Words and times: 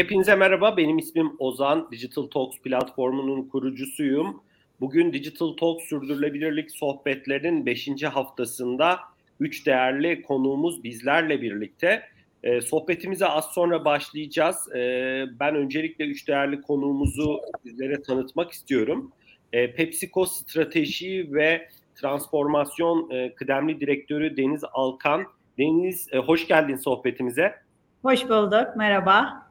Hepinize 0.00 0.34
merhaba, 0.34 0.76
benim 0.76 0.98
ismim 0.98 1.32
Ozan. 1.38 1.88
Digital 1.92 2.22
Talks 2.22 2.58
platformunun 2.58 3.42
kurucusuyum. 3.48 4.42
Bugün 4.80 5.12
Digital 5.12 5.52
Talks 5.52 5.84
sürdürülebilirlik 5.84 6.70
sohbetlerinin 6.70 7.66
5. 7.66 7.88
haftasında 8.04 8.98
3 9.40 9.66
değerli 9.66 10.22
konuğumuz 10.22 10.84
bizlerle 10.84 11.42
birlikte. 11.42 12.02
E, 12.42 12.60
sohbetimize 12.60 13.26
az 13.26 13.44
sonra 13.44 13.84
başlayacağız. 13.84 14.74
E, 14.74 15.24
ben 15.40 15.54
öncelikle 15.54 16.04
3 16.04 16.28
değerli 16.28 16.62
konuğumuzu 16.62 17.40
sizlere 17.62 18.02
tanıtmak 18.02 18.52
istiyorum. 18.52 19.12
E, 19.52 19.74
PepsiCo 19.74 20.26
Strateji 20.26 21.28
ve 21.32 21.68
Transformasyon 21.94 23.10
e, 23.10 23.34
Kıdemli 23.34 23.80
Direktörü 23.80 24.36
Deniz 24.36 24.62
Alkan. 24.72 25.24
Deniz, 25.58 26.08
e, 26.12 26.18
hoş 26.18 26.46
geldin 26.48 26.76
sohbetimize. 26.76 27.54
Hoş 28.02 28.28
bulduk, 28.28 28.66
merhaba. 28.76 29.49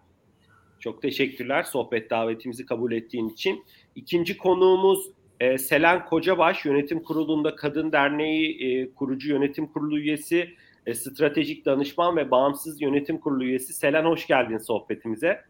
Çok 0.79 1.01
teşekkürler 1.01 1.63
sohbet 1.63 2.09
davetimizi 2.09 2.65
kabul 2.65 2.91
ettiğin 2.91 3.29
için. 3.29 3.65
İkinci 3.95 4.37
konuğumuz 4.37 5.09
e, 5.39 5.57
Selen 5.57 6.05
Kocabaş, 6.05 6.65
Yönetim 6.65 7.03
Kurulu'nda 7.03 7.55
Kadın 7.55 7.91
Derneği 7.91 8.63
e, 8.67 8.93
kurucu 8.93 9.29
yönetim 9.29 9.67
kurulu 9.67 9.99
üyesi, 9.99 10.49
e, 10.85 10.93
stratejik 10.93 11.65
danışman 11.65 12.15
ve 12.17 12.31
bağımsız 12.31 12.81
yönetim 12.81 13.17
kurulu 13.17 13.43
üyesi. 13.43 13.73
Selen 13.73 14.05
hoş 14.05 14.27
geldin 14.27 14.57
sohbetimize. 14.57 15.41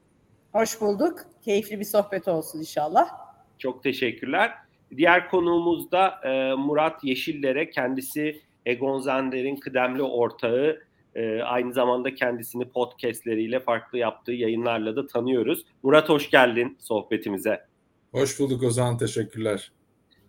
Hoş 0.52 0.82
bulduk. 0.82 1.20
Keyifli 1.42 1.80
bir 1.80 1.86
sohbet 1.86 2.28
olsun 2.28 2.60
inşallah. 2.60 3.10
Çok 3.58 3.84
teşekkürler. 3.84 4.52
Diğer 4.98 5.30
konuğumuz 5.30 5.92
da 5.92 6.08
e, 6.24 6.54
Murat 6.56 7.04
Yeşillere. 7.04 7.70
Kendisi 7.70 8.42
Egon 8.66 9.00
Zender'in 9.00 9.56
kıdemli 9.56 10.04
ortağı. 10.04 10.89
E, 11.16 11.42
aynı 11.42 11.74
zamanda 11.74 12.16
kendisini 12.16 12.70
podcastleriyle 12.70 13.60
farklı 13.60 13.98
yaptığı 13.98 14.32
yayınlarla 14.32 14.96
da 14.96 15.08
tanıyoruz. 15.08 15.66
Murat 15.84 16.10
hoş 16.10 16.30
geldin 16.30 16.78
sohbetimize. 16.80 17.66
Hoş 18.12 18.40
bulduk 18.40 18.64
Ozan, 18.64 18.98
teşekkürler. 18.98 19.72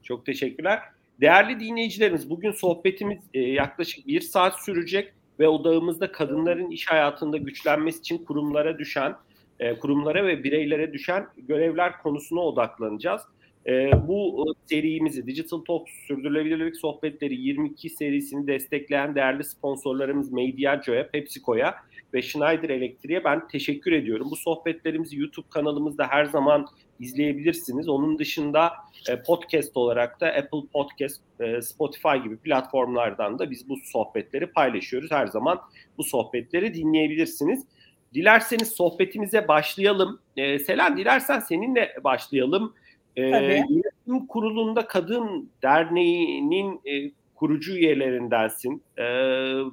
Çok 0.03 0.27
teşekkürler. 0.27 0.81
Değerli 1.20 1.61
dinleyicilerimiz 1.61 2.31
bugün 2.31 2.53
sohbetimiz 2.53 3.19
e, 3.34 3.41
yaklaşık 3.41 4.06
bir 4.06 4.20
saat 4.20 4.64
sürecek 4.64 5.12
ve 5.41 5.48
odağımızda 5.48 6.12
kadınların 6.12 6.70
iş 6.70 6.86
hayatında 6.86 7.36
güçlenmesi 7.36 7.98
için 7.98 8.25
kurumlara 8.25 8.78
düşen, 8.78 9.17
e, 9.58 9.78
kurumlara 9.78 10.27
ve 10.27 10.45
bireylere 10.45 10.92
düşen 10.92 11.27
görevler 11.36 11.98
konusuna 12.03 12.41
odaklanacağız. 12.41 13.23
E, 13.66 13.91
bu 14.08 14.47
serimizi 14.66 15.27
Digital 15.27 15.58
Talks 15.58 15.92
Sürdürülebilirlik 16.06 16.77
Sohbetleri 16.77 17.34
22 17.34 17.91
serisini 17.91 18.47
destekleyen 18.47 19.14
değerli 19.14 19.44
sponsorlarımız 19.44 20.33
Mediaco'ya, 20.33 21.11
PepsiCo'ya 21.11 21.75
ve 22.14 22.22
Schneider 22.22 22.70
Electric'e 22.70 23.25
ben 23.25 23.48
teşekkür 23.48 23.92
ediyorum. 23.92 24.28
Bu 24.30 24.36
sohbetlerimizi 24.36 25.19
YouTube 25.19 25.47
kanalımızda 25.50 26.06
her 26.06 26.25
zaman 26.25 26.67
izleyebilirsiniz. 27.00 27.89
Onun 27.89 28.19
dışında 28.19 28.72
e, 29.08 29.22
podcast 29.22 29.77
olarak 29.77 30.20
da 30.20 30.27
Apple 30.27 30.69
Podcast, 30.72 31.20
e, 31.41 31.62
Spotify 31.62 32.17
gibi 32.24 32.36
platformlardan 32.36 33.39
da 33.39 33.50
biz 33.50 33.69
bu 33.69 33.77
sohbetleri 33.84 34.47
paylaşıyoruz. 34.47 35.11
Her 35.11 35.27
zaman 35.27 35.61
bu 35.98 36.05
sohbetleri 36.05 36.74
dinleyebilirsiniz. 36.74 37.67
Dilerseniz 38.14 38.69
sohbetimize 38.69 39.48
başlayalım. 39.48 40.20
E, 40.36 40.58
Selen 40.58 40.97
dilersen 40.97 41.41
seninle 41.41 41.97
başlayalım. 42.05 42.74
E, 43.20 43.56
Yönetim 43.56 44.26
Kurulu'nda 44.26 44.86
Kadın 44.86 45.50
Derneği'nin 45.62 46.80
e, 46.84 47.11
kurucu 47.34 47.77
üyelerindensin 47.77 48.83
e, 48.96 49.05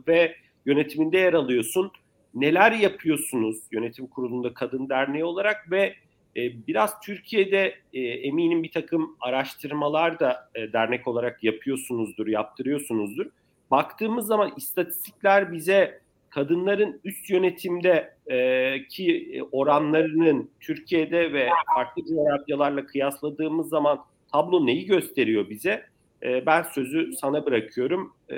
ve 0.08 0.36
yönetiminde 0.66 1.18
yer 1.18 1.34
alıyorsun. 1.34 1.92
Neler 2.34 2.72
yapıyorsunuz 2.72 3.58
yönetim 3.72 4.08
kurulunda 4.08 4.54
kadın 4.54 4.90
derneği 4.90 5.24
olarak 5.24 5.72
ve 5.72 5.96
e, 6.36 6.68
biraz 6.68 7.00
Türkiye'de 7.00 7.76
e, 7.94 8.00
eminim 8.02 8.64
bir 8.64 8.72
takım 8.72 9.18
araştırmalar 9.22 10.20
da 10.20 10.50
e, 10.56 10.74
dernek 10.74 11.08
olarak 11.08 11.44
yapıyorsunuzdur, 11.44 12.28
yaptırıyorsunuzdur. 12.28 13.26
Baktığımız 13.72 14.28
zaman 14.28 14.54
istatistikler 14.58 15.52
bize 15.52 16.02
kadınların 16.38 17.00
üst 17.04 17.30
yönetimde 17.30 18.14
e, 18.28 18.88
ki 18.88 19.42
oranlarının 19.52 20.52
Türkiye'de 20.60 21.34
ve 21.34 21.50
farklı 21.76 22.06
coğrafyalarla 22.06 22.86
kıyasladığımız 22.86 23.70
zaman 23.70 24.00
tablo 24.32 24.66
neyi 24.66 24.86
gösteriyor 24.86 25.50
bize? 25.50 25.84
E, 26.24 26.46
ben 26.46 26.64
sözü 26.64 27.14
sana 27.14 27.46
bırakıyorum. 27.46 28.14
E, 28.30 28.36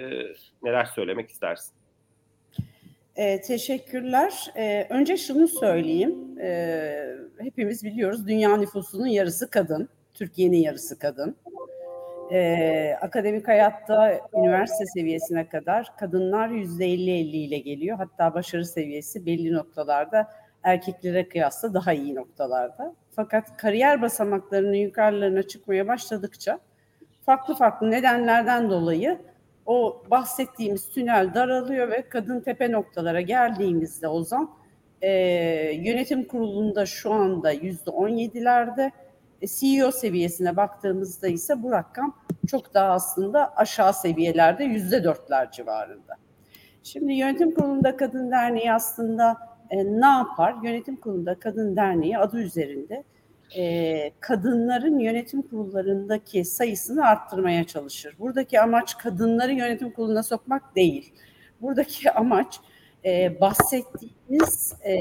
neler 0.64 0.86
söylemek 0.86 1.30
istersin? 1.30 1.74
E, 3.16 3.42
teşekkürler. 3.42 4.52
E, 4.56 4.88
önce 4.90 5.18
şunu 5.18 5.48
söyleyeyim. 5.48 6.40
E, 6.42 6.92
hepimiz 7.40 7.84
biliyoruz 7.84 8.28
dünya 8.28 8.58
nüfusunun 8.58 9.08
yarısı 9.08 9.50
kadın. 9.50 9.90
Türkiye'nin 10.14 10.58
yarısı 10.58 11.00
kadın. 11.00 11.36
E, 12.32 12.98
akademik 13.02 13.48
hayatta 13.48 14.20
üniversite 14.38 14.86
seviyesine 14.86 15.50
kadar 15.50 15.98
kadınlar 15.98 16.50
yüzde 16.50 16.86
50-50 16.86 16.96
ile 17.36 17.58
geliyor. 17.58 17.98
Hatta 17.98 18.34
başarı 18.34 18.66
seviyesi 18.66 19.26
belli 19.26 19.54
noktalarda 19.54 20.28
erkeklere 20.64 21.30
kıyasla 21.30 21.74
daha 21.74 21.94
iyi 21.94 22.16
noktalarda. 22.16 22.96
Fakat 23.16 23.58
kariyer 23.58 24.02
basamaklarının 24.02 24.74
yukarılarına 24.74 25.44
çıkmaya 25.44 25.88
başladıkça 25.88 26.60
farklı 27.26 27.56
farklı 27.56 27.92
nedenlerden 27.92 28.70
dolayı 28.70 29.20
o 29.66 30.04
bahsettiğimiz 30.12 30.90
tünel 30.90 31.34
daralıyor 31.34 31.92
ve 31.92 32.10
kadın 32.10 32.40
tepe 32.40 32.72
noktalara 32.72 33.22
geldiğimizde 33.22 34.08
Ozan 34.08 34.50
e, 35.02 35.12
yönetim 35.72 36.28
kurulunda 36.28 36.86
şu 36.86 37.14
anda 37.14 37.52
yüzde 37.52 37.90
on 37.90 38.10
yedilerde 38.10 38.92
CEO 39.48 39.92
seviyesine 39.92 40.58
baktığımızda 40.58 41.28
ise 41.28 41.64
bu 41.64 41.72
rakam 41.72 42.16
çok 42.48 42.74
daha 42.74 42.92
aslında 42.92 43.56
aşağı 43.56 43.94
seviyelerde 43.94 44.64
yüzde 44.64 45.04
dörtler 45.04 45.52
civarında. 45.52 46.16
Şimdi 46.84 47.14
yönetim 47.14 47.54
kurulunda 47.54 47.98
kadın 47.98 48.32
derneği 48.32 48.74
aslında 48.74 49.38
e, 49.70 49.78
ne 49.86 50.06
yapar? 50.06 50.56
Yönetim 50.64 50.96
kurulunda 50.96 51.40
kadın 51.40 51.76
derneği 51.76 52.18
adı 52.18 52.40
üzerinde 52.40 53.04
e, 53.58 54.12
kadınların 54.20 55.00
yönetim 55.00 55.42
kurullarındaki 55.42 56.46
sayısını 56.46 57.06
arttırmaya 57.06 57.64
çalışır. 57.64 58.16
Buradaki 58.20 58.62
amaç 58.62 58.98
kadınları 58.98 59.54
yönetim 59.54 59.92
kuruluna 59.92 60.24
sokmak 60.24 60.76
değil. 60.76 61.14
Buradaki 61.62 62.12
amaç 62.12 62.60
e, 63.06 63.42
bahsettiğimiz 63.42 64.74
e, 64.86 65.00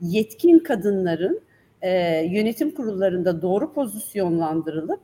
yetkin 0.00 0.58
kadınların 0.58 1.40
e, 1.86 2.22
yönetim 2.30 2.74
kurullarında 2.74 3.42
doğru 3.42 3.72
pozisyonlandırılıp 3.72 5.00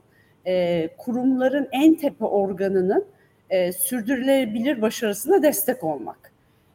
e, 0.47 0.89
kurumların 0.99 1.69
en 1.73 1.95
tepe 1.95 2.25
organının 2.25 3.05
e, 3.51 3.73
sürdürülebilir 3.73 4.83
başarısına 4.83 5.43
destek 5.43 5.85
olmak. 5.85 6.33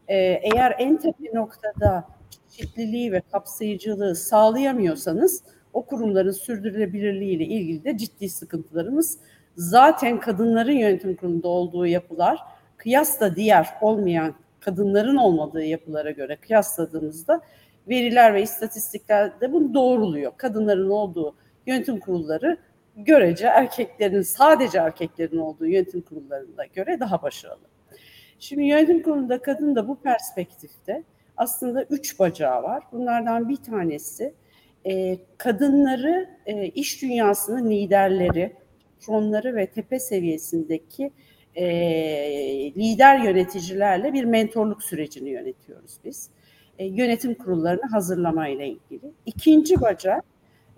E, 0.07 0.16
eğer 0.18 0.75
en 0.79 0.97
tepe 0.97 1.23
noktada 1.34 2.07
çeşitliliği 2.50 3.12
ve 3.12 3.22
kapsayıcılığı 3.31 4.16
sağlayamıyorsanız 4.16 5.44
o 5.73 5.85
kurumların 5.85 6.31
sürdürülebilirliği 6.31 7.35
ile 7.35 7.45
ilgili 7.45 7.84
de 7.84 7.97
ciddi 7.97 8.29
sıkıntılarımız 8.29 9.19
zaten 9.56 10.19
kadınların 10.19 10.72
yönetim 10.72 11.16
kurulunda 11.16 11.47
olduğu 11.47 11.85
yapılar 11.85 12.39
kıyasla 12.78 13.35
diğer 13.35 13.68
olmayan 13.81 14.34
kadınların 14.59 15.16
olmadığı 15.16 15.63
yapılara 15.63 16.12
göre 16.12 16.35
kıyasladığımızda 16.35 17.42
veriler 17.89 18.34
ve 18.34 18.42
istatistikler 18.42 19.42
de 19.42 19.54
bunu 19.54 19.74
doğruluyor. 19.74 20.31
Kadınların 20.38 20.89
olduğu 20.89 21.36
yönetim 21.68 22.00
kurulları 22.00 22.57
görece 22.95 23.48
erkeklerin 23.48 24.22
sadece 24.22 24.78
erkeklerin 24.78 25.38
olduğu 25.38 25.66
yönetim 25.66 26.01
kurullarına 26.01 26.66
göre 26.66 27.00
daha 27.00 27.22
başarılı. 27.22 27.68
Şimdi 28.39 28.63
yönetim 28.63 29.04
kurulunda 29.04 29.42
kadın 29.42 29.75
da 29.75 29.88
bu 29.88 29.95
perspektifte 29.95 31.04
aslında 31.38 31.84
üç 31.84 32.19
bacağı 32.19 32.63
var. 32.63 32.84
Bunlardan 32.92 33.50
bir 33.50 33.56
tanesi 33.56 34.34
e, 34.86 35.18
kadınları 35.38 36.30
e, 36.45 36.66
iş 36.66 37.01
dünyasının 37.01 37.69
liderleri, 37.69 38.54
patronları 39.07 39.56
ve 39.56 39.66
tepe 39.66 40.00
seviyesindeki 40.00 41.12
e, 41.56 41.66
lider 42.75 43.19
yöneticilerle 43.19 44.13
bir 44.13 44.24
mentorluk 44.24 44.84
sürecini 44.84 45.30
yönetiyoruz 45.30 45.98
biz. 46.06 46.30
E, 46.77 46.85
yönetim 46.85 47.33
kurullarını 47.33 47.85
hazırlamayla 47.91 48.65
ilgili. 48.65 49.12
İkinci 49.25 49.81
baca 49.81 50.21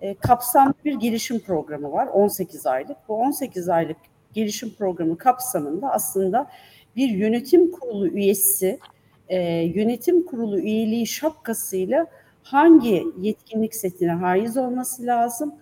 e, 0.00 0.14
kapsamlı 0.14 0.74
bir 0.84 0.94
gelişim 0.94 1.40
programı 1.40 1.92
var 1.92 2.06
18 2.06 2.66
aylık. 2.66 2.96
Bu 3.08 3.14
18 3.14 3.68
aylık 3.68 3.96
gelişim 4.32 4.74
programı 4.78 5.18
kapsamında 5.18 5.90
aslında 5.90 6.50
bir 6.96 7.08
yönetim 7.08 7.70
kurulu 7.70 8.08
üyesi 8.08 8.78
e, 9.28 9.38
yönetim 9.50 10.26
kurulu 10.26 10.58
üyeliği 10.58 11.06
şapkasıyla 11.06 12.06
hangi 12.42 13.06
yetkinlik 13.20 13.74
setine 13.74 14.12
haiz 14.12 14.56
olması 14.56 15.06
lazım? 15.06 15.54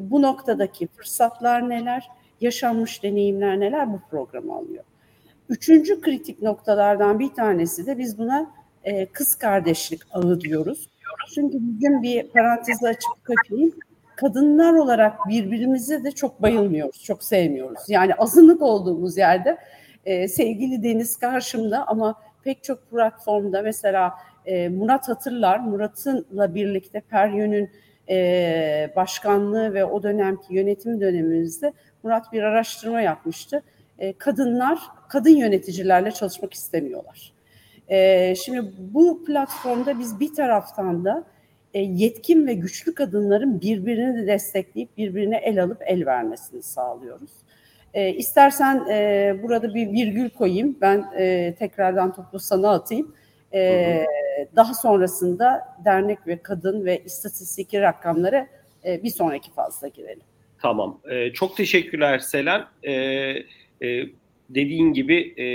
Bu 0.00 0.22
noktadaki 0.22 0.86
fırsatlar 0.86 1.68
neler? 1.68 2.10
Yaşanmış 2.40 3.02
deneyimler 3.02 3.60
neler? 3.60 3.92
Bu 3.92 4.00
program 4.10 4.50
alıyor. 4.50 4.84
Üçüncü 5.48 6.00
kritik 6.00 6.42
noktalardan 6.42 7.18
bir 7.18 7.28
tanesi 7.28 7.86
de 7.86 7.98
biz 7.98 8.18
buna 8.18 8.50
e, 8.86 9.06
kız 9.06 9.34
kardeşlik 9.34 10.00
ağı 10.12 10.40
diyoruz. 10.40 10.88
Çünkü 11.34 11.58
bizim 11.60 12.02
bir 12.02 12.28
parantezi 12.28 12.88
açıp 12.88 13.24
kaçayım. 13.24 13.72
Kadınlar 14.16 14.72
olarak 14.72 15.28
birbirimize 15.28 16.04
de 16.04 16.10
çok 16.10 16.42
bayılmıyoruz, 16.42 17.04
çok 17.04 17.24
sevmiyoruz. 17.24 17.80
Yani 17.88 18.14
azınlık 18.14 18.62
olduğumuz 18.62 19.16
yerde 19.16 19.58
e, 20.04 20.28
sevgili 20.28 20.82
Deniz 20.82 21.16
karşımda 21.16 21.86
ama 21.86 22.14
pek 22.44 22.64
çok 22.64 22.90
platformda 22.90 23.62
mesela 23.62 24.14
e, 24.46 24.68
Murat 24.68 25.08
hatırlar, 25.08 25.58
Murat'ınla 25.58 26.54
birlikte 26.54 27.00
Peryön'ün 27.00 27.70
e, 28.08 28.90
başkanlığı 28.96 29.74
ve 29.74 29.84
o 29.84 30.02
dönemki 30.02 30.54
yönetim 30.54 31.00
dönemimizde 31.00 31.72
Murat 32.02 32.32
bir 32.32 32.42
araştırma 32.42 33.00
yapmıştı. 33.00 33.62
E, 33.98 34.12
kadınlar, 34.12 34.78
kadın 35.08 35.36
yöneticilerle 35.36 36.10
çalışmak 36.10 36.54
istemiyorlar. 36.54 37.35
E, 37.88 38.34
şimdi 38.34 38.72
bu 38.78 39.24
platformda 39.24 39.98
biz 39.98 40.20
bir 40.20 40.34
taraftan 40.34 41.04
da 41.04 41.24
e, 41.74 41.80
yetkin 41.80 42.46
ve 42.46 42.54
güçlü 42.54 42.94
kadınların 42.94 43.60
birbirini 43.60 44.22
de 44.22 44.26
destekleyip 44.26 44.96
birbirine 44.96 45.36
el 45.36 45.62
alıp 45.62 45.82
el 45.86 46.06
vermesini 46.06 46.62
sağlıyoruz. 46.62 47.30
E, 47.94 48.12
istersen 48.12 48.86
e, 48.90 49.36
burada 49.42 49.74
bir 49.74 49.92
virgül 49.92 50.30
koyayım. 50.30 50.76
Ben 50.80 51.04
e, 51.18 51.54
tekrardan 51.58 52.14
topu 52.14 52.38
sana 52.38 52.70
atayım. 52.70 53.14
E, 53.54 54.04
daha 54.56 54.74
sonrasında 54.74 55.60
dernek 55.84 56.26
ve 56.26 56.42
kadın 56.42 56.84
ve 56.84 57.02
istatistiki 57.04 57.80
rakamlara 57.80 58.46
e, 58.84 59.02
bir 59.02 59.10
sonraki 59.10 59.52
fazla 59.52 59.88
girelim. 59.88 60.22
Tamam. 60.62 61.00
E, 61.10 61.32
çok 61.32 61.56
teşekkürler 61.56 62.18
Selen. 62.18 62.64
E, 62.82 62.92
e, 62.92 64.08
dediğin 64.50 64.92
gibi 64.92 65.42
e, 65.42 65.46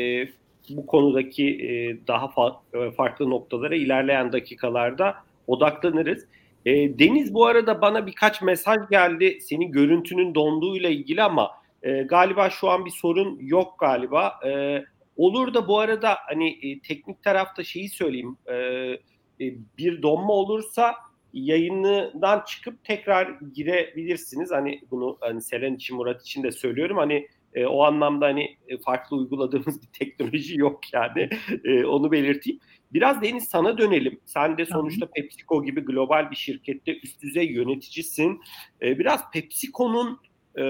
bu 0.78 0.86
konudaki 0.86 1.46
e, 1.48 1.98
daha 2.08 2.26
fa- 2.26 2.88
e, 2.88 2.92
farklı 2.92 3.30
noktalara 3.30 3.76
ilerleyen 3.76 4.32
dakikalarda 4.32 5.16
odaklanırız. 5.48 6.26
E, 6.66 7.00
Deniz 7.00 7.34
bu 7.34 7.46
arada 7.46 7.82
bana 7.82 8.08
birkaç 8.08 8.42
mesaj 8.42 8.78
geldi 8.90 9.38
senin 9.42 9.72
görüntünün 9.72 10.36
donduğuyla 10.36 10.90
ilgili 10.90 11.24
ama 11.24 11.52
e, 11.84 12.02
galiba 12.02 12.50
şu 12.50 12.70
an 12.70 12.86
bir 12.86 12.92
sorun 12.92 13.40
yok 13.42 13.80
galiba. 13.80 14.40
E, 14.48 14.84
olur 15.18 15.54
da 15.54 15.68
bu 15.68 15.80
arada 15.80 16.18
hani 16.28 16.50
e, 16.50 16.80
teknik 16.80 17.24
tarafta 17.24 17.64
şeyi 17.64 17.90
söyleyeyim. 17.90 18.38
E, 18.46 18.56
e, 18.56 19.56
bir 19.78 20.02
donma 20.02 20.34
olursa 20.34 20.96
yayından 21.34 22.44
çıkıp 22.48 22.84
tekrar 22.84 23.40
girebilirsiniz. 23.56 24.52
Hani 24.52 24.82
bunu 24.92 25.18
hani 25.20 25.42
Selen 25.42 25.76
için 25.76 25.98
Murat 25.98 26.22
için 26.22 26.44
de 26.44 26.52
söylüyorum. 26.52 26.98
Hani 26.98 27.28
e, 27.54 27.66
o 27.66 27.84
anlamda 27.84 28.26
hani 28.26 28.58
e, 28.68 28.78
farklı 28.78 29.18
uyguladığımız 29.18 29.82
bir 29.82 30.00
teknoloji 30.00 30.60
yok 30.60 30.94
yani. 30.94 31.30
E, 31.64 31.86
onu 31.86 32.12
belirteyim. 32.12 32.60
Biraz 32.94 33.22
Deniz 33.22 33.44
sana 33.44 33.78
dönelim. 33.78 34.20
Sen 34.26 34.58
de 34.58 34.66
sonuçta 34.66 35.08
PepsiCo 35.16 35.64
gibi 35.64 35.82
global 35.82 36.32
bir 36.32 36.36
şirkette 36.36 37.00
üst 37.04 37.22
düzey 37.22 37.52
yöneticisin. 37.52 38.42
E, 38.82 39.00
biraz 39.00 39.32
PepsiCo'nun 39.32 40.20
e, 40.58 40.64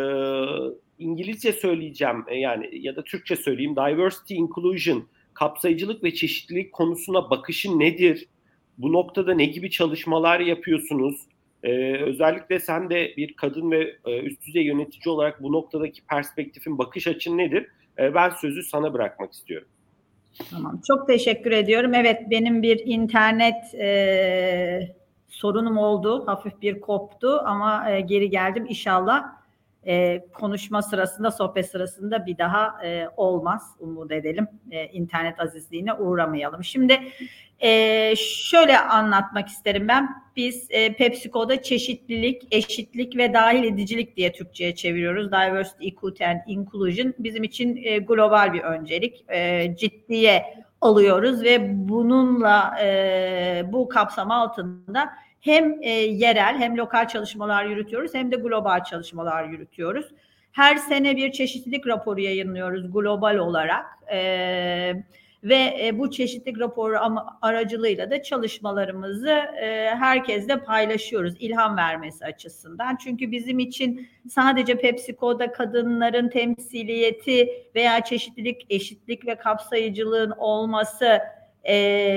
İngilizce 0.99 1.53
söyleyeceğim 1.53 2.25
e, 2.27 2.35
yani 2.35 2.69
ya 2.71 2.95
da 2.95 3.03
Türkçe 3.03 3.35
söyleyeyim. 3.35 3.75
Diversity, 3.75 4.35
inclusion, 4.35 5.07
kapsayıcılık 5.33 6.03
ve 6.03 6.13
çeşitlilik 6.13 6.73
konusuna 6.73 7.29
bakışı 7.29 7.79
nedir? 7.79 8.27
Bu 8.77 8.93
noktada 8.93 9.33
ne 9.33 9.45
gibi 9.45 9.71
çalışmalar 9.71 10.39
yapıyorsunuz? 10.39 11.15
Ee, 11.63 11.97
özellikle 11.97 12.59
sen 12.59 12.89
de 12.89 13.13
bir 13.17 13.33
kadın 13.33 13.71
ve 13.71 13.95
e, 14.05 14.19
üst 14.19 14.47
düzey 14.47 14.65
yönetici 14.65 15.13
olarak 15.13 15.43
bu 15.43 15.51
noktadaki 15.51 16.01
perspektifin 16.05 16.77
bakış 16.77 17.07
açın 17.07 17.37
nedir? 17.37 17.67
Ee, 17.99 18.13
ben 18.13 18.29
sözü 18.29 18.63
sana 18.63 18.93
bırakmak 18.93 19.33
istiyorum. 19.33 19.67
Tamam, 20.51 20.81
çok 20.87 21.07
teşekkür 21.07 21.51
ediyorum. 21.51 21.93
Evet, 21.93 22.21
benim 22.29 22.61
bir 22.61 22.81
internet 22.85 23.75
e, 23.75 24.95
sorunum 25.27 25.77
oldu. 25.77 26.27
Hafif 26.27 26.61
bir 26.61 26.81
koptu 26.81 27.41
ama 27.45 27.91
e, 27.91 28.01
geri 28.01 28.29
geldim. 28.29 28.65
İnşallah 28.69 29.40
e, 29.87 30.25
konuşma 30.33 30.81
sırasında, 30.81 31.31
sohbet 31.31 31.71
sırasında 31.71 32.25
bir 32.25 32.37
daha 32.37 32.85
e, 32.85 33.07
olmaz. 33.17 33.75
Umut 33.79 34.11
edelim. 34.11 34.47
E, 34.71 34.85
internet 34.85 35.39
azizliğine 35.39 35.93
uğramayalım. 35.93 36.63
Şimdi 36.63 36.99
e, 37.59 38.13
şöyle 38.17 38.79
anlatmak 38.79 39.47
isterim 39.47 39.87
ben. 39.87 40.09
Biz 40.35 40.67
e, 40.69 40.93
PepsiCo'da 40.93 41.61
çeşitlilik, 41.61 42.47
eşitlik 42.51 43.17
ve 43.17 43.33
dahil 43.33 43.63
edicilik 43.63 44.17
diye 44.17 44.31
Türkçe'ye 44.31 44.75
çeviriyoruz. 44.75 45.31
Diversity, 45.31 45.87
Equity 45.87 46.25
and 46.25 46.39
Inclusion 46.47 47.13
bizim 47.19 47.43
için 47.43 47.79
e, 47.83 47.97
global 47.97 48.53
bir 48.53 48.61
öncelik. 48.61 49.25
E, 49.29 49.75
ciddiye 49.75 50.63
alıyoruz 50.81 51.43
ve 51.43 51.89
bununla 51.89 52.75
e, 52.83 53.63
bu 53.71 53.89
kapsam 53.89 54.31
altında 54.31 55.09
hem 55.41 55.77
e, 55.81 55.89
yerel 55.89 56.57
hem 56.57 56.77
lokal 56.77 57.07
çalışmalar 57.07 57.65
yürütüyoruz 57.65 58.13
hem 58.13 58.31
de 58.31 58.35
global 58.35 58.83
çalışmalar 58.83 59.43
yürütüyoruz. 59.43 60.05
Her 60.51 60.75
sene 60.75 61.17
bir 61.17 61.31
çeşitlilik 61.31 61.87
raporu 61.87 62.19
yayınlıyoruz 62.19 62.93
global 62.93 63.35
olarak. 63.35 63.85
Evet 64.07 64.97
ve 65.43 65.77
e, 65.81 65.99
bu 65.99 66.11
çeşitlilik 66.11 66.59
raporu 66.59 66.97
aracılığıyla 67.41 68.11
da 68.11 68.23
çalışmalarımızı 68.23 69.29
e, 69.61 69.95
herkesle 69.99 70.59
paylaşıyoruz 70.59 71.33
ilham 71.39 71.77
vermesi 71.77 72.25
açısından. 72.25 72.95
Çünkü 72.95 73.31
bizim 73.31 73.59
için 73.59 74.07
sadece 74.29 74.77
PepsiCo'da 74.77 75.51
kadınların 75.51 76.29
temsiliyeti 76.29 77.49
veya 77.75 78.03
çeşitlilik, 78.03 78.65
eşitlik 78.69 79.27
ve 79.27 79.35
kapsayıcılığın 79.35 80.31
olması 80.31 81.19
e, 81.63 81.75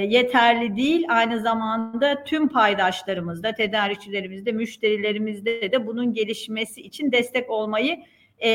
yeterli 0.08 0.76
değil. 0.76 1.06
Aynı 1.08 1.40
zamanda 1.40 2.24
tüm 2.24 2.48
paydaşlarımızda, 2.48 3.54
tedarikçilerimizde, 3.54 4.52
müşterilerimizde 4.52 5.72
de 5.72 5.86
bunun 5.86 6.12
gelişmesi 6.12 6.80
için 6.80 7.12
destek 7.12 7.50
olmayı 7.50 7.98
e, 8.38 8.50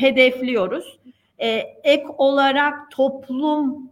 hedefliyoruz. 0.00 1.00
E, 1.38 1.48
ek 1.84 2.04
olarak 2.18 2.90
toplum 2.90 3.90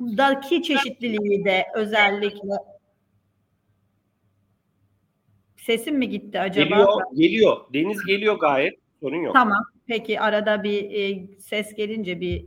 daki 0.00 0.62
çeşitliliği 0.62 1.44
de 1.44 1.66
özellikle 1.74 2.54
sesim 5.56 5.98
mi 5.98 6.08
gitti 6.08 6.40
acaba? 6.40 6.68
Geliyor, 6.68 7.00
geliyor. 7.14 7.56
Deniz 7.74 8.04
geliyor 8.06 8.38
gayet. 8.38 8.74
Sorun 9.00 9.16
yok. 9.16 9.34
Tamam. 9.34 9.62
Peki 9.86 10.20
arada 10.20 10.62
bir 10.62 10.90
e, 10.90 11.26
ses 11.38 11.74
gelince 11.74 12.20
bir 12.20 12.44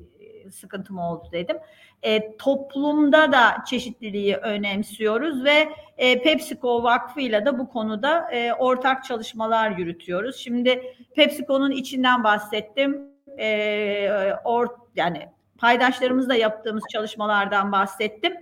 sıkıntım 0.53 0.97
oldu 0.97 1.27
dedim. 1.31 1.57
E, 2.03 2.37
toplumda 2.37 3.31
da 3.31 3.55
çeşitliliği 3.69 4.35
önemsiyoruz 4.35 5.43
ve 5.43 5.69
e, 5.97 6.21
PepsiCo 6.21 6.83
Vakfı'yla 6.83 7.45
da 7.45 7.59
bu 7.59 7.69
konuda 7.69 8.31
e, 8.31 8.53
ortak 8.53 9.03
çalışmalar 9.03 9.71
yürütüyoruz. 9.71 10.35
Şimdi 10.35 10.95
PepsiCo'nun 11.15 11.71
içinden 11.71 12.23
bahsettim. 12.23 13.01
E, 13.39 14.33
or, 14.43 14.67
yani 14.95 15.29
paydaşlarımızla 15.57 16.35
yaptığımız 16.35 16.83
çalışmalardan 16.91 17.71
bahsettim. 17.71 18.33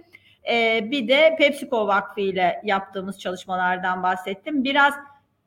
Ee, 0.49 0.87
bir 0.91 1.07
de 1.07 1.35
PepsiCo 1.39 1.87
Vakfı 1.87 2.21
ile 2.21 2.61
yaptığımız 2.63 3.19
çalışmalardan 3.19 4.03
bahsettim. 4.03 4.63
Biraz 4.63 4.93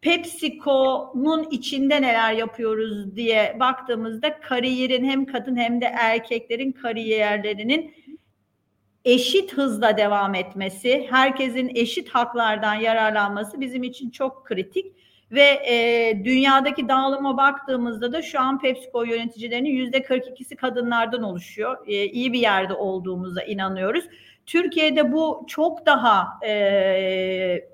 PepsiCo'nun 0.04 1.46
içinde 1.50 2.02
neler 2.02 2.32
yapıyoruz 2.32 3.16
diye 3.16 3.56
baktığımızda 3.60 4.40
kariyerin 4.40 5.04
hem 5.04 5.26
kadın 5.26 5.56
hem 5.56 5.80
de 5.80 5.84
erkeklerin 5.84 6.72
kariyerlerinin 6.72 7.94
eşit 9.04 9.52
hızla 9.52 9.96
devam 9.96 10.34
etmesi, 10.34 11.06
herkesin 11.10 11.72
eşit 11.74 12.08
haklardan 12.08 12.74
yararlanması 12.74 13.60
bizim 13.60 13.82
için 13.82 14.10
çok 14.10 14.46
kritik. 14.46 14.86
Ve 15.30 15.42
e, 15.42 16.24
dünyadaki 16.24 16.88
dağılıma 16.88 17.36
baktığımızda 17.36 18.12
da 18.12 18.22
şu 18.22 18.40
an 18.40 18.60
PepsiCo 18.60 19.02
yöneticilerinin 19.04 19.70
yüzde 19.70 19.98
42'si 19.98 20.56
kadınlardan 20.56 21.22
oluşuyor. 21.22 21.86
E, 21.86 22.06
iyi 22.06 22.32
bir 22.32 22.38
yerde 22.40 22.74
olduğumuza 22.74 23.42
inanıyoruz. 23.42 24.04
Türkiye'de 24.46 25.12
bu 25.12 25.44
çok 25.48 25.86
daha 25.86 26.28
e, 26.46 27.68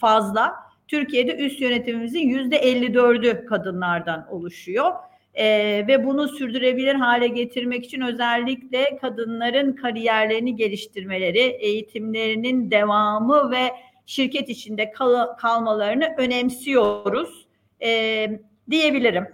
fazla. 0.00 0.71
Türkiye'de 0.88 1.36
üst 1.36 1.60
yönetimimizin 1.60 2.28
yüzde 2.28 2.56
54'ü 2.56 3.46
kadınlardan 3.46 4.26
oluşuyor. 4.30 4.92
Ee, 5.34 5.84
ve 5.88 6.04
bunu 6.06 6.28
sürdürebilir 6.28 6.94
hale 6.94 7.28
getirmek 7.28 7.84
için 7.84 8.00
özellikle 8.00 8.98
kadınların 9.00 9.72
kariyerlerini 9.72 10.56
geliştirmeleri, 10.56 11.38
eğitimlerinin 11.38 12.70
devamı 12.70 13.50
ve 13.50 13.70
şirket 14.06 14.48
içinde 14.48 14.92
kal- 14.92 15.36
kalmalarını 15.36 16.14
önemsiyoruz 16.18 17.46
e, 17.82 18.30
diyebilirim 18.70 19.26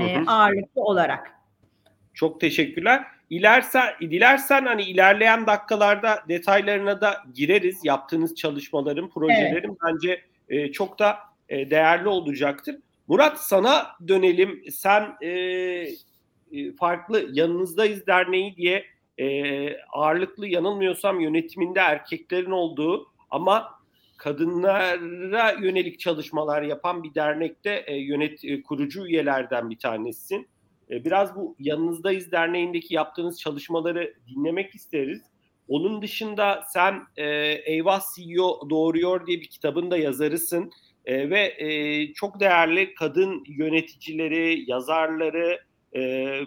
E, 0.00 0.18
ağırlıklı 0.26 0.82
olarak. 0.82 1.30
Çok 2.14 2.40
teşekkürler. 2.40 3.04
İlersen, 3.30 3.84
dilersen 4.00 4.66
hani 4.66 4.82
ilerleyen 4.82 5.46
dakikalarda 5.46 6.24
detaylarına 6.28 7.00
da 7.00 7.14
gireriz. 7.34 7.80
Yaptığınız 7.84 8.34
çalışmaların, 8.34 9.10
projelerin 9.10 9.68
evet. 9.68 9.78
bence 9.86 10.20
e, 10.52 10.72
çok 10.72 10.98
da 10.98 11.18
e, 11.48 11.70
değerli 11.70 12.08
olacaktır. 12.08 12.76
Murat 13.08 13.40
sana 13.40 13.86
dönelim. 14.08 14.64
Sen 14.70 15.16
e, 15.22 15.28
e 15.28 16.72
farklı 16.78 17.28
yanınızdayız 17.32 18.06
derneği 18.06 18.56
diye 18.56 18.84
e, 19.18 19.76
ağırlıklı 19.92 20.46
yanılmıyorsam 20.46 21.20
yönetiminde 21.20 21.80
erkeklerin 21.80 22.50
olduğu 22.50 23.06
ama 23.30 23.70
kadınlara 24.16 25.52
yönelik 25.52 26.00
çalışmalar 26.00 26.62
yapan 26.62 27.02
bir 27.02 27.14
dernekte 27.14 27.84
e, 27.86 27.96
yönet 27.96 28.44
e, 28.44 28.62
kurucu 28.62 29.06
üyelerden 29.06 29.70
bir 29.70 29.78
tanesisin. 29.78 30.48
E, 30.90 31.04
biraz 31.04 31.36
bu 31.36 31.56
Yanınızdayız 31.58 32.32
Derneği'ndeki 32.32 32.94
yaptığınız 32.94 33.40
çalışmaları 33.40 34.14
dinlemek 34.28 34.74
isteriz. 34.74 35.22
Onun 35.72 36.02
dışında 36.02 36.64
sen 36.68 37.02
e, 37.16 37.26
Eyvah 37.64 38.00
CEO 38.14 38.70
Doğuruyor 38.70 39.26
diye 39.26 39.40
bir 39.40 39.46
kitabın 39.46 39.90
da 39.90 39.96
yazarısın. 39.96 40.70
E, 41.04 41.30
ve 41.30 41.40
e, 41.58 42.12
çok 42.14 42.40
değerli 42.40 42.94
kadın 42.94 43.44
yöneticileri, 43.46 44.64
yazarları, 44.70 45.60
e, 45.96 46.40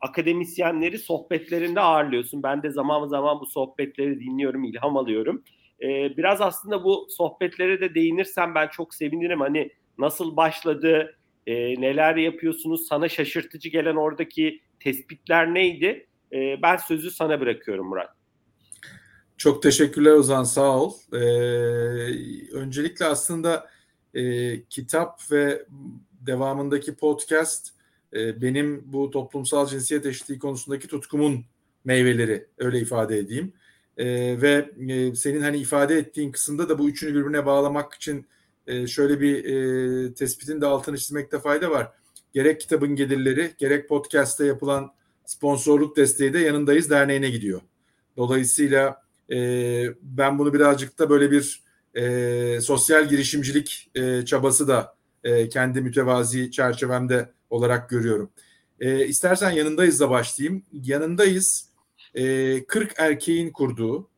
akademisyenleri 0.00 0.98
sohbetlerinde 0.98 1.80
ağırlıyorsun. 1.80 2.42
Ben 2.42 2.62
de 2.62 2.70
zaman 2.70 3.06
zaman 3.06 3.40
bu 3.40 3.46
sohbetleri 3.46 4.20
dinliyorum, 4.20 4.64
ilham 4.64 4.96
alıyorum. 4.96 5.42
E, 5.82 6.16
biraz 6.16 6.40
aslında 6.40 6.84
bu 6.84 7.06
sohbetlere 7.10 7.80
de 7.80 7.94
değinirsem 7.94 8.54
ben 8.54 8.68
çok 8.68 8.94
sevinirim. 8.94 9.40
Hani 9.40 9.70
nasıl 9.98 10.36
başladı, 10.36 11.18
e, 11.46 11.80
neler 11.80 12.16
yapıyorsunuz, 12.16 12.86
sana 12.88 13.08
şaşırtıcı 13.08 13.68
gelen 13.68 13.96
oradaki 13.96 14.60
tespitler 14.80 15.54
neydi? 15.54 16.06
E, 16.32 16.62
ben 16.62 16.76
sözü 16.76 17.10
sana 17.10 17.40
bırakıyorum 17.40 17.88
Murat. 17.88 18.15
Çok 19.36 19.62
teşekkürler 19.62 20.12
Ozan, 20.12 20.44
sağ 20.44 20.80
ol. 20.80 20.94
Ee, 21.12 21.18
öncelikle 22.52 23.04
aslında 23.04 23.70
e, 24.14 24.62
kitap 24.62 25.32
ve 25.32 25.66
devamındaki 26.20 26.94
podcast 26.94 27.68
e, 28.12 28.42
benim 28.42 28.82
bu 28.86 29.10
toplumsal 29.10 29.66
cinsiyet 29.66 30.06
eşitliği 30.06 30.38
konusundaki 30.38 30.88
tutkumun 30.88 31.44
meyveleri, 31.84 32.46
öyle 32.58 32.80
ifade 32.80 33.18
edeyim. 33.18 33.52
E, 33.96 34.06
ve 34.42 34.70
e, 34.88 35.14
senin 35.14 35.40
hani 35.40 35.58
ifade 35.58 35.98
ettiğin 35.98 36.32
kısımda 36.32 36.68
da 36.68 36.78
bu 36.78 36.88
üçünü 36.88 37.14
birbirine 37.14 37.46
bağlamak 37.46 37.94
için 37.94 38.26
e, 38.66 38.86
şöyle 38.86 39.20
bir 39.20 39.44
e, 39.44 40.14
tespitin 40.14 40.60
de 40.60 40.66
altını 40.66 40.98
çizmekte 40.98 41.38
fayda 41.38 41.70
var. 41.70 41.92
Gerek 42.32 42.60
kitabın 42.60 42.96
gelirleri, 42.96 43.54
gerek 43.58 43.88
podcast'te 43.88 44.46
yapılan 44.46 44.92
sponsorluk 45.24 45.96
desteği 45.96 46.32
de 46.32 46.38
yanındayız 46.38 46.90
derneğine 46.90 47.30
gidiyor. 47.30 47.60
Dolayısıyla 48.16 49.05
e, 49.32 49.38
ben 50.02 50.38
bunu 50.38 50.54
birazcık 50.54 50.98
da 50.98 51.10
böyle 51.10 51.30
bir 51.30 51.62
e, 51.94 52.60
sosyal 52.60 53.08
girişimcilik 53.08 53.90
e, 53.94 54.24
çabası 54.24 54.68
da 54.68 54.96
e, 55.24 55.48
kendi 55.48 55.80
mütevazi 55.80 56.50
çerçevemde 56.50 57.32
olarak 57.50 57.90
görüyorum. 57.90 58.30
E, 58.80 59.06
istersen 59.06 59.50
yanındayız 59.50 60.00
da 60.00 60.10
başlayayım. 60.10 60.62
Yanındayız 60.72 61.68
e, 62.14 62.64
40 62.64 62.94
erkeğin 62.98 63.50
kurduğu 63.50 64.08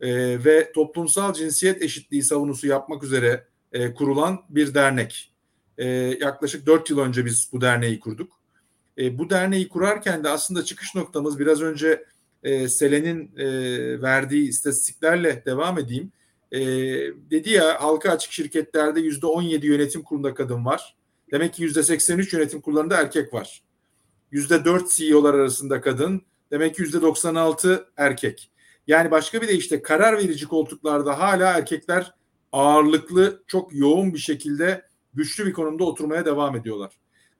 e, 0.00 0.44
ve 0.44 0.72
toplumsal 0.72 1.32
cinsiyet 1.32 1.82
eşitliği 1.82 2.22
savunusu 2.22 2.66
yapmak 2.66 3.02
üzere 3.04 3.46
e, 3.72 3.94
kurulan 3.94 4.38
bir 4.48 4.74
dernek. 4.74 5.32
E, 5.78 5.86
yaklaşık 6.20 6.66
4 6.66 6.90
yıl 6.90 6.98
önce 6.98 7.24
biz 7.24 7.48
bu 7.52 7.60
derneği 7.60 8.00
kurduk. 8.00 8.32
E, 8.98 9.18
bu 9.18 9.30
derneği 9.30 9.68
kurarken 9.68 10.24
de 10.24 10.28
aslında 10.28 10.64
çıkış 10.64 10.94
noktamız 10.94 11.38
biraz 11.38 11.62
önce 11.62 12.04
e, 12.42 12.68
Selen'in 12.68 13.30
e, 13.36 13.46
verdiği 14.02 14.48
istatistiklerle 14.48 15.42
devam 15.46 15.78
edeyim. 15.78 16.12
E, 16.52 16.60
dedi 17.30 17.50
ya 17.50 17.82
halka 17.82 18.10
açık 18.10 18.32
şirketlerde 18.32 19.00
yüzde 19.00 19.26
17 19.26 19.66
yönetim 19.66 20.02
kurulunda 20.02 20.34
kadın 20.34 20.64
var. 20.64 20.96
Demek 21.32 21.54
ki 21.54 21.62
yüzde 21.62 21.82
83 21.82 22.32
yönetim 22.32 22.60
kurullarında 22.60 22.96
erkek 23.00 23.34
var. 23.34 23.62
Yüzde 24.30 24.64
4 24.64 24.90
CEO'lar 24.90 25.34
arasında 25.34 25.80
kadın. 25.80 26.22
Demek 26.50 26.74
ki 26.74 26.82
yüzde 26.82 27.02
96 27.02 27.88
erkek. 27.96 28.50
Yani 28.86 29.10
başka 29.10 29.42
bir 29.42 29.48
de 29.48 29.54
işte 29.54 29.82
karar 29.82 30.18
verici 30.18 30.46
koltuklarda 30.46 31.18
hala 31.18 31.52
erkekler 31.52 32.14
ağırlıklı, 32.52 33.42
çok 33.46 33.74
yoğun 33.74 34.14
bir 34.14 34.18
şekilde 34.18 34.82
güçlü 35.14 35.46
bir 35.46 35.52
konumda 35.52 35.84
oturmaya 35.84 36.24
devam 36.24 36.56
ediyorlar. 36.56 36.92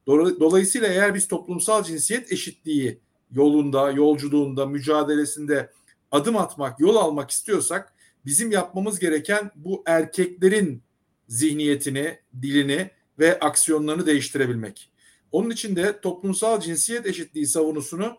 Dolayısıyla 0.06 0.88
eğer 0.88 1.14
biz 1.14 1.28
toplumsal 1.28 1.84
cinsiyet 1.84 2.32
eşitliği 2.32 3.00
yolunda, 3.30 3.90
yolculuğunda, 3.90 4.66
mücadelesinde 4.66 5.70
adım 6.10 6.36
atmak, 6.36 6.80
yol 6.80 6.96
almak 6.96 7.30
istiyorsak 7.30 7.92
bizim 8.24 8.50
yapmamız 8.50 8.98
gereken 8.98 9.50
bu 9.56 9.82
erkeklerin 9.86 10.82
zihniyetini, 11.28 12.18
dilini 12.42 12.90
ve 13.18 13.38
aksiyonlarını 13.38 14.06
değiştirebilmek. 14.06 14.92
Onun 15.32 15.50
için 15.50 15.76
de 15.76 16.00
toplumsal 16.00 16.60
cinsiyet 16.60 17.06
eşitliği 17.06 17.46
savunusunu 17.46 18.16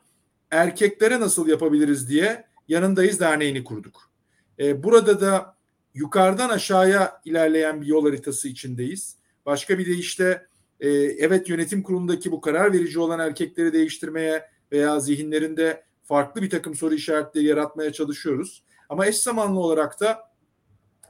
erkeklere 0.52 1.20
nasıl 1.20 1.48
yapabiliriz 1.48 2.10
diye 2.10 2.44
yanındayız 2.68 3.20
derneğini 3.20 3.64
kurduk. 3.64 4.12
Ee, 4.60 4.84
burada 4.84 5.22
da 5.22 5.56
yukarıdan 5.94 6.50
aşağıya 6.50 7.22
ilerleyen 7.26 7.82
bir 7.82 7.88
yol 7.88 8.06
haritası 8.06 8.48
içindeyiz. 8.48 9.16
Başka 9.46 9.80
bir 9.80 9.86
de 9.86 9.92
işte 9.92 10.48
e, 10.80 10.90
evet 10.90 11.50
yönetim 11.50 11.84
kurulundaki 11.84 12.32
bu 12.32 12.42
karar 12.42 12.74
verici 12.74 13.00
olan 13.00 13.20
erkekleri 13.20 13.74
değiştirmeye 13.74 14.46
veya 14.72 15.00
zihinlerinde 15.00 15.84
farklı 16.04 16.42
bir 16.42 16.50
takım 16.50 16.76
soru 16.76 16.94
işaretleri 16.94 17.46
yaratmaya 17.46 17.94
çalışıyoruz. 17.94 18.64
Ama 18.90 19.06
eş 19.06 19.18
zamanlı 19.18 19.60
olarak 19.60 20.00
da 20.00 20.32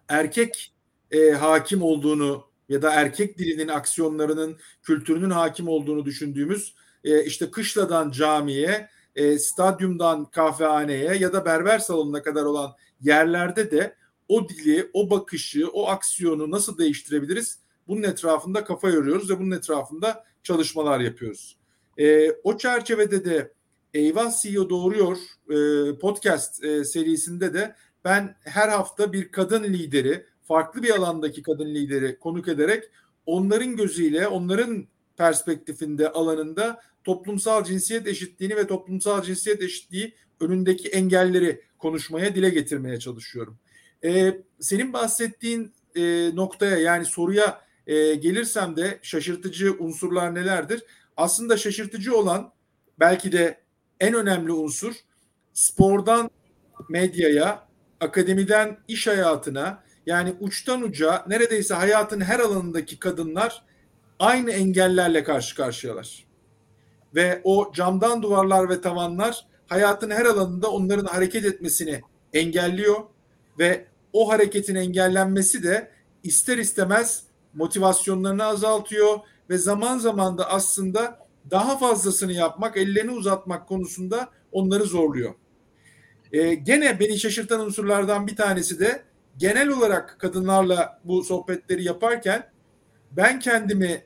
erkek 0.10 0.74
e, 1.12 1.32
hakim 1.32 1.84
olduğunu 1.84 2.48
ya 2.70 2.82
da 2.82 2.94
erkek 2.94 3.38
dilinin 3.38 3.68
aksiyonlarının 3.68 4.58
kültürünün 4.84 5.30
hakim 5.30 5.68
olduğunu 5.68 6.06
düşündüğümüz 6.06 6.76
e, 7.04 7.24
işte 7.24 7.52
kışladan 7.52 8.12
camiye, 8.12 8.90
e, 9.16 9.40
stadyumdan 9.40 10.26
kahvehaneye 10.26 11.16
ya 11.16 11.34
da 11.34 11.46
berber 11.46 11.80
salonuna 11.80 12.22
kadar 12.22 12.44
olan 12.44 12.76
yerlerde 13.02 13.72
de 13.72 13.96
o 14.28 14.50
dili, 14.50 14.90
o 14.94 15.10
bakışı, 15.10 15.68
o 15.68 15.88
aksiyonu 15.88 16.52
nasıl 16.52 16.78
değiştirebiliriz? 16.78 17.60
Bunun 17.88 18.04
etrafında 18.04 18.64
kafa 18.64 18.90
yoruyoruz 18.90 19.30
ve 19.30 19.40
bunun 19.40 19.52
etrafında 19.52 20.24
çalışmalar 20.44 21.00
yapıyoruz. 21.00 21.58
E, 22.00 22.32
o 22.44 22.58
çerçevede 22.58 23.26
de 23.26 23.52
Eyvah 23.94 24.42
CEO 24.42 24.70
Doğuruyor 24.70 25.18
e, 25.50 25.98
podcast 25.98 26.64
e, 26.64 26.84
serisinde 26.84 27.54
de 27.54 27.76
ben 28.06 28.36
her 28.40 28.70
hafta 28.70 29.14
bir 29.14 29.32
kadın 29.32 29.64
lideri, 29.64 30.26
farklı 30.44 30.84
bir 30.84 30.90
alandaki 30.90 31.42
kadın 31.42 31.76
lideri 31.76 32.20
konuk 32.20 32.48
ederek 32.48 32.84
onların 33.26 33.76
gözüyle, 33.76 34.28
onların 34.28 34.88
perspektifinde, 35.18 36.10
alanında 36.10 36.82
toplumsal 37.04 37.64
cinsiyet 37.64 38.08
eşitliğini 38.08 38.56
ve 38.56 38.68
toplumsal 38.68 39.24
cinsiyet 39.24 39.62
eşitliği 39.62 40.16
önündeki 40.40 40.90
engelleri 40.90 41.62
konuşmaya, 41.80 42.36
dile 42.36 42.50
getirmeye 42.50 43.00
çalışıyorum. 43.00 43.58
Ee, 44.04 44.42
senin 44.60 44.94
bahsettiğin 44.94 45.72
e, 45.96 46.32
noktaya 46.36 46.78
yani 46.78 47.06
soruya 47.06 47.62
e, 47.88 48.16
gelirsem 48.16 48.76
de 48.76 49.00
şaşırtıcı 49.02 49.76
unsurlar 49.80 50.36
nelerdir? 50.36 50.84
Aslında 51.18 51.58
şaşırtıcı 51.58 52.18
olan 52.18 52.52
belki 53.00 53.32
de 53.32 53.58
en 54.00 54.14
önemli 54.14 54.52
unsur 54.52 54.94
spordan 55.54 56.30
medyaya, 56.90 57.68
akademiden 58.00 58.78
iş 58.88 59.08
hayatına 59.08 59.84
yani 60.06 60.34
uçtan 60.40 60.82
uca 60.82 61.26
neredeyse 61.28 61.74
hayatın 61.74 62.22
her 62.22 62.40
alanındaki 62.40 63.00
kadınlar 63.00 63.64
aynı 64.20 64.52
engellerle 64.52 65.24
karşı 65.24 65.56
karşıyalar. 65.56 66.28
Ve 67.16 67.42
o 67.44 67.72
camdan 67.74 68.22
duvarlar 68.22 68.70
ve 68.70 68.82
tavanlar 68.82 69.48
hayatın 69.68 70.10
her 70.10 70.26
alanında 70.26 70.72
onların 70.72 71.06
hareket 71.06 71.46
etmesini 71.46 72.02
engelliyor 72.34 72.96
ve 73.60 73.86
o 74.14 74.30
hareketin 74.30 74.76
engellenmesi 74.76 75.64
de 75.64 75.92
ister 76.24 76.58
istemez 76.58 77.24
motivasyonlarını 77.54 78.44
azaltıyor 78.44 79.20
ve 79.50 79.58
zaman 79.58 79.98
zaman 79.98 80.38
da 80.38 80.50
aslında 80.50 81.28
daha 81.52 81.78
fazlasını 81.78 82.34
yapmak, 82.34 82.78
ellerini 82.78 83.12
uzatmak 83.12 83.68
konusunda 83.68 84.30
onları 84.52 84.84
zorluyor. 84.84 85.34
Ee, 86.32 86.54
gene 86.56 87.00
beni 87.00 87.20
şaşırtan 87.20 87.60
unsurlardan 87.60 88.28
bir 88.28 88.36
tanesi 88.36 88.80
de 88.80 89.04
genel 89.38 89.70
olarak 89.70 90.16
kadınlarla 90.20 91.02
bu 91.04 91.24
sohbetleri 91.24 91.84
yaparken 91.84 92.50
ben 93.12 93.40
kendimi 93.40 94.04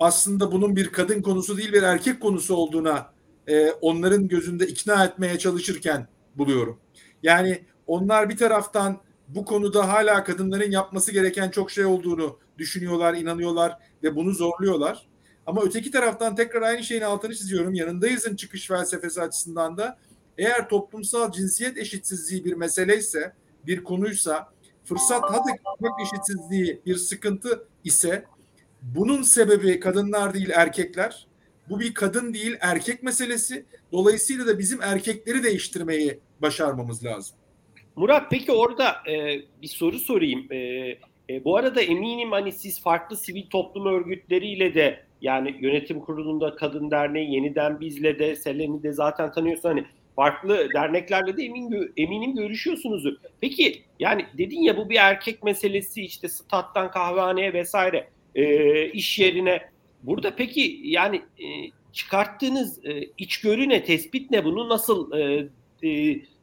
aslında 0.00 0.52
bunun 0.52 0.76
bir 0.76 0.88
kadın 0.88 1.22
konusu 1.22 1.56
değil 1.56 1.72
bir 1.72 1.82
erkek 1.82 2.20
konusu 2.20 2.54
olduğuna 2.54 3.12
e, 3.46 3.70
onların 3.70 4.28
gözünde 4.28 4.66
ikna 4.66 5.04
etmeye 5.04 5.38
çalışırken 5.38 6.08
buluyorum. 6.34 6.78
Yani 7.22 7.64
onlar 7.86 8.28
bir 8.28 8.36
taraftan 8.36 9.00
bu 9.28 9.44
konuda 9.44 9.88
hala 9.88 10.24
kadınların 10.24 10.70
yapması 10.70 11.12
gereken 11.12 11.50
çok 11.50 11.70
şey 11.70 11.84
olduğunu 11.84 12.38
düşünüyorlar, 12.58 13.14
inanıyorlar 13.14 13.78
ve 14.02 14.16
bunu 14.16 14.32
zorluyorlar. 14.32 15.06
Ama 15.46 15.62
öteki 15.62 15.90
taraftan 15.90 16.36
tekrar 16.36 16.62
aynı 16.62 16.84
şeyin 16.84 17.02
altını 17.02 17.34
çiziyorum. 17.34 17.74
Yanındayızın 17.74 18.36
çıkış 18.36 18.66
felsefesi 18.66 19.22
açısından 19.22 19.76
da 19.76 19.98
eğer 20.38 20.68
toplumsal 20.68 21.32
cinsiyet 21.32 21.78
eşitsizliği 21.78 22.44
bir 22.44 22.52
meseleyse, 22.52 23.32
bir 23.66 23.84
konuysa, 23.84 24.52
fırsat 24.84 25.22
hadi 25.22 25.60
eşitsizliği 26.02 26.80
bir 26.86 26.96
sıkıntı 26.96 27.66
ise 27.84 28.24
bunun 28.82 29.22
sebebi 29.22 29.80
kadınlar 29.80 30.34
değil 30.34 30.50
erkekler. 30.54 31.26
Bu 31.68 31.80
bir 31.80 31.94
kadın 31.94 32.34
değil 32.34 32.56
erkek 32.60 33.02
meselesi. 33.02 33.64
Dolayısıyla 33.92 34.46
da 34.46 34.58
bizim 34.58 34.82
erkekleri 34.82 35.42
değiştirmeyi 35.42 36.20
başarmamız 36.42 37.04
lazım. 37.04 37.36
Murat 37.96 38.30
peki 38.30 38.52
orada 38.52 38.96
e, 39.10 39.42
bir 39.62 39.68
soru 39.68 39.98
sorayım. 39.98 40.52
E, 40.52 40.58
e, 41.30 41.44
bu 41.44 41.56
arada 41.56 41.82
eminim 41.82 42.32
hani 42.32 42.52
siz 42.52 42.82
farklı 42.82 43.16
sivil 43.16 43.46
toplum 43.50 43.86
örgütleriyle 43.86 44.74
de 44.74 45.04
yani 45.20 45.56
yönetim 45.60 46.00
kurulunda 46.00 46.56
Kadın 46.56 46.90
Derneği, 46.90 47.34
Yeniden 47.34 47.80
Biz'le 47.80 48.18
de, 48.18 48.36
Selen'i 48.36 48.82
de 48.82 48.92
zaten 48.92 49.32
tanıyorsun. 49.32 49.68
Hani 49.68 49.84
farklı 50.16 50.68
derneklerle 50.74 51.36
de 51.36 51.42
emin, 51.42 51.92
eminim 51.96 52.34
görüşüyorsunuzdur. 52.34 53.14
Peki 53.40 53.82
yani 54.00 54.26
dedin 54.38 54.60
ya 54.60 54.76
bu 54.76 54.90
bir 54.90 54.96
erkek 54.96 55.42
meselesi 55.42 56.02
işte 56.02 56.28
stat'tan 56.28 56.90
kahvehaneye 56.90 57.52
vesaire 57.52 58.08
e, 58.34 58.86
iş 58.86 59.18
yerine. 59.18 59.62
Burada 60.02 60.36
peki 60.36 60.80
yani 60.84 61.16
e, 61.16 61.46
çıkarttığınız 61.92 62.84
e, 62.84 63.08
içgörü 63.18 63.68
ne, 63.68 63.84
tespit 63.84 64.30
ne? 64.30 64.44
Bunu 64.44 64.68
nasıl 64.68 65.12
e, 65.12 65.48
e, 65.82 65.90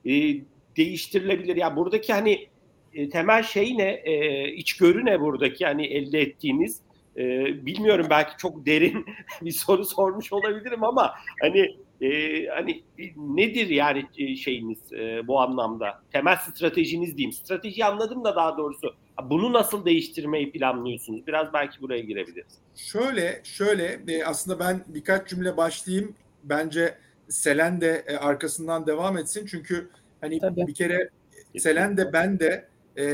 e, 0.06 0.42
değiştirilebilir? 0.77 1.56
Ya 1.56 1.62
yani 1.62 1.75
buradaki 1.75 2.13
hani 2.13 2.48
e, 2.96 3.10
temel 3.10 3.44
şey 3.44 3.78
ne? 3.78 3.90
E, 3.90 4.48
içgörü 4.52 5.06
ne 5.06 5.20
buradaki 5.20 5.66
hani 5.66 5.86
elde 5.86 6.22
ettiğiniz? 6.22 6.80
E, 7.18 7.46
bilmiyorum 7.66 8.08
belki 8.10 8.38
çok 8.38 8.66
derin 8.66 9.06
bir 9.42 9.52
soru 9.52 9.86
sormuş 9.86 10.34
olabilirim 10.34 10.84
ama 10.84 11.14
hani 11.42 11.75
e, 12.02 12.46
hani 12.48 12.84
nedir 13.18 13.68
yani 13.70 14.06
e, 14.18 14.36
şeyiniz 14.36 14.94
e, 14.94 15.28
bu 15.28 15.40
anlamda? 15.42 16.02
Temel 16.12 16.36
stratejiniz 16.36 17.18
diyeyim. 17.18 17.32
Strateji 17.32 17.86
anladım 17.86 18.24
da 18.24 18.36
daha 18.36 18.58
doğrusu. 18.58 18.96
Bunu 19.24 19.54
nasıl 19.54 19.86
değiştirmeyi 19.86 20.52
planlıyorsunuz? 20.52 21.28
Biraz 21.28 21.54
belki 21.54 21.82
buraya 21.82 22.02
girebiliriz. 22.02 22.54
Şöyle, 22.75 23.42
şöyle 23.44 24.00
e, 24.08 24.24
aslında 24.24 24.60
ben 24.60 24.84
birkaç 24.88 25.30
cümle 25.30 25.58
başlayayım. 25.58 26.16
Bence 26.44 26.98
Selen 27.30 27.82
de 27.82 28.06
arkasından 28.20 28.88
devam 28.88 29.18
etsin. 29.18 29.46
Çünkü 29.46 29.90
hani 30.22 30.40
Tabii. 30.40 30.68
bir 30.68 30.74
kere 30.74 31.10
Selen 31.58 31.98
de 31.98 32.14
ben 32.14 32.40
de 32.40 32.68
e, 32.98 33.06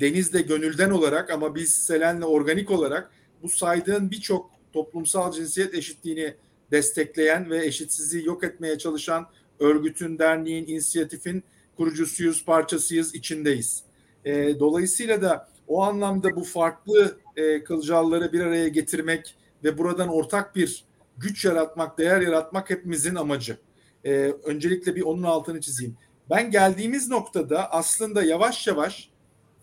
Deniz'de 0.00 0.42
gönülden 0.42 0.90
olarak 0.90 1.30
ama 1.30 1.54
biz 1.54 1.74
Selen'le 1.74 2.22
organik 2.22 2.70
olarak 2.70 3.10
bu 3.42 3.48
saydığın 3.48 4.10
birçok 4.10 4.50
toplumsal 4.72 5.32
cinsiyet 5.32 5.74
eşitliğini 5.74 6.34
destekleyen 6.70 7.50
ve 7.50 7.66
eşitsizliği 7.66 8.26
yok 8.26 8.44
etmeye 8.44 8.78
çalışan 8.78 9.26
örgütün, 9.60 10.18
derneğin, 10.18 10.66
inisiyatifin 10.66 11.44
kurucusuyuz, 11.76 12.44
parçasıyız, 12.44 13.14
içindeyiz. 13.14 13.82
E, 14.24 14.60
dolayısıyla 14.60 15.22
da 15.22 15.48
o 15.68 15.82
anlamda 15.82 16.36
bu 16.36 16.44
farklı 16.44 17.18
e, 17.36 17.64
kılcalları 17.64 18.32
bir 18.32 18.40
araya 18.40 18.68
getirmek 18.68 19.36
ve 19.64 19.78
buradan 19.78 20.08
ortak 20.08 20.56
bir 20.56 20.84
güç 21.18 21.44
yaratmak, 21.44 21.98
değer 21.98 22.20
yaratmak 22.20 22.70
hepimizin 22.70 23.14
amacı. 23.14 23.56
E, 24.04 24.12
öncelikle 24.44 24.96
bir 24.96 25.02
onun 25.02 25.22
altını 25.22 25.60
çizeyim. 25.60 25.96
Ben 26.30 26.50
geldiğimiz 26.50 27.08
noktada 27.08 27.72
aslında 27.72 28.22
yavaş 28.22 28.66
yavaş 28.66 29.10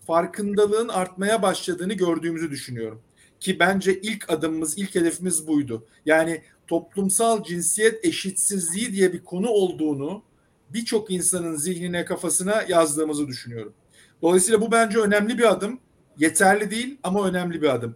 farkındalığın 0.06 0.88
artmaya 0.88 1.42
başladığını 1.42 1.94
gördüğümüzü 1.94 2.50
düşünüyorum. 2.50 3.02
Ki 3.40 3.58
bence 3.58 4.00
ilk 4.00 4.30
adımımız, 4.30 4.78
ilk 4.78 4.94
hedefimiz 4.94 5.46
buydu. 5.46 5.86
Yani 6.06 6.42
toplumsal 6.68 7.44
cinsiyet 7.44 8.04
eşitsizliği 8.04 8.92
diye 8.92 9.12
bir 9.12 9.24
konu 9.24 9.48
olduğunu 9.48 10.22
birçok 10.70 11.10
insanın 11.10 11.56
zihnine, 11.56 12.04
kafasına 12.04 12.64
yazdığımızı 12.68 13.28
düşünüyorum. 13.28 13.72
Dolayısıyla 14.22 14.60
bu 14.60 14.72
bence 14.72 14.98
önemli 14.98 15.38
bir 15.38 15.50
adım. 15.50 15.80
Yeterli 16.18 16.70
değil 16.70 16.98
ama 17.02 17.28
önemli 17.28 17.62
bir 17.62 17.68
adım. 17.68 17.94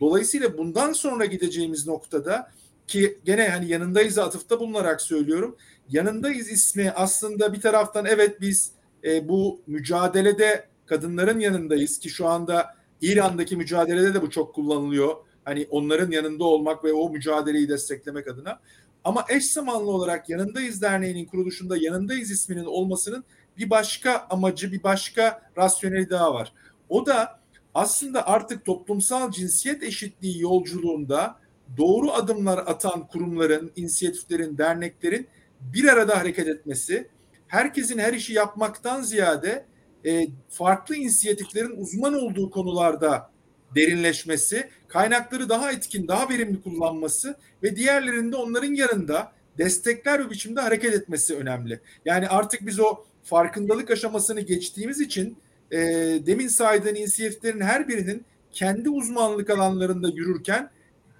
Dolayısıyla 0.00 0.58
bundan 0.58 0.92
sonra 0.92 1.24
gideceğimiz 1.24 1.86
noktada 1.86 2.50
ki 2.86 3.18
gene 3.24 3.48
hani 3.48 3.68
yanındayız 3.68 4.18
atıfta 4.18 4.60
bulunarak 4.60 5.00
söylüyorum. 5.00 5.56
Yanındayız 5.90 6.50
ismi 6.50 6.90
aslında 6.90 7.52
bir 7.52 7.60
taraftan 7.60 8.04
evet 8.06 8.40
biz 8.40 8.72
e, 9.04 9.28
bu 9.28 9.60
mücadelede 9.66 10.68
kadınların 10.86 11.40
yanındayız 11.40 11.98
ki 11.98 12.10
şu 12.10 12.26
anda 12.26 12.76
İran'daki 13.00 13.56
mücadelede 13.56 14.14
de 14.14 14.22
bu 14.22 14.30
çok 14.30 14.54
kullanılıyor. 14.54 15.14
Hani 15.44 15.66
onların 15.70 16.10
yanında 16.10 16.44
olmak 16.44 16.84
ve 16.84 16.92
o 16.92 17.10
mücadeleyi 17.10 17.68
desteklemek 17.68 18.28
adına. 18.28 18.60
Ama 19.04 19.24
eş 19.28 19.50
zamanlı 19.50 19.90
olarak 19.90 20.28
Yanındayız 20.28 20.82
Derneği'nin 20.82 21.24
kuruluşunda 21.24 21.76
Yanındayız 21.76 22.30
isminin 22.30 22.64
olmasının 22.64 23.24
bir 23.58 23.70
başka 23.70 24.26
amacı, 24.30 24.72
bir 24.72 24.82
başka 24.82 25.42
rasyoneli 25.56 26.10
daha 26.10 26.34
var. 26.34 26.52
O 26.88 27.06
da 27.06 27.40
aslında 27.74 28.28
artık 28.28 28.64
toplumsal 28.64 29.30
cinsiyet 29.30 29.82
eşitliği 29.82 30.42
yolculuğunda 30.42 31.36
doğru 31.76 32.12
adımlar 32.12 32.58
atan 32.58 33.06
kurumların, 33.06 33.72
inisiyatiflerin, 33.76 34.58
derneklerin 34.58 35.28
bir 35.60 35.88
arada 35.88 36.18
hareket 36.18 36.48
etmesi, 36.48 37.08
herkesin 37.46 37.98
her 37.98 38.12
işi 38.12 38.32
yapmaktan 38.32 39.02
ziyade 39.02 39.64
e, 40.06 40.28
farklı 40.48 40.96
inisiyatiflerin 40.96 41.76
uzman 41.76 42.14
olduğu 42.14 42.50
konularda 42.50 43.30
derinleşmesi, 43.74 44.68
kaynakları 44.88 45.48
daha 45.48 45.72
etkin, 45.72 46.08
daha 46.08 46.28
verimli 46.28 46.62
kullanması 46.62 47.36
ve 47.62 47.76
diğerlerinde 47.76 48.36
onların 48.36 48.74
yanında 48.74 49.32
destekler 49.58 50.24
bir 50.24 50.30
biçimde 50.30 50.60
hareket 50.60 50.94
etmesi 50.94 51.36
önemli. 51.36 51.80
Yani 52.04 52.28
artık 52.28 52.66
biz 52.66 52.80
o 52.80 53.04
farkındalık 53.22 53.90
aşamasını 53.90 54.40
geçtiğimiz 54.40 55.00
için 55.00 55.38
e, 55.70 55.78
demin 56.26 56.48
saydığın 56.48 56.94
inisiyatiflerin 56.94 57.60
her 57.60 57.88
birinin 57.88 58.24
kendi 58.52 58.90
uzmanlık 58.90 59.50
alanlarında 59.50 60.08
yürürken 60.08 60.70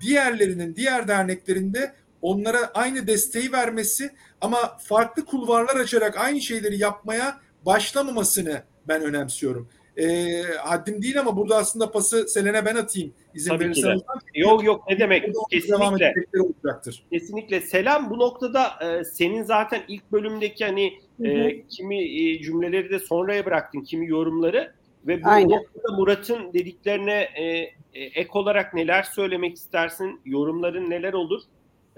diğerlerinin, 0.01 0.77
diğer 0.77 1.09
derneklerinde 1.09 1.93
onlara 2.23 2.71
aynı 2.75 3.07
desteği 3.07 3.53
vermesi 3.53 4.11
ama 4.41 4.77
farklı 4.79 5.25
kulvarlar 5.25 5.77
açarak 5.77 6.17
aynı 6.19 6.41
şeyleri 6.41 6.79
yapmaya 6.79 7.41
başlamamasını 7.67 8.63
ben 8.89 9.03
önemsiyorum. 9.03 9.69
E, 9.97 10.27
haddim 10.59 11.03
değil 11.03 11.21
ama 11.21 11.37
burada 11.37 11.57
aslında 11.57 11.91
pası 11.91 12.29
Selen'e 12.29 12.65
ben 12.65 12.77
atayım. 12.77 13.13
İzin 13.35 13.51
Tabii 13.51 13.73
ki 13.73 13.83
de. 13.83 13.95
Yok 14.35 14.65
yok 14.65 14.85
ne 14.89 14.99
demek 14.99 15.25
kesinlikle. 15.51 16.15
Olacaktır. 16.41 17.03
Kesinlikle. 17.13 17.61
Selam 17.61 18.11
bu 18.11 18.19
noktada 18.19 18.63
e, 18.83 19.05
senin 19.05 19.43
zaten 19.43 19.83
ilk 19.89 20.13
bölümdeki 20.13 20.65
hani 20.65 20.99
e, 21.25 21.63
kimi 21.69 22.03
e, 22.05 22.43
cümleleri 22.43 22.91
de 22.91 22.99
sonraya 22.99 23.47
bıraktın, 23.47 23.81
kimi 23.81 24.09
yorumları 24.09 24.73
ve 25.07 25.23
bu 25.23 25.29
Aynen. 25.29 25.51
noktada 25.51 25.97
Murat'ın 25.97 26.53
dediklerine 26.53 27.29
e, 27.35 27.45
e, 27.45 28.05
ek 28.15 28.29
olarak 28.33 28.75
neler 28.75 29.03
söylemek 29.03 29.57
istersin? 29.57 30.21
Yorumların 30.25 30.91
neler 30.91 31.13
olur? 31.13 31.41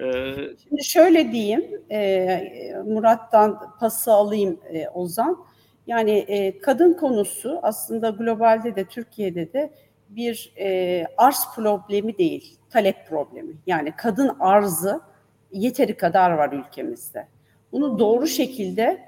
Ee, 0.01 0.35
Şimdi 0.69 0.85
şöyle 0.85 1.33
diyeyim, 1.33 1.83
e, 1.91 2.75
Murat'tan 2.87 3.77
pası 3.81 4.13
alayım 4.13 4.61
e, 4.73 4.89
Ozan. 4.89 5.45
Yani 5.87 6.11
e, 6.11 6.59
kadın 6.59 6.95
konusu 6.95 7.59
aslında 7.63 8.11
globalde 8.11 8.77
de 8.77 8.85
Türkiye'de 8.85 9.53
de 9.53 9.71
bir 10.09 10.53
arz 11.17 11.39
problemi 11.55 12.19
değil, 12.19 12.59
talep 12.71 13.07
problemi. 13.09 13.55
Yani 13.67 13.93
kadın 13.97 14.37
arzı 14.41 15.01
yeteri 15.53 15.97
kadar 15.97 16.31
var 16.31 16.53
ülkemizde. 16.53 17.27
Bunu 17.73 17.99
doğru 17.99 18.27
şekilde 18.27 18.99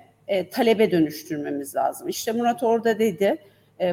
talebe 0.50 0.90
dönüştürmemiz 0.90 1.76
lazım. 1.76 2.09
İşte 2.09 2.33
Murat 2.33 2.62
orada 2.62 2.98
dedi, 2.98 3.37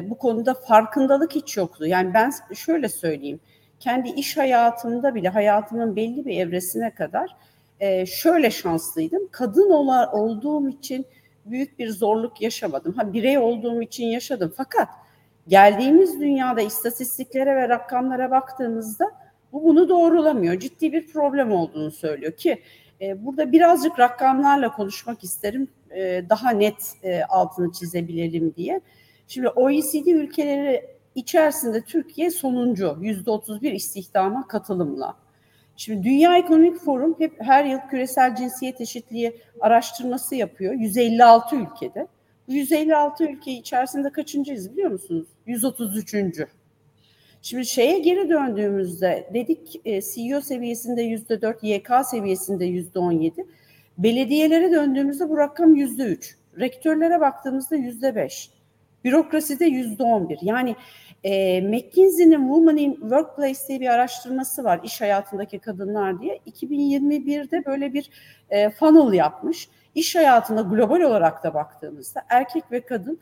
bu 0.02 0.18
konuda 0.18 0.54
farkındalık 0.54 1.34
hiç 1.34 1.56
yoktu. 1.56 1.86
Yani 1.86 2.14
ben 2.14 2.32
şöyle 2.54 2.88
söyleyeyim, 2.88 3.40
kendi 3.80 4.08
iş 4.08 4.36
hayatımda 4.36 5.14
bile 5.14 5.28
hayatımın 5.28 5.96
belli 5.96 6.26
bir 6.26 6.38
evresine 6.38 6.90
kadar 6.90 7.36
e, 7.80 8.06
şöyle 8.06 8.50
şanslıydım. 8.50 9.28
Kadın 9.30 9.70
ola, 9.70 10.12
olduğum 10.12 10.68
için 10.68 11.06
büyük 11.44 11.78
bir 11.78 11.90
zorluk 11.90 12.40
yaşamadım. 12.40 12.92
Ha 12.92 13.12
birey 13.12 13.38
olduğum 13.38 13.82
için 13.82 14.06
yaşadım 14.06 14.52
fakat 14.56 14.88
geldiğimiz 15.48 16.20
dünyada 16.20 16.60
istatistiklere 16.60 17.56
ve 17.56 17.68
rakamlara 17.68 18.30
baktığımızda 18.30 19.04
bu 19.52 19.64
bunu 19.64 19.88
doğrulamıyor. 19.88 20.58
Ciddi 20.58 20.92
bir 20.92 21.06
problem 21.06 21.52
olduğunu 21.52 21.90
söylüyor 21.90 22.32
ki 22.32 22.62
e, 23.00 23.26
burada 23.26 23.52
birazcık 23.52 23.98
rakamlarla 23.98 24.72
konuşmak 24.72 25.24
isterim. 25.24 25.68
E, 25.90 26.24
daha 26.28 26.50
net 26.50 26.94
e, 27.02 27.22
altını 27.22 27.72
çizebilirim 27.72 28.54
diye. 28.56 28.80
Şimdi 29.28 29.48
OECD 29.48 30.06
ülkeleri 30.06 30.97
içerisinde 31.18 31.80
Türkiye 31.80 32.30
sonuncu 32.30 32.98
yüzde 33.00 33.30
31 33.30 33.72
istihdama 33.72 34.48
katılımla. 34.48 35.16
Şimdi 35.76 36.02
Dünya 36.02 36.38
Ekonomik 36.38 36.80
Forum 36.80 37.16
hep 37.18 37.32
her 37.38 37.64
yıl 37.64 37.78
küresel 37.90 38.36
cinsiyet 38.36 38.80
eşitliği 38.80 39.40
araştırması 39.60 40.34
yapıyor 40.34 40.74
156 40.74 41.56
ülkede. 41.56 42.06
Bu 42.48 42.52
156 42.52 43.24
ülke 43.24 43.52
içerisinde 43.52 44.12
kaçıncıyız 44.12 44.72
biliyor 44.72 44.90
musunuz? 44.90 45.26
133. 45.46 46.14
Şimdi 47.42 47.66
şeye 47.66 47.98
geri 47.98 48.28
döndüğümüzde 48.28 49.30
dedik 49.34 49.80
e, 49.84 50.02
CEO 50.02 50.40
seviyesinde 50.40 51.02
yüzde 51.02 51.42
4, 51.42 51.64
YK 51.64 51.90
seviyesinde 52.10 52.64
yüzde 52.64 52.98
17. 52.98 53.46
Belediyelere 53.98 54.70
döndüğümüzde 54.70 55.28
bu 55.28 55.36
rakam 55.38 55.74
yüzde 55.74 56.04
3. 56.04 56.36
Rektörlere 56.60 57.20
baktığımızda 57.20 57.76
yüzde 57.76 58.14
5. 58.14 58.50
Bürokraside 59.04 59.64
yüzde 59.64 60.02
11. 60.02 60.38
Yani 60.42 60.76
e, 61.24 61.60
McKinsey'nin 61.60 62.40
Women 62.40 62.76
in 62.76 62.94
Workplace 62.94 63.58
diye 63.68 63.80
bir 63.80 63.88
araştırması 63.88 64.64
var 64.64 64.80
iş 64.84 65.00
hayatındaki 65.00 65.58
kadınlar 65.58 66.20
diye. 66.20 66.40
2021'de 66.46 67.64
böyle 67.64 67.92
bir 67.92 68.10
e, 68.50 68.70
funnel 68.70 69.12
yapmış. 69.12 69.68
İş 69.94 70.16
hayatında 70.16 70.62
global 70.62 71.00
olarak 71.00 71.44
da 71.44 71.54
baktığımızda 71.54 72.22
erkek 72.28 72.72
ve 72.72 72.80
kadın 72.80 73.20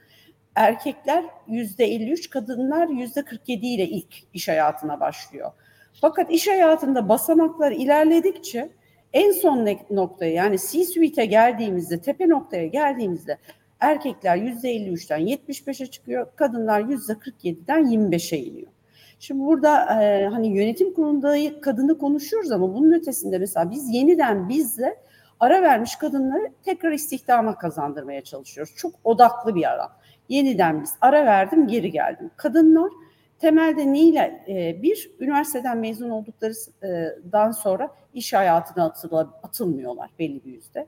erkekler 0.55 1.25
yüzde 1.49 1.85
53, 1.85 2.31
kadınlar 2.31 2.89
yüzde 2.89 3.25
47 3.25 3.67
ile 3.67 3.87
ilk 3.87 4.15
iş 4.35 4.49
hayatına 4.49 5.01
başlıyor. 5.01 5.53
Fakat 6.01 6.31
iş 6.31 6.49
hayatında 6.49 7.09
basamaklar 7.09 7.73
ilerledikçe 7.73 8.71
en 9.13 9.33
son 9.33 9.69
noktaya 9.91 10.33
yani 10.33 10.57
C-suite'e 10.59 11.27
geldiğimizde, 11.27 12.01
tepe 12.01 12.29
noktaya 12.29 12.67
geldiğimizde 12.67 13.39
erkekler 13.81 14.37
yüzde 14.37 14.77
53'ten 14.77 15.21
75'e 15.21 15.87
çıkıyor, 15.87 16.27
kadınlar 16.37 16.81
yüzde 16.81 17.13
47'den 17.13 17.85
25'e 17.85 18.39
iniyor. 18.39 18.73
Şimdi 19.19 19.41
burada 19.41 20.03
e, 20.03 20.27
hani 20.27 20.49
yönetim 20.49 20.95
kurulunda 20.95 21.61
kadını 21.61 21.99
konuşuyoruz 21.99 22.53
ama 22.53 22.75
bunun 22.75 22.93
ötesinde 22.93 23.39
mesela 23.39 23.71
biz 23.71 23.95
yeniden 23.95 24.49
bizle 24.49 24.97
ara 25.41 25.63
vermiş 25.63 25.97
kadınları 25.97 26.53
tekrar 26.65 26.93
istihdama 26.93 27.59
kazandırmaya 27.59 28.25
çalışıyoruz. 28.25 28.75
Çok 28.77 28.93
odaklı 29.05 29.55
bir 29.55 29.73
ara. 29.73 29.89
Yeniden 30.29 30.83
biz 30.83 30.95
ara 31.01 31.27
verdim 31.27 31.67
geri 31.67 31.91
geldim. 31.91 32.31
Kadınlar 32.37 32.91
temelde 33.39 33.93
neyle 33.93 34.45
e, 34.49 34.83
bir 34.83 35.11
üniversiteden 35.21 35.79
mezun 35.79 36.11
olduklarından 36.11 37.51
sonra 37.51 37.91
iş 38.15 38.33
hayatına 38.33 38.85
atıl, 38.85 39.17
atılmıyorlar 39.43 40.11
belli 40.19 40.45
bir 40.45 40.53
yüzde. 40.53 40.87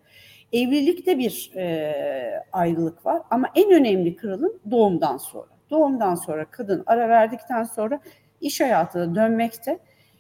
Evlilikte 0.52 1.18
bir 1.18 1.52
e, 1.56 2.44
ayrılık 2.52 3.06
var 3.06 3.22
ama 3.30 3.48
en 3.54 3.70
önemli 3.72 4.16
kırılım 4.16 4.52
doğumdan 4.70 5.16
sonra. 5.16 5.48
Doğumdan 5.70 6.14
sonra 6.14 6.44
kadın 6.50 6.82
ara 6.86 7.08
verdikten 7.08 7.64
sonra 7.64 8.00
iş 8.40 8.60
hayatına 8.60 9.14
dönmekte 9.14 9.78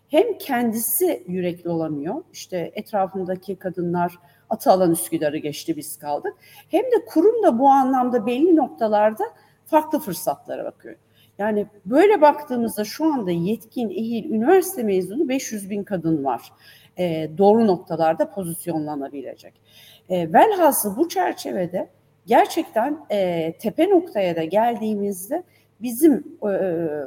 hem 0.08 0.38
kendisi 0.38 1.24
yürekli 1.28 1.70
olamıyor. 1.70 2.24
İşte 2.32 2.72
etrafındaki 2.74 3.56
kadınlar 3.56 4.18
Atalan 4.50 4.92
Üsküdar'ı 4.92 5.38
geçti 5.38 5.76
biz 5.76 5.98
kaldık. 5.98 6.34
Hem 6.70 6.82
de 6.82 7.04
kurum 7.06 7.42
da 7.42 7.58
bu 7.58 7.68
anlamda 7.68 8.26
belli 8.26 8.56
noktalarda 8.56 9.24
farklı 9.66 9.98
fırsatlara 9.98 10.64
bakıyor. 10.64 10.96
Yani 11.38 11.66
böyle 11.86 12.20
baktığımızda 12.20 12.84
şu 12.84 13.12
anda 13.12 13.30
yetkin, 13.30 13.90
ehil, 13.90 14.30
üniversite 14.30 14.82
mezunu 14.82 15.28
500 15.28 15.70
bin 15.70 15.84
kadın 15.84 16.24
var. 16.24 16.52
E, 16.98 17.30
doğru 17.38 17.66
noktalarda 17.66 18.30
pozisyonlanabilecek. 18.30 19.54
E, 20.08 20.32
velhasıl 20.32 20.96
bu 20.96 21.08
çerçevede 21.08 21.88
gerçekten 22.26 22.98
e, 23.10 23.52
tepe 23.58 23.90
noktaya 23.90 24.36
da 24.36 24.44
geldiğimizde 24.44 25.42
bizim 25.80 26.14
e, 26.42 26.48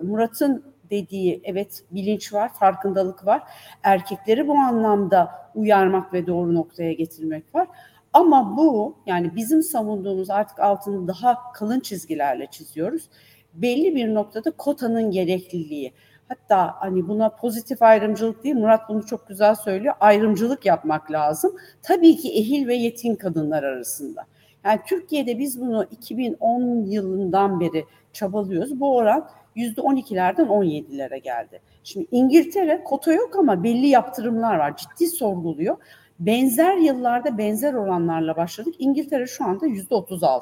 Murat'ın 0.03 0.63
dediği 0.89 1.41
evet 1.43 1.83
bilinç 1.91 2.33
var, 2.33 2.53
farkındalık 2.53 3.25
var. 3.25 3.43
Erkekleri 3.83 4.47
bu 4.47 4.53
anlamda 4.53 5.31
uyarmak 5.55 6.13
ve 6.13 6.27
doğru 6.27 6.55
noktaya 6.55 6.93
getirmek 6.93 7.55
var. 7.55 7.67
Ama 8.13 8.57
bu 8.57 8.97
yani 9.05 9.35
bizim 9.35 9.61
savunduğumuz 9.61 10.29
artık 10.29 10.59
altını 10.59 11.07
daha 11.07 11.51
kalın 11.53 11.79
çizgilerle 11.79 12.47
çiziyoruz. 12.51 13.09
Belli 13.53 13.95
bir 13.95 14.13
noktada 14.13 14.51
kotanın 14.51 15.11
gerekliliği. 15.11 15.93
Hatta 16.31 16.75
hani 16.79 17.07
buna 17.07 17.29
pozitif 17.29 17.81
ayrımcılık 17.81 18.43
değil, 18.43 18.55
Murat 18.55 18.89
bunu 18.89 19.05
çok 19.05 19.27
güzel 19.27 19.55
söylüyor. 19.55 19.93
Ayrımcılık 19.99 20.65
yapmak 20.65 21.11
lazım. 21.11 21.55
Tabii 21.81 22.17
ki 22.17 22.33
ehil 22.33 22.67
ve 22.67 22.75
yetkin 22.75 23.15
kadınlar 23.15 23.63
arasında. 23.63 24.25
Yani 24.65 24.79
Türkiye'de 24.87 25.39
biz 25.39 25.61
bunu 25.61 25.85
2010 25.91 26.85
yılından 26.85 27.59
beri 27.59 27.85
çabalıyoruz. 28.13 28.79
Bu 28.79 28.95
oran 28.95 29.29
%12'lerden 29.55 30.45
17'lere 30.45 31.17
geldi. 31.17 31.61
Şimdi 31.83 32.07
İngiltere 32.11 32.83
kota 32.83 33.13
yok 33.13 33.35
ama 33.35 33.63
belli 33.63 33.87
yaptırımlar 33.87 34.55
var. 34.55 34.77
Ciddi 34.77 35.07
sorguluyor. 35.07 35.77
Benzer 36.19 36.77
yıllarda 36.77 37.37
benzer 37.37 37.73
oranlarla 37.73 38.37
başladık. 38.37 38.75
İngiltere 38.79 39.27
şu 39.27 39.45
anda 39.45 39.67
%36. 39.67 40.41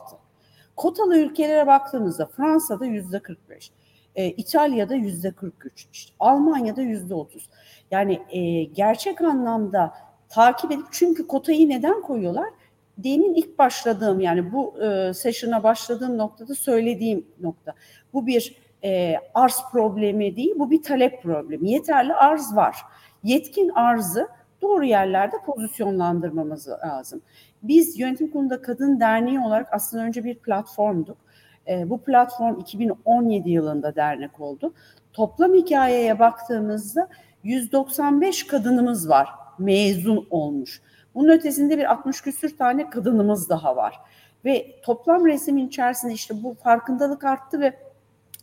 Kotalı 0.75 1.17
ülkelere 1.17 1.67
baktığımızda 1.67 2.25
Fransa'da 2.25 2.85
%45. 2.85 3.69
E, 4.15 4.27
İtalya'da 4.27 4.95
yüzde 4.95 5.31
43, 5.31 5.87
işte 5.93 6.13
Almanya'da 6.19 6.81
yüzde 6.81 7.13
30. 7.13 7.49
Yani 7.91 8.19
e, 8.29 8.63
gerçek 8.63 9.21
anlamda 9.21 9.93
takip 10.29 10.71
edip 10.71 10.85
çünkü 10.91 11.27
kotayı 11.27 11.69
neden 11.69 12.01
koyuyorlar? 12.01 12.49
Demin 12.97 13.33
ilk 13.33 13.59
başladığım 13.59 14.19
yani 14.19 14.53
bu 14.53 14.83
e, 14.83 15.13
session'a 15.13 15.63
başladığım 15.63 16.17
noktada 16.17 16.55
söylediğim 16.55 17.27
nokta. 17.41 17.73
Bu 18.13 18.27
bir 18.27 18.55
e, 18.83 19.15
arz 19.33 19.57
problemi 19.71 20.35
değil, 20.35 20.53
bu 20.55 20.71
bir 20.71 20.83
talep 20.83 21.23
problemi. 21.23 21.71
Yeterli 21.71 22.13
arz 22.13 22.55
var. 22.55 22.77
Yetkin 23.23 23.69
arzı 23.69 24.27
doğru 24.61 24.85
yerlerde 24.85 25.35
pozisyonlandırmamız 25.45 26.67
lazım. 26.67 27.21
Biz 27.63 27.99
Yönetim 27.99 28.31
Kurulu'nda 28.31 28.61
Kadın 28.61 28.99
Derneği 28.99 29.39
olarak 29.39 29.67
aslında 29.71 30.03
önce 30.03 30.23
bir 30.23 30.35
platformduk. 30.35 31.17
E, 31.69 31.89
bu 31.89 32.01
platform 32.01 32.59
2017 32.59 33.49
yılında 33.49 33.95
dernek 33.95 34.39
oldu. 34.39 34.73
Toplam 35.13 35.53
hikayeye 35.53 36.19
baktığımızda 36.19 37.09
195 37.43 38.47
kadınımız 38.47 39.09
var 39.09 39.29
mezun 39.59 40.27
olmuş. 40.29 40.81
Bunun 41.15 41.29
ötesinde 41.29 41.77
bir 41.77 41.91
60 41.91 42.21
küsür 42.21 42.57
tane 42.57 42.89
kadınımız 42.89 43.49
daha 43.49 43.75
var. 43.75 43.99
Ve 44.45 44.75
toplam 44.83 45.25
resmin 45.25 45.67
içerisinde 45.67 46.13
işte 46.13 46.43
bu 46.43 46.53
farkındalık 46.53 47.23
arttı 47.23 47.59
ve 47.59 47.73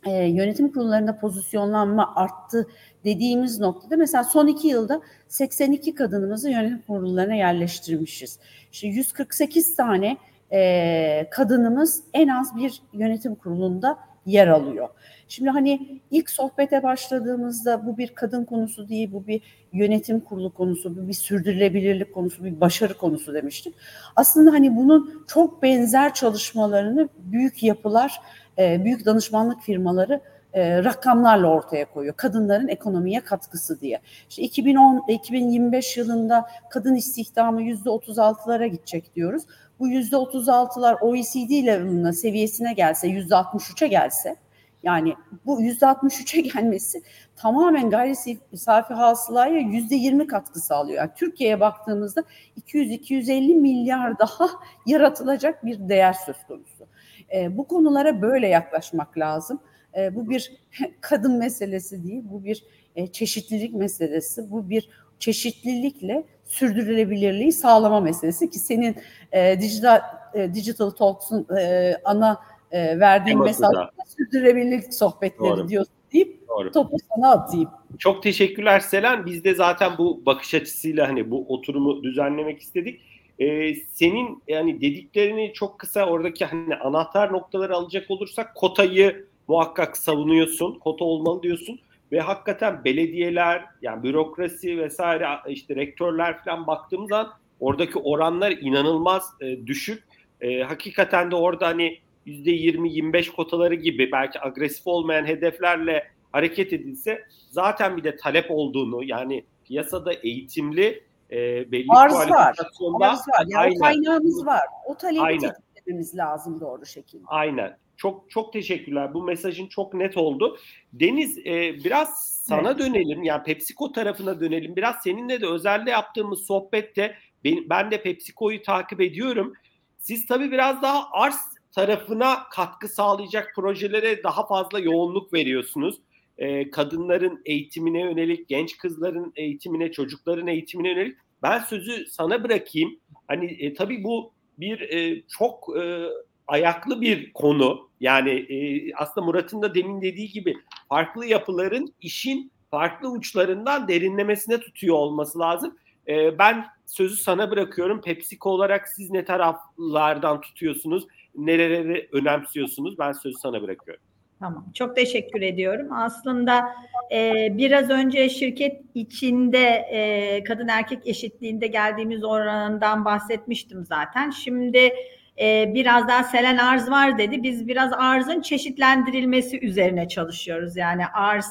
e, 0.07 0.25
yönetim 0.25 0.73
kurullarında 0.73 1.19
pozisyonlanma 1.19 2.13
arttı 2.17 2.67
dediğimiz 3.05 3.61
noktada 3.61 3.97
mesela 3.97 4.25
son 4.25 4.47
iki 4.47 4.69
yılda 4.69 5.01
82 5.29 5.95
kadınımızı 5.95 6.51
yönetim 6.51 6.83
kurullarına 6.87 7.35
yerleştirmişiz. 7.35 8.39
İşte 8.73 8.87
148 8.87 9.77
tane 9.77 10.17
e, 10.53 11.29
kadınımız 11.31 12.03
en 12.15 12.29
az 12.29 12.57
bir 12.57 12.83
yönetim 12.93 13.35
kurulunda 13.35 13.99
yer 14.27 14.49
alıyor. 14.49 14.89
Şimdi 15.29 15.51
hani 15.51 16.01
ilk 16.11 16.31
sohbete 16.31 16.83
başladığımızda 16.83 17.87
bu 17.87 17.99
bir 17.99 18.09
kadın 18.09 18.45
konusu 18.45 18.89
değil, 18.89 19.13
bu 19.13 19.27
bir 19.27 19.41
yönetim 19.73 20.21
kurulu 20.21 20.55
konusu, 20.55 20.97
bu 20.97 21.09
bir 21.09 21.13
sürdürülebilirlik 21.13 22.15
konusu, 22.15 22.45
bir 22.45 22.61
başarı 22.61 22.95
konusu 22.95 23.35
demiştik. 23.35 23.75
Aslında 24.17 24.53
hani 24.53 24.77
bunun 24.77 25.25
çok 25.27 25.63
benzer 25.63 26.15
çalışmalarını 26.15 27.09
büyük 27.19 27.63
yapılar 27.63 28.21
e, 28.59 28.85
büyük 28.85 29.07
danışmanlık 29.07 29.63
firmaları 29.63 30.21
e, 30.57 30.85
rakamlarla 30.85 31.47
ortaya 31.47 31.85
koyuyor. 31.85 32.15
Kadınların 32.17 32.69
ekonomiye 32.69 33.21
katkısı 33.21 33.81
diye. 33.81 34.01
İşte 34.29 34.43
2010 34.43 35.05
2025 35.09 35.97
yılında 35.97 36.47
kadın 36.71 36.95
istihdamı 36.95 37.63
yüzde 37.63 37.89
36'lara 37.89 38.67
gidecek 38.67 39.15
diyoruz. 39.15 39.43
Bu 39.79 39.89
yüzde 39.89 40.17
36'lar 40.17 41.01
OECD 41.01 41.67
level'ına 41.67 42.13
seviyesine 42.13 42.73
gelse, 42.73 43.09
yüzde 43.09 43.35
63'e 43.35 43.89
gelse 43.89 44.37
yani 44.83 45.15
bu 45.47 45.61
yüzde 45.61 45.85
63'e 45.85 46.41
gelmesi 46.55 47.03
tamamen 47.37 47.91
gayri 47.91 48.39
safi 48.57 48.95
hasılaya 48.95 49.59
yüzde 49.59 49.95
20 49.95 50.27
katkı 50.27 50.61
sağlıyor. 50.61 50.99
Yani 50.99 51.11
Türkiye'ye 51.17 51.61
baktığımızda 51.61 52.23
200-250 52.61 53.55
milyar 53.55 54.19
daha 54.19 54.49
yaratılacak 54.87 55.65
bir 55.65 55.89
değer 55.89 56.13
söz 56.13 56.37
konusu. 56.49 56.87
E, 57.35 57.57
bu 57.57 57.69
konulara 57.69 58.23
böyle 58.23 58.49
yaklaşmak 58.49 59.19
lazım. 59.19 59.61
E, 59.97 60.15
bu 60.15 60.31
bir 60.31 60.53
kadın 61.01 61.39
meselesi 61.39 62.05
değil, 62.05 62.23
bu 62.25 62.45
bir 62.45 62.65
e, 62.97 63.07
çeşitlilik 63.07 63.75
meselesi, 63.75 64.51
bu 64.51 64.71
bir 64.71 64.89
çeşitlilikle 65.19 66.25
sürdürülebilirliği 66.45 67.53
sağlama 67.53 68.01
meselesi 68.01 68.51
ki 68.51 68.59
senin 68.59 68.97
e, 69.33 69.61
digital 69.61 70.01
e, 70.35 70.55
digital 70.55 70.91
talks'un 70.91 71.47
e, 71.59 71.95
ana 72.05 72.41
e, 72.71 73.01
verdiğin 73.01 73.43
mesaj 73.43 73.77
sürdürülebilirlik 74.17 74.95
sohbetleri 74.95 75.51
Doğru. 75.51 75.69
diyorsun 75.69 75.95
deyip 76.13 76.49
Doğru. 76.49 76.73
topu 76.73 76.97
sana 77.15 77.31
atayım. 77.31 77.71
Çok 77.99 78.23
teşekkürler 78.23 78.81
Selen. 78.81 79.27
Biz 79.27 79.45
de 79.45 79.55
zaten 79.55 79.99
bu 79.99 80.27
bakış 80.27 80.55
açısıyla 80.55 81.09
hani 81.09 81.31
bu 81.31 81.47
oturumu 81.49 82.03
düzenlemek 82.03 82.61
istedik 82.61 83.01
e, 83.39 83.75
senin 83.75 84.43
yani 84.49 84.81
dediklerini 84.81 85.53
çok 85.55 85.79
kısa 85.79 86.07
oradaki 86.07 86.45
hani 86.45 86.77
anahtar 86.77 87.33
noktaları 87.33 87.75
alacak 87.75 88.11
olursak 88.11 88.55
kotayı 88.55 89.27
muhakkak 89.49 89.97
savunuyorsun. 89.97 90.79
Kota 90.79 91.05
olmalı 91.05 91.43
diyorsun 91.43 91.81
ve 92.13 92.21
hakikaten 92.21 92.85
belediyeler 92.85 93.65
yani 93.83 94.03
bürokrasi 94.03 94.79
vesaire 94.79 95.29
işte 95.49 95.77
rektörler 95.77 96.45
falan 96.45 96.67
baktığımız 96.67 97.09
zaman 97.09 97.33
oradaki 97.61 97.99
oranlar 97.99 98.51
inanılmaz 98.51 99.35
e, 99.41 99.67
düşük. 99.67 100.05
E, 100.41 100.63
hakikaten 100.63 101.31
de 101.31 101.37
orada 101.37 101.67
hani 101.67 101.99
%20-25 102.27 103.33
kotaları 103.33 103.75
gibi 103.75 104.13
belki 104.13 104.45
agresif 104.45 104.87
olmayan 104.87 105.27
hedeflerle 105.27 106.11
hareket 106.33 106.73
edilse 106.73 107.25
zaten 107.51 107.97
bir 107.97 108.05
de 108.05 108.17
talep 108.17 108.47
olduğunu 108.49 109.05
yani 109.05 109.45
piyasada 109.65 110.13
eğitimli 110.13 111.05
e, 111.31 111.37
belli 111.73 111.87
Arz 111.89 112.15
var. 112.15 112.55
Arz 113.01 113.19
var. 113.29 113.45
Yani 113.47 113.59
aynen. 113.59 113.79
kaynağımız 113.79 114.47
var. 114.47 114.63
O 114.87 114.95
talebi 114.95 115.21
aynen. 115.21 115.53
tetiklememiz 115.53 116.17
lazım 116.17 116.61
doğru 116.61 116.87
şekilde. 116.87 117.25
Aynen. 117.27 117.77
Çok 117.97 118.31
çok 118.31 118.53
teşekkürler. 118.53 119.15
Bu 119.15 119.23
mesajın 119.23 119.67
çok 119.67 119.95
net 119.95 120.17
oldu. 120.17 120.59
Deniz 120.93 121.39
e, 121.39 121.75
biraz 121.85 122.41
sana 122.45 122.71
evet. 122.71 122.79
dönelim. 122.79 123.23
Yani 123.23 123.43
PepsiCo 123.43 123.93
tarafına 123.93 124.41
dönelim. 124.41 124.77
Biraz 124.77 124.97
seninle 125.05 125.41
de 125.41 125.47
özelde 125.47 125.91
yaptığımız 125.91 126.47
sohbette 126.47 127.17
ben, 127.45 127.71
ben 127.71 127.91
de 127.91 128.03
PepsiCo'yu 128.03 128.63
takip 128.63 129.01
ediyorum. 129.01 129.53
Siz 129.99 130.27
tabii 130.27 130.51
biraz 130.51 130.83
daha 130.83 131.09
arz 131.13 131.37
tarafına 131.73 132.49
katkı 132.51 132.89
sağlayacak 132.89 133.53
projelere 133.57 134.23
daha 134.23 134.47
fazla 134.47 134.79
yoğunluk 134.79 135.33
veriyorsunuz. 135.33 136.01
Ee, 136.39 136.71
kadınların 136.71 137.43
eğitimine 137.45 138.01
yönelik, 138.01 138.49
genç 138.49 138.79
kızların 138.79 139.33
eğitimine, 139.37 139.93
çocukların 139.93 140.47
eğitimine 140.47 140.89
yönelik. 140.89 141.17
Ben 141.43 141.59
sözü 141.59 142.07
sana 142.07 142.45
bırakayım. 142.45 143.01
Hani 143.29 143.47
e, 143.47 143.75
tabii 143.75 144.05
bu 144.05 144.33
bir 144.59 144.81
e, 144.81 145.23
çok 145.39 145.77
e, 145.79 146.07
ayaklı 146.47 147.01
bir 147.01 147.33
konu. 147.33 147.89
Yani 148.01 148.31
e, 148.31 148.93
aslında 148.95 149.27
Murat'ın 149.27 149.63
da 149.63 149.75
demin 149.75 150.03
dediği 150.03 150.29
gibi 150.29 150.57
farklı 150.89 151.27
yapıların 151.27 151.95
işin 152.01 152.53
farklı 152.71 153.11
uçlarından 153.11 153.89
derinlemesine 153.89 154.61
tutuyor 154.61 154.97
olması 154.97 155.39
lazım. 155.39 155.77
E, 156.09 156.39
ben 156.39 156.67
sözü 156.87 157.17
sana 157.17 157.51
bırakıyorum. 157.51 158.01
PepsiCo 158.01 158.51
olarak 158.51 158.89
siz 158.89 159.11
ne 159.11 159.25
taraflardan 159.25 160.41
tutuyorsunuz? 160.41 161.07
Nereleri 161.35 162.09
önemsiyorsunuz? 162.13 162.99
Ben 162.99 163.13
sözü 163.13 163.37
sana 163.39 163.63
bırakıyorum. 163.63 164.03
Tamam. 164.41 164.67
Çok 164.75 164.97
teşekkür 164.97 165.43
ediyorum. 165.43 165.93
Aslında 165.93 166.65
e, 167.13 167.49
biraz 167.59 167.91
önce 167.91 168.29
şirket 168.29 168.83
içinde 168.95 169.67
e, 169.93 170.45
kadın 170.45 170.69
erkek 170.69 171.07
eşitliğinde 171.07 171.67
geldiğimiz 171.67 172.25
oranından 172.25 173.05
bahsetmiştim 173.05 173.85
zaten. 173.85 174.31
Şimdi 174.31 174.93
e, 175.41 175.75
biraz 175.75 176.09
daha 176.09 176.23
selen 176.23 176.57
arz 176.57 176.91
var 176.91 177.19
dedi. 177.19 177.43
Biz 177.43 177.69
biraz 177.69 177.93
arzın 177.93 178.41
çeşitlendirilmesi 178.41 179.61
üzerine 179.61 180.09
çalışıyoruz. 180.09 180.77
Yani 180.77 181.07
arz 181.07 181.47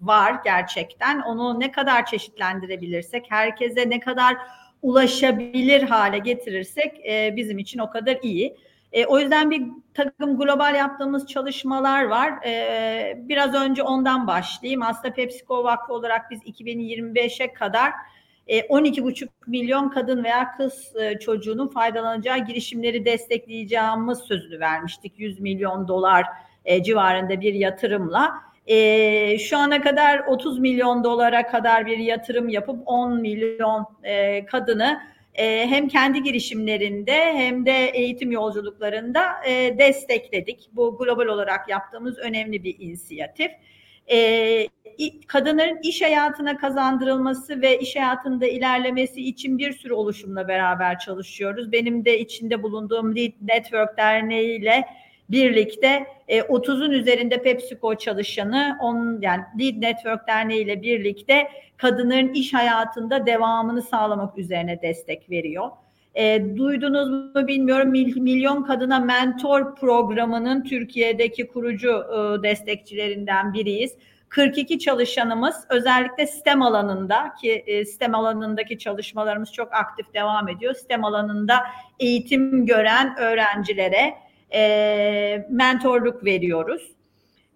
var 0.00 0.40
gerçekten. 0.44 1.20
Onu 1.20 1.60
ne 1.60 1.72
kadar 1.72 2.06
çeşitlendirebilirsek, 2.06 3.26
herkese 3.28 3.90
ne 3.90 4.00
kadar 4.00 4.36
ulaşabilir 4.82 5.82
hale 5.82 6.18
getirirsek 6.18 7.06
e, 7.06 7.36
bizim 7.36 7.58
için 7.58 7.78
o 7.78 7.90
kadar 7.90 8.18
iyi. 8.22 8.56
E, 8.92 9.06
o 9.06 9.18
yüzden 9.18 9.50
bir 9.50 9.62
takım 9.94 10.38
global 10.38 10.74
yaptığımız 10.74 11.26
çalışmalar 11.26 12.04
var. 12.04 12.46
E, 12.46 13.18
biraz 13.18 13.54
önce 13.54 13.82
ondan 13.82 14.26
başlayayım. 14.26 14.82
Aslında 14.82 15.14
PepsiCo 15.14 15.64
Vakfı 15.64 15.92
olarak 15.92 16.30
biz 16.30 16.42
2025'e 16.42 17.52
kadar 17.52 17.92
12,5 18.46 19.24
e, 19.24 19.28
milyon 19.46 19.88
kadın 19.88 20.24
veya 20.24 20.56
kız 20.56 20.96
e, 20.96 21.18
çocuğunun 21.18 21.68
faydalanacağı 21.68 22.38
girişimleri 22.38 23.04
destekleyeceğimiz 23.04 24.18
sözünü 24.18 24.60
vermiştik. 24.60 25.12
100 25.16 25.40
milyon 25.40 25.88
dolar 25.88 26.24
e, 26.64 26.82
civarında 26.82 27.40
bir 27.40 27.54
yatırımla. 27.54 28.34
şu 29.38 29.58
ana 29.58 29.80
kadar 29.80 30.18
30 30.26 30.58
milyon 30.58 31.04
dolara 31.04 31.46
kadar 31.46 31.86
bir 31.86 31.98
yatırım 31.98 32.48
yapıp 32.48 32.82
10 32.86 33.20
milyon 33.20 33.86
kadını 34.46 35.00
hem 35.68 35.88
kendi 35.88 36.22
girişimlerinde 36.22 37.12
hem 37.12 37.66
de 37.66 37.86
eğitim 37.86 38.30
yolculuklarında 38.30 39.22
destekledik. 39.78 40.68
Bu 40.72 40.98
global 40.98 41.26
olarak 41.26 41.68
yaptığımız 41.68 42.18
önemli 42.18 42.64
bir 42.64 42.76
inisiyatif 42.78 43.50
e, 44.10 44.68
kadınların 45.26 45.78
iş 45.82 46.02
hayatına 46.02 46.56
kazandırılması 46.56 47.62
ve 47.62 47.78
iş 47.78 47.96
hayatında 47.96 48.46
ilerlemesi 48.46 49.28
için 49.28 49.58
bir 49.58 49.72
sürü 49.72 49.92
oluşumla 49.92 50.48
beraber 50.48 50.98
çalışıyoruz. 50.98 51.72
Benim 51.72 52.04
de 52.04 52.18
içinde 52.18 52.62
bulunduğum 52.62 53.16
Lead 53.16 53.32
Network 53.40 53.96
Derneği 53.96 54.60
ile 54.60 54.84
birlikte 55.30 56.06
e, 56.28 56.40
30'un 56.40 56.90
üzerinde 56.90 57.42
PepsiCo 57.42 57.94
çalışanı 57.94 58.78
on 58.80 59.20
yani 59.20 59.42
Lead 59.60 59.82
Network 59.82 60.28
Derneği 60.28 60.64
ile 60.64 60.82
birlikte 60.82 61.48
kadınların 61.76 62.34
iş 62.34 62.54
hayatında 62.54 63.26
devamını 63.26 63.82
sağlamak 63.82 64.38
üzerine 64.38 64.82
destek 64.82 65.30
veriyor. 65.30 65.70
E, 66.16 66.56
duydunuz 66.56 67.08
mu 67.10 67.48
bilmiyorum 67.48 67.90
Milyon 67.90 68.62
Kadına 68.62 68.98
Mentor 68.98 69.74
programının 69.74 70.64
Türkiye'deki 70.64 71.48
kurucu 71.48 71.90
e, 71.90 72.42
destekçilerinden 72.42 73.52
biriyiz. 73.52 73.92
42 74.28 74.78
çalışanımız 74.78 75.66
özellikle 75.70 76.26
sistem 76.26 76.62
alanında 76.62 77.34
ki 77.40 77.52
e, 77.66 77.84
sistem 77.84 78.14
alanındaki 78.14 78.78
çalışmalarımız 78.78 79.52
çok 79.52 79.74
aktif 79.74 80.14
devam 80.14 80.48
ediyor. 80.48 80.74
Sistem 80.74 81.04
alanında 81.04 81.54
eğitim 82.00 82.66
gören 82.66 83.16
öğrencilere 83.18 84.14
e, 84.54 85.46
mentorluk 85.50 86.24
veriyoruz. 86.24 86.92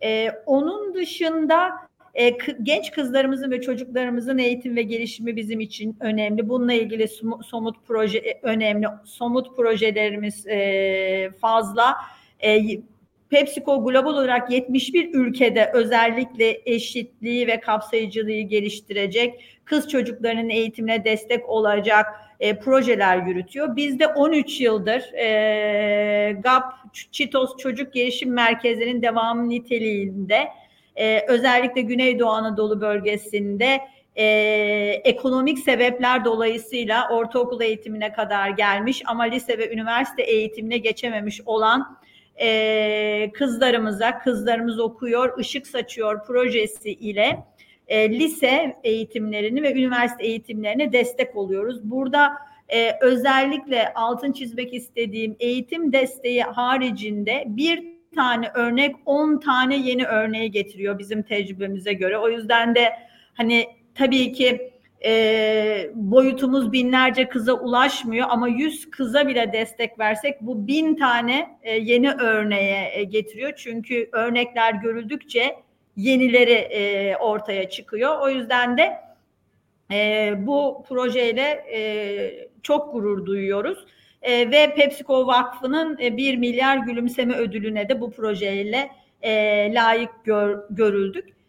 E, 0.03 0.31
onun 0.47 0.95
dışında 0.95 1.71
e, 2.15 2.31
genç 2.63 2.91
kızlarımızın 2.91 3.51
ve 3.51 3.61
çocuklarımızın 3.61 4.39
eğitim 4.39 4.77
ve 4.77 4.83
gelişimi 4.83 5.37
bizim 5.37 5.61
için 5.61 5.97
önemli. 6.01 6.49
Bununla 6.49 6.73
ilgili 6.73 7.09
somut 7.43 7.77
proje 7.87 8.19
e, 8.19 8.41
önemli. 8.43 8.87
Somut 9.05 9.57
projelerimiz 9.57 10.47
e, 10.47 11.31
fazla. 11.41 11.97
E, 12.41 12.61
PepsiCo 13.31 13.85
global 13.85 14.15
olarak 14.15 14.51
71 14.51 15.15
ülkede 15.15 15.71
özellikle 15.75 16.61
eşitliği 16.65 17.47
ve 17.47 17.61
kapsayıcılığı 17.61 18.41
geliştirecek, 18.41 19.45
kız 19.65 19.89
çocuklarının 19.89 20.49
eğitimine 20.49 21.05
destek 21.05 21.49
olacak 21.49 22.07
e, 22.41 22.59
projeler 22.59 23.27
yürütüyor. 23.27 23.77
Biz 23.77 23.99
de 23.99 24.07
13 24.07 24.61
yıldır 24.61 25.15
e, 25.15 26.33
GAP, 26.33 26.65
Çitos 27.13 27.57
Çocuk 27.57 27.93
Gelişim 27.93 28.33
Merkezlerinin 28.33 29.03
devamı 29.03 29.49
niteliğinde 29.49 30.49
e, 30.97 31.25
özellikle 31.29 31.81
Güneydoğu 31.81 32.31
Anadolu 32.31 32.81
bölgesinde 32.81 33.81
e, 34.17 34.25
ekonomik 35.05 35.59
sebepler 35.59 36.25
dolayısıyla 36.25 37.09
ortaokul 37.09 37.61
eğitimine 37.61 38.13
kadar 38.13 38.49
gelmiş 38.49 39.03
ama 39.07 39.23
lise 39.23 39.59
ve 39.59 39.73
üniversite 39.73 40.23
eğitimine 40.23 40.79
geçememiş 40.79 41.41
olan 41.47 41.99
e, 42.41 43.31
kızlarımıza, 43.35 44.19
kızlarımız 44.19 44.79
okuyor, 44.79 45.39
ışık 45.39 45.67
saçıyor 45.67 46.27
projesi 46.27 46.91
ile 46.91 47.45
e, 47.89 48.11
lise 48.11 48.77
eğitimlerini 48.85 49.63
ve 49.63 49.73
üniversite 49.73 50.25
eğitimlerine 50.25 50.93
destek 50.93 51.37
oluyoruz. 51.37 51.91
Burada 51.91 52.33
e, 52.69 52.99
özellikle 53.01 53.93
altın 53.95 54.33
çizmek 54.33 54.75
istediğim 54.75 55.37
eğitim 55.41 55.93
desteği 55.93 56.43
haricinde 56.43 57.45
bir 57.47 58.00
tane 58.17 58.51
örnek 58.55 58.97
10 59.07 59.41
tane 59.41 59.77
yeni 59.77 60.07
örneği 60.07 60.51
getiriyor 60.51 60.99
bizim 60.99 61.23
tecrübemize 61.23 61.93
göre. 61.93 62.19
O 62.19 62.29
yüzden 62.29 62.75
de 62.75 62.93
hani 63.35 63.67
tabii 63.95 64.33
ki 64.33 64.73
e, 65.05 65.91
boyutumuz 65.95 66.73
binlerce 66.73 67.29
kıza 67.29 67.53
ulaşmıyor 67.53 68.27
ama 68.31 68.49
100 68.49 68.91
kıza 68.91 69.29
bile 69.29 69.53
destek 69.53 69.99
versek 69.99 70.41
bu 70.41 70.67
bin 70.67 70.95
tane 70.95 71.59
e, 71.63 71.77
yeni 71.77 72.11
örneğe 72.13 72.91
e, 72.95 73.05
getiriyor. 73.05 73.53
Çünkü 73.57 74.09
örnekler 74.13 74.75
görüldükçe 74.75 75.57
yenileri 75.97 76.53
e, 76.53 77.17
ortaya 77.17 77.71
çıkıyor. 77.71 78.21
O 78.21 78.31
yüzden 78.31 78.79
de 78.79 79.01
e, 79.93 80.35
bu 80.39 80.85
projeyle 80.89 81.65
e, 81.73 82.49
çok 82.63 82.93
gurur 82.93 83.27
duyuyoruz. 83.27 83.87
E, 84.23 84.51
ve 84.51 84.75
PepsiCo 84.75 85.27
Vakfı'nın 85.27 85.99
e, 86.01 86.17
1 86.17 86.37
milyar 86.37 86.77
gülümseme 86.77 87.35
ödülüne 87.35 87.89
de 87.89 88.01
bu 88.01 88.11
projeyle 88.11 88.91
e, 89.23 89.75
layık 89.75 90.25
gör, 90.25 90.59
görüldük. 90.71 91.41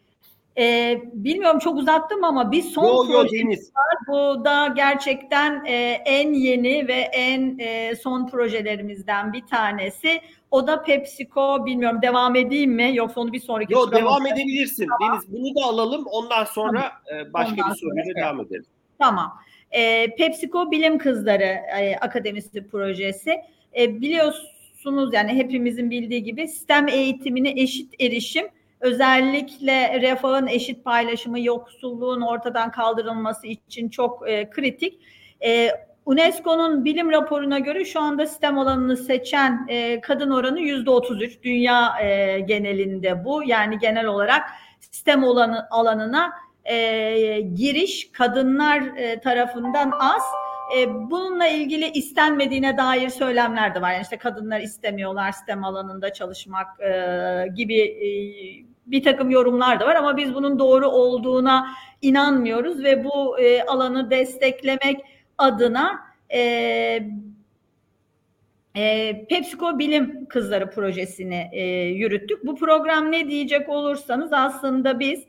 E, 0.58 0.96
bilmiyorum 1.12 1.58
çok 1.58 1.76
uzattım 1.76 2.24
ama 2.24 2.52
bir 2.52 2.62
son 2.62 2.84
yo, 2.84 3.06
projemiz 3.06 3.72
var. 3.76 3.98
Bu 4.08 4.44
da 4.44 4.66
gerçekten 4.76 5.64
e, 5.64 6.02
en 6.04 6.32
yeni 6.32 6.88
ve 6.88 6.94
en 6.94 7.58
e, 7.58 7.96
son 7.96 8.26
projelerimizden 8.26 9.32
bir 9.32 9.46
tanesi. 9.46 10.20
O 10.50 10.66
da 10.66 10.82
PepsiCo. 10.82 11.66
Bilmiyorum 11.66 12.02
devam 12.02 12.36
edeyim 12.36 12.72
mi 12.72 12.90
yoksa 12.94 13.20
onu 13.20 13.32
bir 13.32 13.40
sonraki 13.40 13.72
Yok 13.72 13.92
devam 13.92 14.26
edebilirsin. 14.26 14.86
Tamam. 14.98 15.20
Deniz 15.20 15.32
bunu 15.32 15.54
da 15.54 15.66
alalım. 15.66 16.06
Ondan 16.06 16.44
sonra 16.44 16.92
tamam. 17.08 17.26
e, 17.26 17.32
başka 17.32 17.52
Ondan 17.52 17.70
bir 17.70 17.76
soruyla 17.76 18.14
devam 18.16 18.40
edelim. 18.40 18.66
Tamam. 18.98 19.32
E, 19.72 20.14
PepsiCo 20.14 20.70
Bilim 20.70 20.98
Kızları 20.98 21.58
e, 21.80 21.96
Akademisi 21.96 22.68
projesi. 22.68 23.40
E, 23.78 24.00
biliyorsunuz 24.00 25.14
yani 25.14 25.32
hepimizin 25.34 25.90
bildiği 25.90 26.22
gibi 26.22 26.48
sistem 26.48 26.88
eğitimine 26.88 27.50
eşit 27.50 28.00
erişim 28.00 28.46
özellikle 28.82 30.00
refahın 30.00 30.46
eşit 30.46 30.84
paylaşımı, 30.84 31.40
yoksulluğun 31.40 32.20
ortadan 32.20 32.70
kaldırılması 32.70 33.46
için 33.46 33.88
çok 33.88 34.28
e, 34.28 34.50
kritik. 34.50 34.98
E, 35.44 35.70
UNESCO'nun 36.06 36.84
bilim 36.84 37.10
raporuna 37.10 37.58
göre 37.58 37.84
şu 37.84 38.00
anda 38.00 38.26
sistem 38.26 38.58
alanını 38.58 38.96
seçen 38.96 39.66
e, 39.68 40.00
kadın 40.00 40.30
oranı 40.30 40.60
yüzde 40.60 40.90
33 40.90 41.42
dünya 41.42 42.00
e, 42.00 42.40
genelinde 42.40 43.24
bu. 43.24 43.42
Yani 43.46 43.78
genel 43.78 44.06
olarak 44.06 44.42
sistem 44.80 45.24
alanı, 45.24 45.66
alanına 45.70 46.32
e, 46.64 47.40
giriş 47.40 48.12
kadınlar 48.12 48.82
e, 48.96 49.20
tarafından 49.20 49.92
az. 50.00 50.22
E, 50.76 50.94
bununla 51.10 51.46
ilgili 51.46 51.90
istenmediğine 51.90 52.76
dair 52.76 53.08
söylemler 53.08 53.74
de 53.74 53.82
var. 53.82 53.92
Yani 53.92 54.02
işte 54.02 54.18
kadınlar 54.18 54.60
istemiyorlar 54.60 55.32
sistem 55.32 55.64
alanında 55.64 56.12
çalışmak 56.12 56.80
e, 56.80 57.46
gibi 57.54 57.80
e, 57.80 58.08
bir 58.86 59.02
takım 59.02 59.30
yorumlar 59.30 59.80
da 59.80 59.86
var 59.86 59.96
ama 59.96 60.16
biz 60.16 60.34
bunun 60.34 60.58
doğru 60.58 60.88
olduğuna 60.88 61.66
inanmıyoruz 62.02 62.84
ve 62.84 63.04
bu 63.04 63.40
e, 63.40 63.62
alanı 63.62 64.10
desteklemek 64.10 65.00
adına 65.38 66.00
e, 66.34 66.40
e, 68.76 69.26
PepsiCo 69.28 69.78
Bilim 69.78 70.26
Kızları 70.26 70.70
projesini 70.70 71.48
e, 71.52 71.64
yürüttük. 71.84 72.46
Bu 72.46 72.56
program 72.56 73.12
ne 73.12 73.28
diyecek 73.28 73.68
olursanız 73.68 74.32
aslında 74.32 75.00
biz 75.00 75.24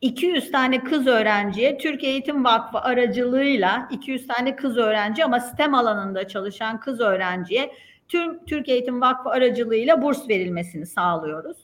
200 0.00 0.50
tane 0.50 0.84
kız 0.84 1.06
öğrenciye 1.06 1.78
Türk 1.78 2.04
Eğitim 2.04 2.44
Vakfı 2.44 2.78
aracılığıyla 2.78 3.88
200 3.90 4.26
tane 4.26 4.56
kız 4.56 4.76
öğrenci 4.76 5.24
ama 5.24 5.40
STEM 5.40 5.74
alanında 5.74 6.28
çalışan 6.28 6.80
kız 6.80 7.00
öğrenciye 7.00 7.72
tüm 8.08 8.44
Türk 8.44 8.68
Eğitim 8.68 9.00
Vakfı 9.00 9.30
aracılığıyla 9.30 10.02
burs 10.02 10.28
verilmesini 10.28 10.86
sağlıyoruz. 10.86 11.56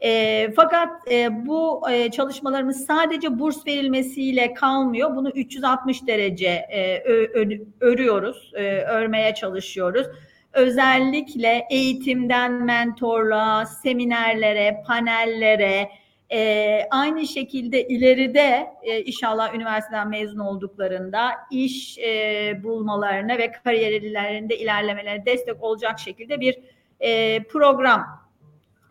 E, 0.00 0.52
fakat 0.56 1.12
e, 1.12 1.46
bu 1.46 1.90
e, 1.90 2.10
çalışmalarımız 2.10 2.86
sadece 2.86 3.38
burs 3.38 3.66
verilmesiyle 3.66 4.54
kalmıyor. 4.54 5.16
Bunu 5.16 5.30
360 5.30 6.06
derece 6.06 6.48
e, 6.48 7.02
ö, 7.04 7.24
ö, 7.24 7.58
örüyoruz, 7.80 8.52
e, 8.54 8.62
örmeye 8.80 9.34
çalışıyoruz. 9.34 10.06
Özellikle 10.52 11.66
eğitimden 11.70 12.52
mentorluğa, 12.52 13.66
seminerlere, 13.66 14.82
panellere, 14.86 15.88
e, 16.32 16.80
aynı 16.90 17.26
şekilde 17.26 17.88
ileride 17.88 18.66
e, 18.82 19.02
inşallah 19.02 19.54
üniversiteden 19.54 20.08
mezun 20.08 20.38
olduklarında 20.38 21.30
iş 21.50 21.98
e, 21.98 22.60
bulmalarına 22.62 23.38
ve 23.38 23.52
kariyerlerinde 23.52 24.58
ilerlemelerine 24.58 25.26
destek 25.26 25.62
olacak 25.62 25.98
şekilde 25.98 26.40
bir 26.40 26.58
e, 27.00 27.42
program 27.42 28.22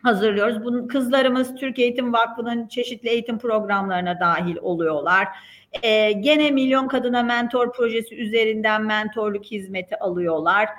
hazırlıyoruz. 0.03 0.63
Bunun 0.63 0.87
kızlarımız 0.87 1.55
Türk 1.55 1.79
Eğitim 1.79 2.13
Vakfı'nın 2.13 2.67
çeşitli 2.67 3.09
eğitim 3.09 3.39
programlarına 3.39 4.19
dahil 4.19 4.57
oluyorlar. 4.57 5.27
Ee, 5.83 6.11
gene 6.11 6.51
Milyon 6.51 6.87
Kadına 6.87 7.23
Mentor 7.23 7.73
Projesi 7.73 8.15
üzerinden 8.15 8.83
mentorluk 8.83 9.45
hizmeti 9.45 9.99
alıyorlar. 9.99 10.69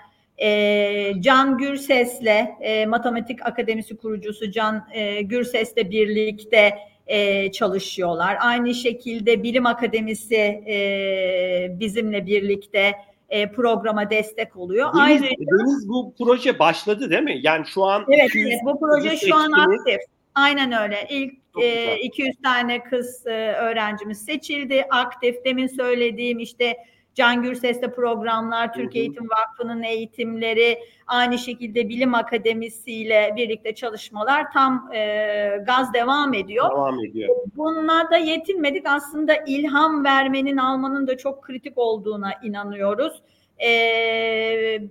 Ee, 0.43 1.13
Can 1.21 1.59
Gürses'le 1.59 2.47
e, 2.61 2.87
Matematik 2.87 3.47
Akademisi 3.47 3.97
kurucusu 3.97 4.51
Can 4.51 4.87
e, 4.93 5.23
Gürses'le 5.23 5.77
birlikte 5.77 6.75
e, 7.07 7.53
çalışıyorlar. 7.53 8.37
Aynı 8.41 8.75
şekilde 8.75 9.43
Bilim 9.43 9.67
Akademisi 9.67 10.37
e, 10.67 11.77
bizimle 11.81 12.27
birlikte 12.27 12.93
e, 13.29 13.53
programa 13.53 14.11
destek 14.11 14.57
oluyor. 14.57 14.87
Deniz, 14.95 15.23
Ayrıca 15.23 15.27
Deniz 15.29 15.89
bu 15.89 16.15
proje 16.19 16.59
başladı 16.59 17.11
değil 17.11 17.23
mi? 17.23 17.41
Yani 17.43 17.67
şu 17.67 17.85
an 17.85 18.05
Evet, 18.09 18.29
200, 18.29 18.47
evet 18.49 18.61
bu 18.65 18.81
proje 18.81 19.17
şu 19.17 19.35
an 19.37 19.53
aktif. 19.53 20.01
Aynen 20.35 20.73
öyle. 20.73 21.07
İlk 21.11 21.35
e, 21.63 21.97
200 21.99 22.37
tane 22.43 22.85
kız 22.85 23.27
e, 23.27 23.53
öğrencimiz 23.53 24.25
seçildi. 24.25 24.87
Aktif. 24.91 25.45
Demin 25.45 25.67
söylediğim 25.67 26.39
işte 26.39 26.77
Can 27.15 27.43
Gürses'te 27.43 27.93
programlar, 27.93 28.73
Türk 28.73 28.97
Eğitim 28.97 29.29
Vakfı'nın 29.31 29.83
eğitimleri, 29.83 30.79
aynı 31.07 31.39
şekilde 31.39 31.89
Bilim 31.89 32.15
Akademisi 32.15 32.93
ile 32.93 33.33
birlikte 33.37 33.75
çalışmalar 33.75 34.53
tam 34.53 34.91
e, 34.95 35.63
gaz 35.67 35.95
devam 35.95 36.35
ediyor. 36.35 36.71
Devam 36.71 37.05
ediyor. 37.05 37.37
Bunlarda 37.57 38.17
yetinmedik. 38.17 38.87
Aslında 38.87 39.35
ilham 39.47 40.05
vermenin, 40.05 40.57
almanın 40.57 41.07
da 41.07 41.17
çok 41.17 41.43
kritik 41.43 41.79
olduğuna 41.79 42.33
inanıyoruz. 42.43 43.23
Ee, 43.65 44.83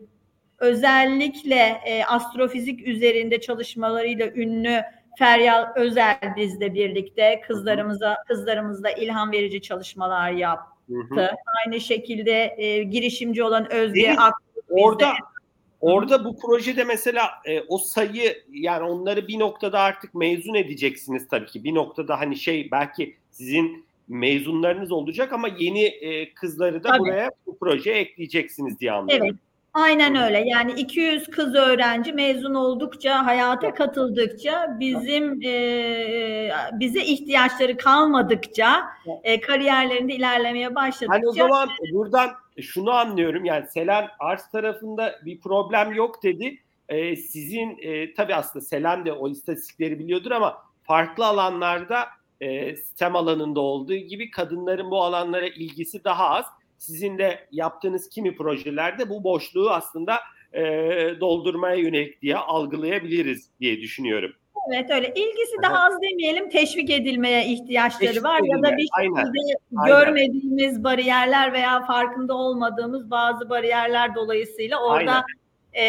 özellikle 0.60 1.82
e, 1.86 2.06
astrofizik 2.06 2.88
üzerinde 2.88 3.42
çalışmalarıyla 3.42 4.28
ünlü 4.28 4.82
Feryal 5.20 5.68
Özel 5.76 6.18
bizle 6.36 6.74
birlikte 6.74 7.42
kızlarımıza 7.48 8.18
kızlarımızla 8.28 8.92
ilham 8.92 9.32
verici 9.32 9.62
çalışmalar 9.62 10.32
yaptı. 10.32 10.72
Hı 10.90 10.96
hı. 11.10 11.30
Aynı 11.66 11.82
şekilde 11.82 12.56
e, 12.58 12.84
girişimci 12.84 13.44
olan 13.44 13.72
Özge 13.72 14.16
Ak 14.18 14.34
orada 14.70 15.14
orada 15.82 16.26
bu 16.26 16.40
projede 16.40 16.84
mesela 16.84 17.30
e, 17.46 17.62
o 17.62 17.78
sayı 17.78 18.44
yani 18.52 18.84
onları 18.84 19.28
bir 19.28 19.40
noktada 19.40 19.80
artık 19.80 20.16
mezun 20.16 20.54
edeceksiniz 20.54 21.28
tabii 21.28 21.46
ki. 21.46 21.64
Bir 21.64 21.76
noktada 21.76 22.20
hani 22.20 22.38
şey 22.38 22.72
belki 22.72 23.16
sizin 23.32 23.86
mezunlarınız 24.08 24.92
olacak 24.92 25.34
ama 25.34 25.48
yeni 25.60 25.84
e, 25.84 26.34
kızları 26.34 26.84
da 26.84 26.88
tabii. 26.88 27.00
buraya 27.00 27.32
bu 27.46 27.58
projeye 27.58 27.98
ekleyeceksiniz 27.98 28.80
diye 28.80 28.92
anlıyorum. 28.92 29.28
Evet. 29.28 29.36
Aynen 29.74 30.16
öyle. 30.16 30.44
Yani 30.46 30.74
200 30.74 31.28
kız 31.28 31.56
öğrenci 31.56 32.14
mezun 32.14 32.54
oldukça, 32.54 33.26
hayata 33.26 33.74
katıldıkça, 33.74 34.78
bizim 34.80 35.42
e, 35.42 36.52
bize 36.74 37.04
ihtiyaçları 37.04 37.78
kalmadıkça, 37.78 38.84
e, 39.24 39.42
kariyerlerinde 39.42 40.16
ilerlemeye 40.16 40.76
başladıkça. 40.76 41.14
Hani 41.14 41.28
o 41.28 41.34
zaman 41.34 41.70
buradan 41.94 42.32
şunu 42.62 42.92
anlıyorum. 42.92 43.46
Yani 43.46 43.68
Selen 43.68 44.08
Ars 44.20 44.52
tarafında 44.52 45.16
bir 45.26 45.40
problem 45.40 45.94
yok 45.94 46.24
dedi. 46.24 46.58
E, 46.90 47.16
sizin 47.16 47.78
e, 47.82 48.14
tabii 48.14 48.36
aslında 48.36 48.66
Selen 48.66 49.06
de 49.06 49.14
o 49.14 49.30
istatistikleri 49.30 50.00
biliyordur 50.00 50.32
ama 50.32 50.58
farklı 50.84 51.26
alanlarda 51.26 52.06
e, 52.42 52.76
STEM 52.76 53.16
alanında 53.16 53.60
olduğu 53.60 53.96
gibi 53.96 54.32
kadınların 54.32 54.92
bu 54.92 55.04
alanlara 55.04 55.48
ilgisi 55.48 56.04
daha 56.04 56.30
az 56.30 56.46
sizin 56.82 57.18
de 57.18 57.48
yaptığınız 57.52 58.10
kimi 58.10 58.36
projelerde 58.36 59.10
bu 59.10 59.24
boşluğu 59.24 59.70
aslında 59.70 60.20
e, 60.54 60.62
doldurmaya 61.20 61.76
yönelik 61.76 62.22
diye 62.22 62.38
algılayabiliriz 62.38 63.50
diye 63.60 63.82
düşünüyorum. 63.82 64.32
Evet 64.74 64.90
öyle. 64.92 65.08
İlgisi 65.08 65.56
daha 65.64 65.86
az 65.86 65.94
demeyelim 66.02 66.50
teşvik 66.50 66.90
edilmeye 66.90 67.46
ihtiyaçları 67.46 68.08
teşvik 68.08 68.24
var 68.24 68.40
edilmeye. 68.40 68.58
ya 68.58 68.64
da 68.64 68.78
bir 68.78 68.88
şekilde 69.00 69.58
Aynen. 69.78 69.88
görmediğimiz 69.88 70.72
Aynen. 70.72 70.84
bariyerler 70.84 71.54
veya 71.54 71.86
farkında 71.86 72.34
olmadığımız 72.34 73.12
bazı 73.12 73.50
bariyerler 73.50 74.16
dolayısıyla 74.16 74.84
orada 74.84 75.26
e, 75.74 75.86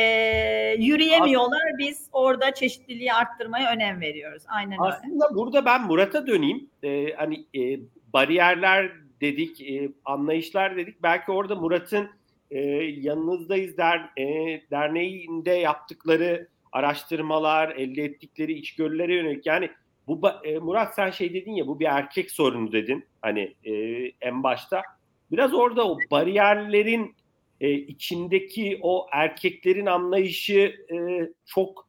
yürüyemiyorlar. 0.78 1.78
Biz 1.78 2.09
orada 2.12 2.55
çeşitliliği 2.55 3.12
arttırmaya 3.12 3.72
önem 3.72 4.00
veriyoruz. 4.00 4.42
Aynen 4.48 4.72
öyle. 4.72 4.94
Aslında 4.94 5.35
burada 5.35 5.64
ben 5.64 5.83
Murat'a 5.87 6.26
döneyim. 6.26 6.70
Ee, 6.83 7.12
hani 7.12 7.44
e, 7.55 7.81
bariyerler 8.12 9.02
dedik, 9.22 9.61
e, 9.61 9.88
anlayışlar 10.04 10.76
dedik. 10.76 11.02
Belki 11.02 11.32
orada 11.32 11.54
Murat'ın 11.54 12.11
e, 12.50 12.61
yanınızdayız 12.82 13.76
der, 13.76 14.11
e, 14.18 14.24
derneğinde 14.70 15.50
yaptıkları 15.50 16.48
araştırmalar, 16.72 17.68
elde 17.68 18.04
ettikleri 18.04 18.52
içgörülere 18.52 19.14
yönelik. 19.14 19.46
Yani 19.46 19.70
bu 20.06 20.20
e, 20.44 20.58
Murat 20.58 20.94
sen 20.94 21.11
şey 21.11 21.35
dedin 21.35 21.52
ya 21.52 21.66
bu 21.66 21.80
bir 21.80 21.87
erkek 21.87 22.30
sorunu 22.30 22.72
dedin 22.72 23.04
hani 23.22 23.54
e, 23.64 23.72
en 24.20 24.42
başta. 24.42 24.82
Biraz 25.30 25.54
orada 25.54 25.88
o 25.88 25.98
bariyerlerin 26.11 27.14
e, 27.61 27.70
içindeki 27.72 28.78
o 28.82 29.06
erkeklerin 29.12 29.87
anlayışı 29.87 30.87
e, 30.92 31.28
çok 31.46 31.88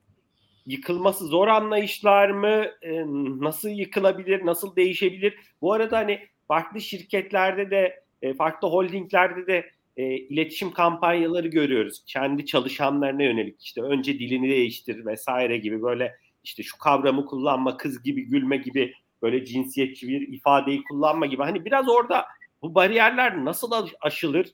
yıkılması 0.66 1.26
zor 1.28 1.48
anlayışlar 1.48 2.30
mı? 2.30 2.66
E, 2.82 3.04
nasıl 3.42 3.70
yıkılabilir? 3.70 4.46
Nasıl 4.46 4.76
değişebilir? 4.76 5.36
Bu 5.62 5.74
arada 5.74 5.98
hani 5.98 6.20
farklı 6.48 6.82
şirketlerde 6.82 7.72
de 7.72 8.04
e, 8.22 8.34
farklı 8.34 8.68
holdinglerde 8.68 9.48
de 9.48 9.70
e, 9.98 10.04
iletişim 10.18 10.72
kampanyaları 10.72 11.48
görüyoruz. 11.48 12.04
Kendi 12.08 12.46
çalışanlarına 12.46 13.24
yönelik 13.24 13.64
işte 13.64 13.82
önce 13.82 14.20
dilini 14.20 14.50
değiştir 14.50 15.06
vesaire 15.06 15.58
gibi 15.58 15.82
böyle 15.82 16.16
işte 16.44 16.64
şu 16.64 16.78
kavramı 16.78 17.26
kullanma, 17.26 17.78
kız 17.78 18.04
gibi 18.04 18.26
gülme 18.26 18.58
gibi 18.58 18.94
böyle 19.22 19.46
cinsiyetçi 19.46 20.08
bir 20.08 20.28
ifadeyi 20.28 20.84
kullanma 20.84 21.26
gibi. 21.26 21.44
Hani 21.44 21.66
biraz 21.66 21.90
orada 21.90 22.26
bu 22.62 22.76
bariyerler 22.76 23.46
nasıl 23.46 23.72
aşılır? 24.02 24.48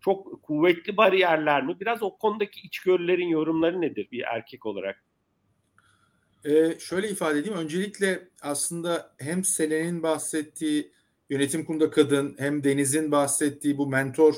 Çok 0.00 0.42
kuvvetli 0.42 0.96
bariyerler 0.96 1.62
mi? 1.64 1.80
Biraz 1.80 2.02
o 2.02 2.16
konudaki 2.16 2.60
içgörülerin 2.60 3.28
yorumları 3.28 3.80
nedir 3.80 4.08
bir 4.12 4.22
erkek 4.22 4.66
olarak? 4.66 5.04
Ee, 6.44 6.78
şöyle 6.78 7.10
ifade 7.10 7.38
edeyim. 7.38 7.58
Öncelikle 7.58 8.28
aslında 8.42 9.14
hem 9.18 9.44
Selen'in 9.44 10.02
bahsettiği 10.02 10.92
yönetim 11.30 11.64
kurulunda 11.64 11.90
kadın 11.90 12.34
hem 12.38 12.64
Deniz'in 12.64 13.12
bahsettiği 13.12 13.78
bu 13.78 13.86
mentor 13.86 14.34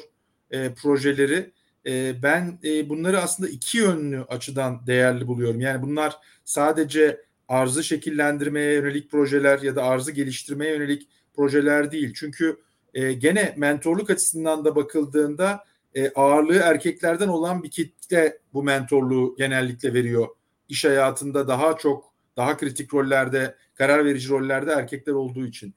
e, 0.51 0.75
projeleri 0.75 1.53
e, 1.87 2.23
ben 2.23 2.59
e, 2.65 2.89
bunları 2.89 3.21
aslında 3.21 3.49
iki 3.49 3.79
yönlü 3.79 4.23
açıdan 4.23 4.87
değerli 4.87 5.27
buluyorum. 5.27 5.61
Yani 5.61 5.83
bunlar 5.83 6.17
sadece 6.45 7.25
arzı 7.49 7.85
şekillendirmeye 7.85 8.75
yönelik 8.75 9.11
projeler 9.11 9.63
ya 9.63 9.77
da 9.77 9.83
arzı 9.83 10.13
geliştirmeye 10.13 10.75
yönelik 10.75 11.09
projeler 11.35 11.93
değil. 11.93 12.15
Çünkü 12.17 12.57
e, 12.95 13.13
gene 13.13 13.55
mentorluk 13.57 14.11
açısından 14.11 14.65
da 14.65 14.77
bakıldığında 14.77 15.65
e, 15.95 16.11
ağırlığı 16.11 16.59
erkeklerden 16.59 17.29
olan 17.29 17.63
bir 17.63 17.71
kitle 17.71 18.39
bu 18.53 18.63
mentorluğu 18.63 19.35
genellikle 19.39 19.95
veriyor. 19.95 20.29
İş 20.69 20.85
hayatında 20.85 21.49
daha 21.49 21.77
çok 21.77 22.15
daha 22.37 22.57
kritik 22.57 22.95
rollerde, 22.95 23.55
karar 23.75 24.05
verici 24.05 24.29
rollerde 24.29 24.73
erkekler 24.73 25.13
olduğu 25.13 25.47
için 25.47 25.75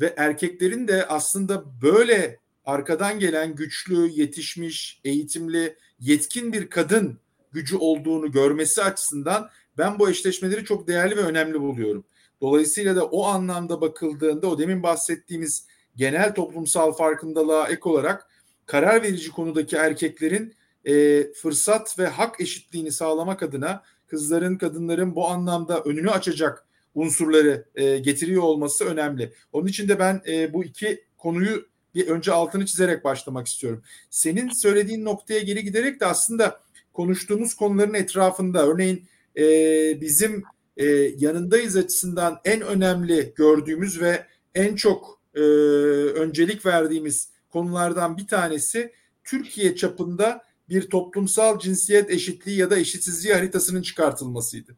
ve 0.00 0.14
erkeklerin 0.16 0.88
de 0.88 1.06
aslında 1.06 1.64
böyle 1.82 2.38
arkadan 2.64 3.18
gelen 3.18 3.54
güçlü, 3.54 4.08
yetişmiş, 4.08 5.00
eğitimli, 5.04 5.76
yetkin 6.00 6.52
bir 6.52 6.70
kadın 6.70 7.18
gücü 7.52 7.76
olduğunu 7.76 8.32
görmesi 8.32 8.82
açısından 8.82 9.50
ben 9.78 9.98
bu 9.98 10.10
eşleşmeleri 10.10 10.64
çok 10.64 10.88
değerli 10.88 11.16
ve 11.16 11.20
önemli 11.20 11.60
buluyorum. 11.60 12.04
Dolayısıyla 12.40 12.96
da 12.96 13.04
o 13.06 13.24
anlamda 13.24 13.80
bakıldığında 13.80 14.46
o 14.46 14.58
demin 14.58 14.82
bahsettiğimiz 14.82 15.66
genel 15.96 16.34
toplumsal 16.34 16.92
farkındalığa 16.92 17.68
ek 17.68 17.80
olarak 17.84 18.28
karar 18.66 19.02
verici 19.02 19.30
konudaki 19.30 19.76
erkeklerin 19.76 20.54
e, 20.84 21.24
fırsat 21.32 21.98
ve 21.98 22.06
hak 22.06 22.40
eşitliğini 22.40 22.92
sağlamak 22.92 23.42
adına 23.42 23.82
kızların, 24.06 24.56
kadınların 24.58 25.14
bu 25.14 25.28
anlamda 25.28 25.80
önünü 25.80 26.10
açacak 26.10 26.66
unsurları 26.94 27.64
e, 27.74 27.98
getiriyor 27.98 28.42
olması 28.42 28.84
önemli. 28.84 29.32
Onun 29.52 29.66
için 29.66 29.88
de 29.88 29.98
ben 29.98 30.22
e, 30.28 30.52
bu 30.52 30.64
iki 30.64 31.04
konuyu 31.18 31.66
bir 31.94 32.06
önce 32.08 32.32
altını 32.32 32.66
çizerek 32.66 33.04
başlamak 33.04 33.46
istiyorum. 33.46 33.82
Senin 34.10 34.48
söylediğin 34.48 35.04
noktaya 35.04 35.40
geri 35.40 35.64
giderek 35.64 36.00
de 36.00 36.06
aslında 36.06 36.60
konuştuğumuz 36.92 37.54
konuların 37.54 37.94
etrafında 37.94 38.66
örneğin 38.66 39.06
e, 39.36 39.44
bizim 40.00 40.44
e, 40.76 40.86
yanındayız 41.18 41.76
açısından 41.76 42.40
en 42.44 42.60
önemli 42.60 43.32
gördüğümüz 43.36 44.00
ve 44.00 44.26
en 44.54 44.76
çok 44.76 45.22
e, 45.34 45.40
öncelik 45.40 46.66
verdiğimiz 46.66 47.28
konulardan 47.50 48.16
bir 48.16 48.26
tanesi 48.26 48.92
Türkiye 49.24 49.76
çapında 49.76 50.44
bir 50.68 50.90
toplumsal 50.90 51.58
cinsiyet 51.58 52.10
eşitliği 52.10 52.58
ya 52.58 52.70
da 52.70 52.78
eşitsizliği 52.78 53.34
haritasının 53.34 53.82
çıkartılmasıydı. 53.82 54.76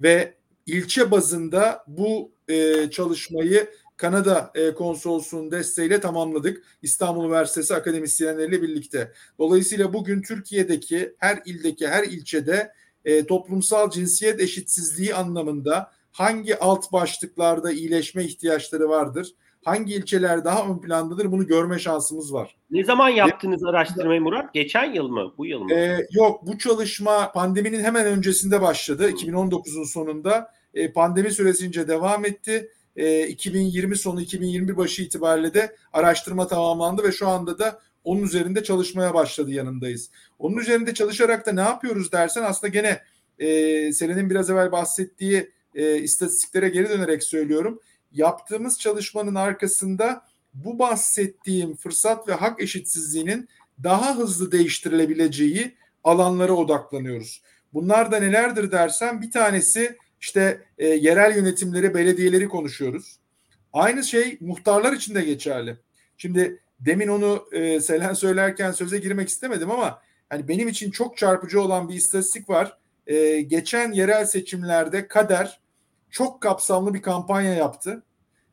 Ve 0.00 0.34
ilçe 0.68 1.10
bazında 1.10 1.84
bu 1.86 2.32
e, 2.48 2.90
çalışmayı 2.90 3.68
Kanada 3.98 4.50
e, 4.54 4.74
konsolosluğunun 4.74 5.50
desteğiyle 5.50 6.00
tamamladık. 6.00 6.64
İstanbul 6.82 7.24
Üniversitesi 7.24 7.74
akademisyenleriyle 7.74 8.62
birlikte. 8.62 9.12
Dolayısıyla 9.38 9.92
bugün 9.92 10.22
Türkiye'deki 10.22 11.14
her 11.18 11.42
ildeki 11.46 11.88
her 11.88 12.04
ilçede 12.04 12.72
e, 13.04 13.26
toplumsal 13.26 13.90
cinsiyet 13.90 14.40
eşitsizliği 14.40 15.14
anlamında 15.14 15.90
hangi 16.12 16.58
alt 16.58 16.92
başlıklarda 16.92 17.72
iyileşme 17.72 18.24
ihtiyaçları 18.24 18.88
vardır? 18.88 19.34
Hangi 19.64 19.94
ilçeler 19.94 20.44
daha 20.44 20.68
ön 20.68 20.78
plandadır 20.78 21.32
bunu 21.32 21.46
görme 21.46 21.78
şansımız 21.78 22.34
var. 22.34 22.56
Ne 22.70 22.84
zaman 22.84 23.08
yaptınız 23.08 23.64
Ve, 23.64 23.68
araştırmayı 23.68 24.20
Murat? 24.20 24.54
Geçen 24.54 24.92
yıl 24.92 25.08
mı? 25.08 25.32
Bu 25.38 25.46
yıl 25.46 25.60
mı? 25.60 25.74
E, 25.74 26.06
yok 26.10 26.46
bu 26.46 26.58
çalışma 26.58 27.32
pandeminin 27.32 27.84
hemen 27.84 28.06
öncesinde 28.06 28.62
başladı. 28.62 29.10
2019'un 29.10 29.84
sonunda. 29.84 30.57
E, 30.78 30.92
pandemi 30.92 31.30
süresince 31.30 31.88
devam 31.88 32.24
etti. 32.24 32.70
E, 32.96 33.28
2020 33.28 33.96
sonu 33.96 34.20
2021 34.20 34.76
başı 34.76 35.02
itibariyle 35.02 35.54
de 35.54 35.76
araştırma 35.92 36.46
tamamlandı 36.46 37.02
ve 37.02 37.12
şu 37.12 37.28
anda 37.28 37.58
da 37.58 37.80
onun 38.04 38.22
üzerinde 38.22 38.62
çalışmaya 38.62 39.14
başladı 39.14 39.50
yanındayız. 39.50 40.10
Onun 40.38 40.56
üzerinde 40.56 40.94
çalışarak 40.94 41.46
da 41.46 41.52
ne 41.52 41.60
yapıyoruz 41.60 42.12
dersen 42.12 42.42
aslında 42.42 42.68
gene 42.68 43.00
e, 43.38 43.92
Selen'in 43.92 44.30
biraz 44.30 44.50
evvel 44.50 44.72
bahsettiği 44.72 45.50
e, 45.74 45.98
istatistiklere 45.98 46.68
geri 46.68 46.88
dönerek 46.88 47.24
söylüyorum. 47.24 47.80
Yaptığımız 48.12 48.78
çalışmanın 48.78 49.34
arkasında 49.34 50.24
bu 50.54 50.78
bahsettiğim 50.78 51.76
fırsat 51.76 52.28
ve 52.28 52.32
hak 52.32 52.62
eşitsizliğinin 52.62 53.48
daha 53.82 54.16
hızlı 54.16 54.52
değiştirilebileceği 54.52 55.76
alanlara 56.04 56.52
odaklanıyoruz. 56.52 57.42
Bunlar 57.72 58.12
da 58.12 58.18
nelerdir 58.18 58.70
dersen 58.70 59.22
bir 59.22 59.30
tanesi 59.30 59.96
işte 60.20 60.62
e, 60.78 60.86
yerel 60.86 61.36
yönetimleri, 61.36 61.94
belediyeleri 61.94 62.48
konuşuyoruz. 62.48 63.18
Aynı 63.72 64.04
şey 64.04 64.38
muhtarlar 64.40 64.92
için 64.92 65.14
de 65.14 65.22
geçerli. 65.22 65.76
Şimdi 66.16 66.60
demin 66.80 67.08
onu 67.08 67.48
e, 67.52 67.80
Selen 67.80 68.14
söylerken 68.14 68.72
söze 68.72 68.98
girmek 68.98 69.28
istemedim 69.28 69.70
ama 69.70 70.02
hani 70.28 70.48
benim 70.48 70.68
için 70.68 70.90
çok 70.90 71.16
çarpıcı 71.16 71.62
olan 71.62 71.88
bir 71.88 71.94
istatistik 71.94 72.48
var. 72.48 72.78
E, 73.06 73.40
geçen 73.40 73.92
yerel 73.92 74.26
seçimlerde 74.26 75.08
Kader 75.08 75.60
çok 76.10 76.40
kapsamlı 76.40 76.94
bir 76.94 77.02
kampanya 77.02 77.54
yaptı. 77.54 78.02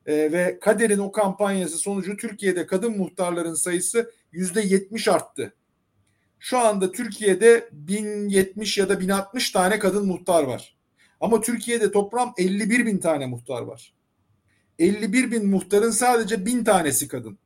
E, 0.05 0.13
ve 0.32 0.59
Kader'in 0.59 0.99
o 0.99 1.11
kampanyası 1.11 1.78
sonucu 1.78 2.18
Türkiye'de 2.18 2.66
kadın 2.66 2.97
muhtarların 2.97 3.53
sayısı 3.53 4.11
yüzde 4.32 4.61
yetmiş 4.61 5.07
arttı. 5.07 5.53
Şu 6.39 6.57
anda 6.57 6.91
Türkiye'de 6.91 7.70
1070 7.72 8.78
ya 8.78 8.89
da 8.89 8.99
1060 8.99 9.51
tane 9.51 9.80
kadın 9.80 10.07
muhtar 10.07 10.43
var. 10.43 10.74
Ama 11.26 11.41
Türkiye'de 11.41 11.91
toplam 11.91 12.34
51 12.38 12.86
bin 12.86 12.97
tane 12.97 13.26
muhtar 13.26 13.61
var. 13.61 13.93
51 14.80 15.32
bin 15.32 15.47
muhtarın 15.47 15.91
sadece 15.91 16.45
bin 16.45 16.63
tanesi 16.63 17.07
kadın. 17.07 17.38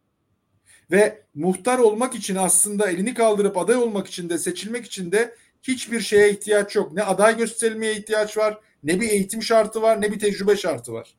Ve 0.91 1.23
muhtar 1.35 1.79
olmak 1.79 2.15
için 2.15 2.35
aslında 2.35 2.89
elini 2.89 3.13
kaldırıp 3.13 3.57
aday 3.57 3.75
olmak 3.75 4.07
için 4.07 4.29
de 4.29 4.37
seçilmek 4.37 4.85
için 4.85 5.11
de 5.11 5.35
hiçbir 5.63 5.99
şeye 5.99 6.31
ihtiyaç 6.31 6.75
yok. 6.75 6.93
Ne 6.93 7.03
aday 7.03 7.37
gösterilmeye 7.37 7.95
ihtiyaç 7.95 8.37
var, 8.37 8.57
ne 8.83 9.01
bir 9.01 9.09
eğitim 9.09 9.43
şartı 9.43 9.81
var, 9.81 10.01
ne 10.01 10.11
bir 10.11 10.19
tecrübe 10.19 10.55
şartı 10.55 10.93
var. 10.93 11.15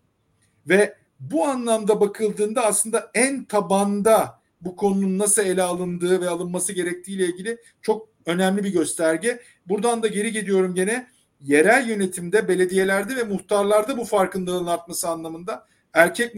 Ve 0.69 0.95
bu 1.21 1.47
anlamda 1.47 2.01
bakıldığında 2.01 2.67
aslında 2.67 3.11
en 3.15 3.45
tabanda 3.45 4.41
bu 4.61 4.77
konunun 4.77 5.19
nasıl 5.19 5.43
ele 5.43 5.63
alındığı 5.63 6.21
ve 6.21 6.29
alınması 6.29 6.73
gerektiği 6.73 7.13
ile 7.13 7.27
ilgili 7.27 7.59
çok 7.83 8.09
önemli 8.27 8.65
bir 8.65 8.73
gösterge. 8.73 9.41
Buradan 9.67 10.03
da 10.03 10.07
geri 10.07 10.33
gidiyorum 10.33 10.75
gene 10.75 11.07
yerel 11.45 11.89
yönetimde, 11.89 12.49
belediyelerde 12.49 13.17
ve 13.17 13.23
muhtarlarda 13.23 13.99
bu 13.99 14.05
farkındalığın 14.05 14.67
artması 14.67 15.09
anlamında 15.09 15.67
erkek 15.95 16.35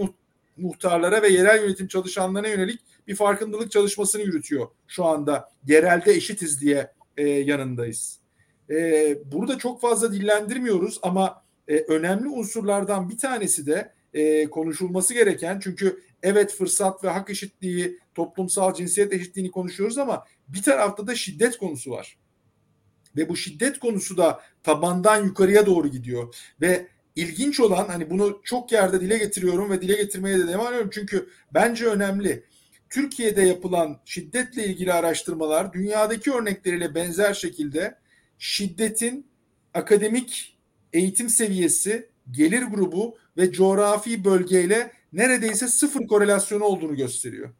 muhtarlara 0.56 1.22
ve 1.22 1.28
yerel 1.28 1.62
yönetim 1.62 1.88
çalışanlarına 1.88 2.48
yönelik 2.48 2.80
bir 3.06 3.14
farkındalık 3.14 3.70
çalışmasını 3.70 4.22
yürütüyor 4.22 4.66
şu 4.88 5.04
anda. 5.04 5.50
Yerelde 5.66 6.12
eşitiz 6.12 6.60
diye 6.60 6.92
e, 7.16 7.28
yanındayız. 7.28 8.20
E, 8.70 9.18
burada 9.32 9.58
çok 9.58 9.80
fazla 9.80 10.12
dillendirmiyoruz 10.12 10.98
ama 11.02 11.42
e, 11.68 11.76
önemli 11.76 12.28
unsurlardan 12.28 13.08
bir 13.08 13.18
tanesi 13.18 13.66
de 13.66 13.92
e, 14.14 14.46
konuşulması 14.46 15.14
gereken 15.14 15.60
çünkü 15.60 16.02
evet 16.22 16.54
fırsat 16.54 17.04
ve 17.04 17.08
hak 17.08 17.30
eşitliği, 17.30 17.98
toplumsal 18.14 18.74
cinsiyet 18.74 19.12
eşitliğini 19.12 19.50
konuşuyoruz 19.50 19.98
ama 19.98 20.24
bir 20.48 20.62
tarafta 20.62 21.06
da 21.06 21.14
şiddet 21.14 21.58
konusu 21.58 21.90
var. 21.90 22.18
Ve 23.16 23.28
bu 23.28 23.36
şiddet 23.36 23.78
konusu 23.78 24.16
da 24.16 24.40
tabandan 24.62 25.24
yukarıya 25.24 25.66
doğru 25.66 25.88
gidiyor. 25.88 26.34
Ve 26.60 26.86
ilginç 27.16 27.60
olan 27.60 27.88
hani 27.88 28.10
bunu 28.10 28.40
çok 28.44 28.72
yerde 28.72 29.00
dile 29.00 29.18
getiriyorum 29.18 29.70
ve 29.70 29.82
dile 29.82 29.96
getirmeye 29.96 30.38
de 30.38 30.48
devam 30.48 30.66
ediyorum. 30.66 30.90
Çünkü 30.92 31.28
bence 31.54 31.86
önemli. 31.86 32.44
Türkiye'de 32.90 33.42
yapılan 33.42 34.00
şiddetle 34.04 34.66
ilgili 34.66 34.92
araştırmalar 34.92 35.72
dünyadaki 35.72 36.32
örnekleriyle 36.32 36.94
benzer 36.94 37.34
şekilde 37.34 37.98
şiddetin 38.38 39.26
akademik 39.74 40.58
eğitim 40.92 41.28
seviyesi, 41.28 42.08
gelir 42.30 42.62
grubu 42.62 43.18
ve 43.36 43.52
coğrafi 43.52 44.24
bölgeyle 44.24 44.92
neredeyse 45.12 45.68
sıfır 45.68 46.06
korelasyonu 46.06 46.64
olduğunu 46.64 46.96
gösteriyor. 46.96 47.50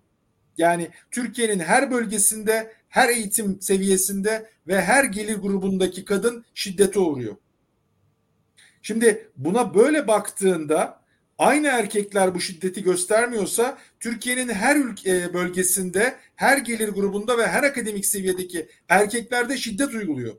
Yani 0.58 0.88
Türkiye'nin 1.10 1.58
her 1.58 1.90
bölgesinde, 1.90 2.72
her 2.88 3.08
eğitim 3.08 3.60
seviyesinde 3.60 4.50
ve 4.66 4.82
her 4.82 5.04
gelir 5.04 5.36
grubundaki 5.36 6.04
kadın 6.04 6.44
şiddete 6.54 6.98
uğruyor. 6.98 7.36
Şimdi 8.82 9.30
buna 9.36 9.74
böyle 9.74 10.08
baktığında 10.08 11.02
aynı 11.38 11.66
erkekler 11.66 12.34
bu 12.34 12.40
şiddeti 12.40 12.82
göstermiyorsa 12.82 13.78
Türkiye'nin 14.00 14.48
her 14.48 14.76
ülke 14.76 15.34
bölgesinde, 15.34 16.16
her 16.36 16.58
gelir 16.58 16.88
grubunda 16.88 17.38
ve 17.38 17.46
her 17.46 17.62
akademik 17.62 18.06
seviyedeki 18.06 18.68
erkeklerde 18.88 19.56
şiddet 19.56 19.94
uyguluyor. 19.94 20.34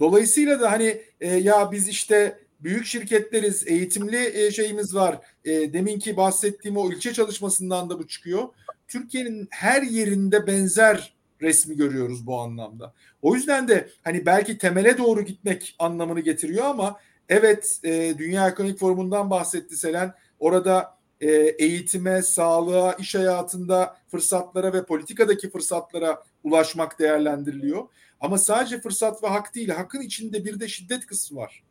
Dolayısıyla 0.00 0.60
da 0.60 0.72
hani 0.72 1.02
e, 1.20 1.34
ya 1.34 1.72
biz 1.72 1.88
işte 1.88 2.38
büyük 2.60 2.86
şirketleriz, 2.86 3.66
eğitimli 3.66 4.30
e, 4.34 4.50
şeyimiz 4.50 4.94
var. 4.94 5.20
E, 5.44 5.72
deminki 5.72 6.16
bahsettiğim 6.16 6.76
o 6.76 6.92
ilçe 6.92 7.12
çalışmasından 7.12 7.90
da 7.90 7.98
bu 7.98 8.08
çıkıyor. 8.08 8.48
Türkiye'nin 8.88 9.48
her 9.50 9.82
yerinde 9.82 10.46
benzer 10.46 11.11
resmi 11.42 11.76
görüyoruz 11.76 12.26
bu 12.26 12.40
anlamda. 12.40 12.94
O 13.22 13.34
yüzden 13.34 13.68
de 13.68 13.88
hani 14.02 14.26
belki 14.26 14.58
temele 14.58 14.98
doğru 14.98 15.22
gitmek 15.22 15.76
anlamını 15.78 16.20
getiriyor 16.20 16.64
ama 16.64 17.00
evet 17.28 17.80
e, 17.84 18.14
Dünya 18.18 18.48
Ekonomik 18.48 18.78
Forumu'ndan 18.78 19.30
bahsetti 19.30 19.76
Selen. 19.76 20.14
Orada 20.38 20.98
e, 21.20 21.30
eğitime, 21.58 22.22
sağlığa, 22.22 22.92
iş 22.92 23.14
hayatında 23.14 23.96
fırsatlara 24.08 24.72
ve 24.72 24.84
politikadaki 24.84 25.50
fırsatlara 25.50 26.22
ulaşmak 26.44 26.98
değerlendiriliyor. 26.98 27.88
Ama 28.20 28.38
sadece 28.38 28.80
fırsat 28.80 29.22
ve 29.22 29.26
hak 29.26 29.54
değil, 29.54 29.68
hakkın 29.68 30.00
içinde 30.00 30.44
bir 30.44 30.60
de 30.60 30.68
şiddet 30.68 31.06
kısmı 31.06 31.38
var. 31.38 31.64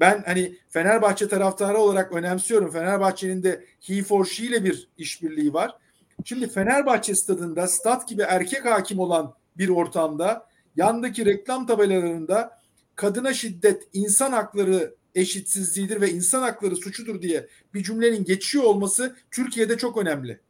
Ben 0.00 0.22
hani 0.26 0.56
Fenerbahçe 0.68 1.28
taraftarı 1.28 1.78
olarak 1.78 2.12
önemsiyorum. 2.12 2.70
Fenerbahçe'nin 2.70 3.42
de 3.42 3.64
he 3.80 4.02
for 4.02 4.24
she 4.24 4.44
ile 4.44 4.64
bir 4.64 4.88
işbirliği 4.98 5.54
var. 5.54 5.76
Şimdi 6.24 6.48
Fenerbahçe 6.48 7.14
stadında 7.14 7.68
stat 7.68 8.08
gibi 8.08 8.22
erkek 8.22 8.64
hakim 8.64 8.98
olan 8.98 9.34
bir 9.56 9.68
ortamda 9.68 10.46
yandaki 10.76 11.26
reklam 11.26 11.66
tabelalarında 11.66 12.60
kadına 12.96 13.34
şiddet, 13.34 13.88
insan 13.92 14.32
hakları 14.32 14.94
eşitsizliğidir 15.14 16.00
ve 16.00 16.10
insan 16.10 16.42
hakları 16.42 16.76
suçudur 16.76 17.22
diye 17.22 17.46
bir 17.74 17.82
cümlenin 17.82 18.24
geçiyor 18.24 18.64
olması 18.64 19.16
Türkiye'de 19.30 19.78
çok 19.78 19.96
önemli. 19.96 20.40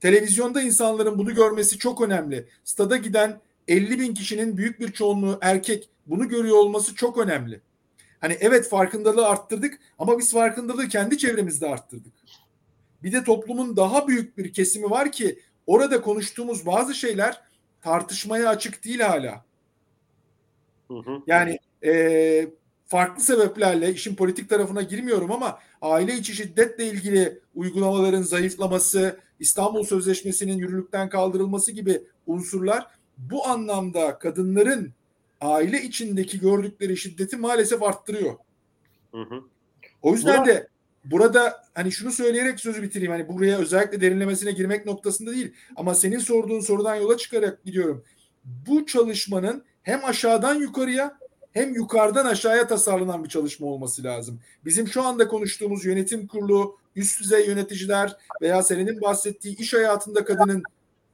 Televizyonda 0.00 0.62
insanların 0.62 1.18
bunu 1.18 1.34
görmesi 1.34 1.78
çok 1.78 2.00
önemli. 2.00 2.48
Stada 2.64 2.96
giden 2.96 3.40
50 3.68 4.00
bin 4.00 4.14
kişinin 4.14 4.56
büyük 4.56 4.80
bir 4.80 4.92
çoğunluğu 4.92 5.38
erkek 5.40 5.88
bunu 6.06 6.28
görüyor 6.28 6.56
olması 6.56 6.94
çok 6.94 7.18
önemli. 7.18 7.60
Hani 8.20 8.36
evet 8.40 8.68
farkındalığı 8.68 9.26
arttırdık 9.26 9.78
ama 9.98 10.18
biz 10.18 10.32
farkındalığı 10.32 10.88
kendi 10.88 11.18
çevremizde 11.18 11.66
arttırdık. 11.66 12.12
Bir 13.02 13.12
de 13.12 13.24
toplumun 13.24 13.76
daha 13.76 14.08
büyük 14.08 14.38
bir 14.38 14.52
kesimi 14.52 14.90
var 14.90 15.12
ki 15.12 15.38
orada 15.66 16.00
konuştuğumuz 16.00 16.66
bazı 16.66 16.94
şeyler 16.94 17.40
tartışmaya 17.82 18.48
açık 18.48 18.84
değil 18.84 19.00
hala. 19.00 19.44
Hı 20.88 20.94
hı. 20.94 21.22
Yani 21.26 21.58
e, 21.84 22.48
farklı 22.86 23.22
sebeplerle 23.22 23.92
işin 23.92 24.14
politik 24.14 24.48
tarafına 24.48 24.82
girmiyorum 24.82 25.32
ama 25.32 25.58
aile 25.82 26.14
içi 26.14 26.34
şiddetle 26.34 26.86
ilgili 26.86 27.40
uygulamaların 27.54 28.22
zayıflaması, 28.22 29.20
İstanbul 29.40 29.84
Sözleşmesi'nin 29.84 30.58
yürürlükten 30.58 31.08
kaldırılması 31.08 31.72
gibi 31.72 32.02
unsurlar 32.26 32.86
bu 33.18 33.46
anlamda 33.46 34.18
kadınların 34.18 34.92
aile 35.40 35.82
içindeki 35.82 36.40
gördükleri 36.40 36.96
şiddeti 36.96 37.36
maalesef 37.36 37.82
arttırıyor. 37.82 38.36
Hı 39.12 39.22
hı. 39.22 39.42
O 40.02 40.12
yüzden 40.12 40.36
Buna... 40.36 40.46
de 40.46 40.68
burada 41.10 41.64
hani 41.74 41.92
şunu 41.92 42.12
söyleyerek 42.12 42.60
sözü 42.60 42.82
bitireyim. 42.82 43.12
Hani 43.12 43.28
buraya 43.28 43.58
özellikle 43.58 44.00
derinlemesine 44.00 44.52
girmek 44.52 44.86
noktasında 44.86 45.32
değil 45.32 45.52
ama 45.76 45.94
senin 45.94 46.18
sorduğun 46.18 46.60
sorudan 46.60 46.94
yola 46.94 47.16
çıkarak 47.16 47.64
gidiyorum. 47.64 48.04
Bu 48.44 48.86
çalışmanın 48.86 49.64
hem 49.82 50.04
aşağıdan 50.04 50.54
yukarıya 50.54 51.18
hem 51.52 51.74
yukarıdan 51.74 52.26
aşağıya 52.26 52.66
tasarlanan 52.66 53.24
bir 53.24 53.28
çalışma 53.28 53.66
olması 53.66 54.04
lazım. 54.04 54.40
Bizim 54.64 54.88
şu 54.88 55.02
anda 55.02 55.28
konuştuğumuz 55.28 55.84
yönetim 55.84 56.26
kurulu, 56.26 56.78
üst 56.96 57.20
düzey 57.20 57.46
yöneticiler 57.46 58.16
veya 58.42 58.62
senin 58.62 59.00
bahsettiği 59.00 59.56
iş 59.56 59.74
hayatında 59.74 60.24
kadının 60.24 60.62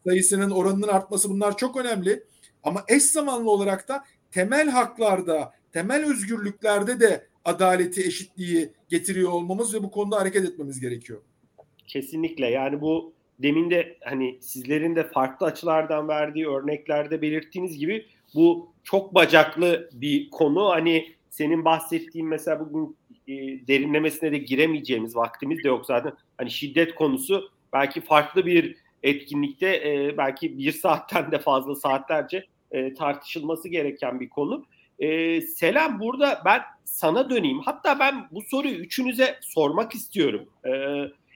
sayısının 0.07 0.51
oranının 0.51 0.88
artması 0.88 1.30
bunlar 1.30 1.57
çok 1.57 1.76
önemli. 1.76 2.24
Ama 2.62 2.84
eş 2.88 3.03
zamanlı 3.03 3.51
olarak 3.51 3.88
da 3.88 4.05
temel 4.30 4.68
haklarda, 4.68 5.53
temel 5.72 6.11
özgürlüklerde 6.11 7.01
de 7.01 7.26
adaleti, 7.45 8.01
eşitliği 8.01 8.70
getiriyor 8.88 9.32
olmamız 9.32 9.74
ve 9.74 9.82
bu 9.82 9.90
konuda 9.90 10.16
hareket 10.16 10.45
etmemiz 10.45 10.80
gerekiyor. 10.80 11.20
Kesinlikle 11.86 12.47
yani 12.47 12.80
bu 12.80 13.12
demin 13.38 13.70
de 13.70 13.99
hani 14.05 14.38
sizlerin 14.40 14.97
de 14.97 15.09
farklı 15.09 15.47
açılardan 15.47 16.09
verdiği 16.09 16.49
örneklerde 16.49 17.22
belirttiğiniz 17.22 17.78
gibi 17.78 18.07
bu 18.34 18.72
çok 18.84 19.14
bacaklı 19.14 19.90
bir 19.93 20.30
konu. 20.30 20.68
Hani 20.68 21.12
senin 21.30 21.64
bahsettiğin 21.64 22.28
mesela 22.28 22.61
bugün 22.61 22.97
e, 23.28 23.66
derinlemesine 23.66 24.32
de 24.32 24.38
giremeyeceğimiz 24.38 25.16
vaktimiz 25.16 25.64
de 25.64 25.68
yok 25.68 25.86
zaten. 25.86 26.12
Hani 26.38 26.51
şiddet 26.51 26.95
konusu 26.95 27.51
belki 27.72 28.01
farklı 28.01 28.47
bir 28.47 28.76
etkinlikte 29.03 29.66
e, 29.66 30.16
belki 30.18 30.59
bir 30.59 30.72
saatten 30.72 31.32
de 31.32 31.38
fazla 31.38 31.74
saatlerce 31.74 32.47
e, 32.70 32.95
tartışılması 32.95 33.68
gereken 33.68 34.20
bir 34.20 34.28
konu. 34.28 34.64
E, 34.99 35.40
Selam 35.40 36.01
burada 36.01 36.43
ben 36.45 36.62
sana 36.84 37.30
döneyim. 37.30 37.61
Hatta 37.61 37.99
ben 37.99 38.28
bu 38.30 38.43
soruyu 38.43 38.74
üçünüze 38.74 39.38
sormak 39.43 39.95
istiyorum. 39.95 40.49
E, 40.64 40.70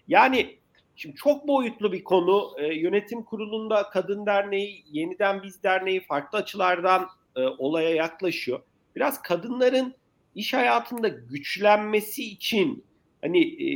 yani 0.09 0.57
şimdi 0.97 1.17
çok 1.17 1.49
boyutlu 1.49 1.93
bir 1.93 2.05
konu. 2.05 2.55
E, 2.59 2.75
yönetim 2.75 3.23
kurulunda 3.23 3.91
Kadın 3.91 4.27
Derneği, 4.27 4.85
Yeniden 4.91 5.43
Biz 5.43 5.63
Derneği 5.63 6.01
farklı 6.01 6.39
açılardan 6.39 7.09
e, 7.37 7.41
olaya 7.41 7.91
yaklaşıyor. 7.91 8.61
Biraz 8.97 9.23
kadınların 9.23 9.95
iş 10.35 10.55
hayatında 10.55 11.09
güçlenmesi 11.09 12.25
için 12.25 12.85
hani 13.23 13.41
e, 13.45 13.69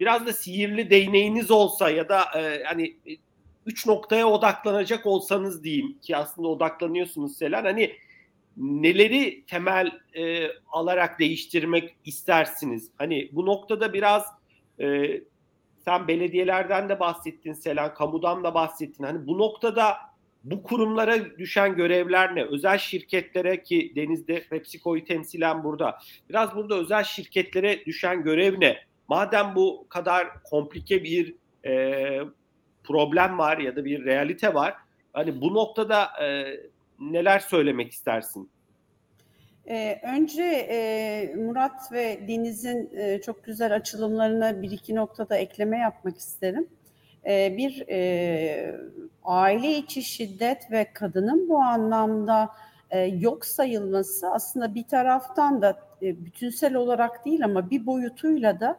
biraz 0.00 0.26
da 0.26 0.32
sihirli 0.32 0.90
değneğiniz 0.90 1.50
olsa 1.50 1.90
ya 1.90 2.08
da 2.08 2.24
e, 2.40 2.64
hani 2.64 2.96
üç 3.66 3.86
noktaya 3.86 4.28
odaklanacak 4.28 5.06
olsanız 5.06 5.64
diyeyim 5.64 5.98
ki 6.02 6.16
aslında 6.16 6.48
odaklanıyorsunuz 6.48 7.36
Selen 7.36 7.64
hani 7.64 7.92
neleri 8.58 9.44
temel 9.46 9.90
e, 10.14 10.48
alarak 10.72 11.18
değiştirmek 11.18 11.96
istersiniz? 12.04 12.90
Hani 12.98 13.28
bu 13.32 13.46
noktada 13.46 13.92
biraz 13.92 14.24
e, 14.80 15.20
sen 15.84 16.08
belediyelerden 16.08 16.88
de 16.88 17.00
bahsettin 17.00 17.52
Selen, 17.52 17.94
kamudan 17.94 18.44
da 18.44 18.54
bahsettin. 18.54 19.04
Hani 19.04 19.26
bu 19.26 19.38
noktada 19.38 19.96
bu 20.44 20.62
kurumlara 20.62 21.38
düşen 21.38 21.76
görevler 21.76 22.36
ne? 22.36 22.44
Özel 22.44 22.78
şirketlere 22.78 23.62
ki 23.62 23.92
Deniz'de 23.96 24.42
PepsiCo'yu 24.50 25.04
temsilen 25.04 25.64
burada. 25.64 25.98
Biraz 26.28 26.56
burada 26.56 26.74
özel 26.74 27.04
şirketlere 27.04 27.86
düşen 27.86 28.22
görev 28.22 28.60
ne? 28.60 28.78
Madem 29.08 29.52
bu 29.54 29.86
kadar 29.88 30.42
komplike 30.42 31.04
bir 31.04 31.34
e, 31.66 32.20
problem 32.84 33.38
var 33.38 33.58
ya 33.58 33.76
da 33.76 33.84
bir 33.84 34.04
realite 34.04 34.54
var. 34.54 34.74
Hani 35.12 35.40
bu 35.40 35.54
noktada 35.54 36.24
e, 36.24 36.56
neler 36.98 37.38
söylemek 37.38 37.92
istersin? 37.92 38.50
Ee, 39.70 40.00
önce 40.02 40.42
e, 40.70 41.34
Murat 41.36 41.92
ve 41.92 42.28
Deniz'in 42.28 42.90
e, 42.96 43.20
çok 43.20 43.44
güzel 43.44 43.74
açılımlarına 43.74 44.62
bir 44.62 44.70
iki 44.70 44.94
noktada 44.94 45.36
ekleme 45.36 45.78
yapmak 45.78 46.18
isterim. 46.18 46.68
E, 47.26 47.56
bir 47.56 47.84
e, 47.88 48.80
aile 49.24 49.78
içi 49.78 50.02
şiddet 50.02 50.70
ve 50.70 50.92
kadının 50.92 51.48
bu 51.48 51.58
anlamda 51.58 52.50
e, 52.90 53.00
yok 53.00 53.46
sayılması 53.46 54.30
aslında 54.30 54.74
bir 54.74 54.88
taraftan 54.88 55.62
da 55.62 55.78
e, 56.02 56.24
bütünsel 56.24 56.74
olarak 56.74 57.24
değil 57.24 57.44
ama 57.44 57.70
bir 57.70 57.86
boyutuyla 57.86 58.60
da 58.60 58.78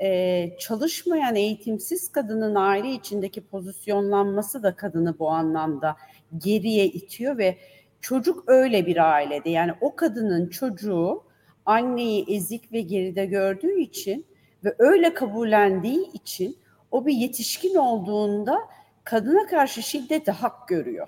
e, 0.00 0.50
çalışmayan 0.58 1.36
eğitimsiz 1.36 2.12
kadının 2.12 2.54
aile 2.54 2.90
içindeki 2.90 3.40
pozisyonlanması 3.40 4.62
da 4.62 4.76
kadını 4.76 5.18
bu 5.18 5.30
anlamda 5.30 5.96
geriye 6.38 6.86
itiyor 6.86 7.38
ve 7.38 7.58
çocuk 8.00 8.44
öyle 8.46 8.86
bir 8.86 9.12
ailede 9.12 9.50
yani 9.50 9.72
o 9.80 9.96
kadının 9.96 10.48
çocuğu 10.48 11.22
anneyi 11.66 12.34
ezik 12.34 12.72
ve 12.72 12.80
geride 12.80 13.26
gördüğü 13.26 13.80
için 13.80 14.26
ve 14.64 14.74
öyle 14.78 15.14
kabullendiği 15.14 16.12
için 16.12 16.58
o 16.90 17.06
bir 17.06 17.14
yetişkin 17.14 17.74
olduğunda 17.74 18.58
kadına 19.04 19.46
karşı 19.46 19.82
şiddeti 19.82 20.30
hak 20.30 20.68
görüyor. 20.68 21.06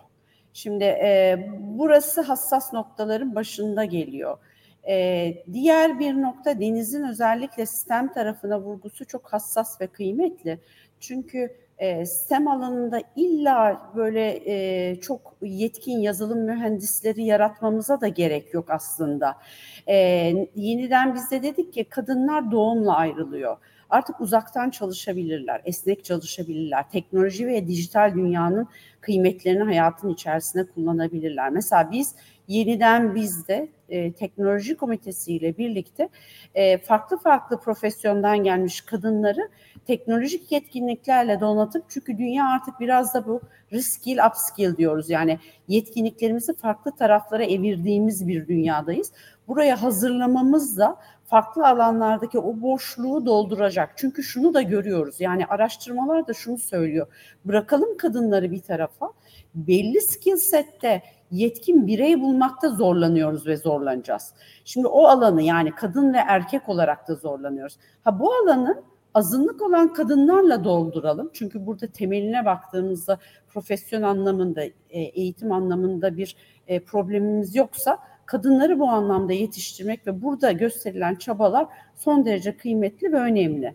Şimdi 0.52 0.84
e, 0.84 1.48
burası 1.60 2.20
hassas 2.20 2.72
noktaların 2.72 3.34
başında 3.34 3.84
geliyor. 3.84 4.38
E, 4.88 5.34
diğer 5.52 5.98
bir 5.98 6.14
nokta 6.22 6.60
Deniz'in 6.60 7.04
özellikle 7.04 7.66
sistem 7.66 8.12
tarafına 8.12 8.60
vurgusu 8.60 9.04
çok 9.04 9.32
hassas 9.32 9.80
ve 9.80 9.86
kıymetli. 9.86 10.58
Çünkü 11.00 11.56
e, 11.80 12.06
STEM 12.06 12.48
alanında 12.48 13.02
illa 13.16 13.90
böyle 13.96 14.40
e, 14.46 15.00
çok 15.00 15.36
yetkin 15.42 15.98
yazılım 15.98 16.38
mühendisleri 16.38 17.24
yaratmamıza 17.24 18.00
da 18.00 18.08
gerek 18.08 18.54
yok 18.54 18.70
aslında. 18.70 19.36
E, 19.86 19.96
yeniden 20.54 21.14
biz 21.14 21.30
de 21.30 21.42
dedik 21.42 21.72
ki 21.72 21.84
kadınlar 21.84 22.50
doğumla 22.50 22.96
ayrılıyor. 22.96 23.56
Artık 23.90 24.20
uzaktan 24.20 24.70
çalışabilirler, 24.70 25.60
esnek 25.64 26.04
çalışabilirler. 26.04 26.90
Teknoloji 26.90 27.46
ve 27.46 27.66
dijital 27.66 28.14
dünyanın 28.14 28.68
kıymetlerini 29.00 29.62
hayatın 29.62 30.08
içerisinde 30.08 30.66
kullanabilirler. 30.66 31.50
Mesela 31.50 31.90
biz 31.92 32.14
yeniden 32.50 33.14
bizde 33.14 33.68
e, 33.88 34.12
teknoloji 34.12 34.76
komitesiyle 34.76 35.58
birlikte 35.58 36.08
e, 36.54 36.78
farklı 36.78 37.18
farklı 37.18 37.60
profesyondan 37.60 38.38
gelmiş 38.44 38.80
kadınları 38.80 39.48
teknolojik 39.86 40.52
yetkinliklerle 40.52 41.40
donatıp 41.40 41.84
çünkü 41.88 42.18
dünya 42.18 42.46
artık 42.54 42.80
biraz 42.80 43.14
da 43.14 43.26
bu 43.26 43.40
reskill 43.72 44.18
upskill 44.28 44.76
diyoruz. 44.76 45.10
Yani 45.10 45.38
yetkinliklerimizi 45.68 46.56
farklı 46.56 46.96
taraflara 46.96 47.44
evirdiğimiz 47.44 48.28
bir 48.28 48.48
dünyadayız. 48.48 49.12
Buraya 49.48 49.82
hazırlamamız 49.82 50.78
da 50.78 50.96
farklı 51.24 51.68
alanlardaki 51.68 52.38
o 52.38 52.60
boşluğu 52.60 53.26
dolduracak. 53.26 53.92
Çünkü 53.96 54.22
şunu 54.22 54.54
da 54.54 54.62
görüyoruz. 54.62 55.20
Yani 55.20 55.46
araştırmalar 55.46 56.26
da 56.26 56.34
şunu 56.34 56.58
söylüyor. 56.58 57.06
Bırakalım 57.44 57.96
kadınları 57.96 58.50
bir 58.50 58.60
tarafa. 58.60 59.12
Belli 59.54 60.00
skill 60.00 60.36
sette 60.36 61.02
yetkin 61.30 61.86
birey 61.86 62.20
bulmakta 62.20 62.68
zorlanıyoruz 62.68 63.46
ve 63.46 63.56
zorlanacağız. 63.56 64.34
Şimdi 64.64 64.86
o 64.86 65.04
alanı 65.04 65.42
yani 65.42 65.70
kadın 65.70 66.12
ve 66.12 66.18
erkek 66.18 66.68
olarak 66.68 67.08
da 67.08 67.14
zorlanıyoruz. 67.14 67.76
Ha 68.04 68.20
bu 68.20 68.32
alanı 68.32 68.82
azınlık 69.14 69.62
olan 69.62 69.92
kadınlarla 69.92 70.64
dolduralım. 70.64 71.30
Çünkü 71.32 71.66
burada 71.66 71.86
temeline 71.86 72.44
baktığımızda 72.44 73.18
profesyon 73.48 74.02
anlamında, 74.02 74.64
e, 74.64 75.00
eğitim 75.00 75.52
anlamında 75.52 76.16
bir 76.16 76.36
e, 76.68 76.80
problemimiz 76.80 77.56
yoksa 77.56 77.98
kadınları 78.26 78.78
bu 78.78 78.88
anlamda 78.88 79.32
yetiştirmek 79.32 80.06
ve 80.06 80.22
burada 80.22 80.52
gösterilen 80.52 81.14
çabalar 81.14 81.66
son 81.96 82.24
derece 82.24 82.56
kıymetli 82.56 83.12
ve 83.12 83.16
önemli. 83.16 83.74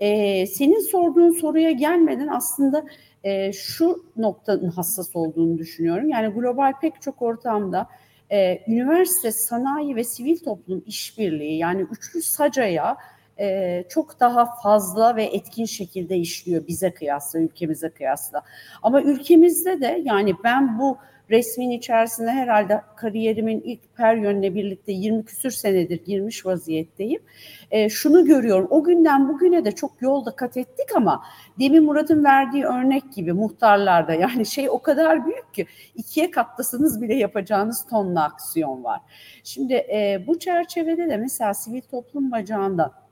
Ee, 0.00 0.46
senin 0.46 0.80
sorduğun 0.80 1.30
soruya 1.30 1.70
gelmeden 1.70 2.28
aslında 2.28 2.84
e, 3.24 3.52
şu 3.52 4.04
noktanın 4.16 4.70
hassas 4.70 5.16
olduğunu 5.16 5.58
düşünüyorum. 5.58 6.08
Yani 6.08 6.34
global 6.34 6.72
pek 6.80 7.02
çok 7.02 7.22
ortamda 7.22 7.88
e, 8.30 8.62
üniversite, 8.68 9.32
sanayi 9.32 9.96
ve 9.96 10.04
sivil 10.04 10.38
toplum 10.38 10.82
işbirliği 10.86 11.58
yani 11.58 11.86
üçlü 11.90 12.22
sacaya 12.22 12.96
e, 13.38 13.84
çok 13.88 14.20
daha 14.20 14.56
fazla 14.62 15.16
ve 15.16 15.24
etkin 15.24 15.64
şekilde 15.64 16.16
işliyor 16.16 16.66
bize 16.66 16.94
kıyasla, 16.94 17.38
ülkemize 17.38 17.90
kıyasla. 17.90 18.42
Ama 18.82 19.02
ülkemizde 19.02 19.80
de 19.80 20.02
yani 20.04 20.34
ben 20.44 20.78
bu 20.78 20.98
resmin 21.30 21.70
içerisinde 21.70 22.30
herhalde 22.30 22.80
kariyerimin 22.96 23.60
ilk 23.60 23.96
per 23.96 24.16
yönle 24.16 24.54
birlikte 24.54 24.92
20 24.92 25.24
küsür 25.24 25.50
senedir 25.50 26.04
girmiş 26.04 26.46
vaziyetteyim. 26.46 27.22
E, 27.70 27.88
şunu 27.88 28.24
görüyorum. 28.24 28.66
O 28.70 28.84
günden 28.84 29.28
bugüne 29.28 29.64
de 29.64 29.72
çok 29.72 30.02
yolda 30.02 30.36
kat 30.36 30.56
ettik 30.56 30.96
ama 30.96 31.24
demin 31.58 31.84
Murat'ın 31.84 32.24
verdiği 32.24 32.64
örnek 32.64 33.12
gibi 33.12 33.32
muhtarlarda 33.32 34.14
yani 34.14 34.46
şey 34.46 34.70
o 34.70 34.82
kadar 34.82 35.26
büyük 35.26 35.54
ki 35.54 35.66
ikiye 35.94 36.30
katlasanız 36.30 37.02
bile 37.02 37.14
yapacağınız 37.14 37.86
tonla 37.86 38.24
aksiyon 38.24 38.84
var. 38.84 39.00
Şimdi 39.44 39.74
e, 39.74 40.24
bu 40.26 40.38
çerçevede 40.38 41.08
de 41.08 41.16
mesela 41.16 41.54
sivil 41.54 41.80
toplum 41.80 42.32
bacağında 42.32 43.03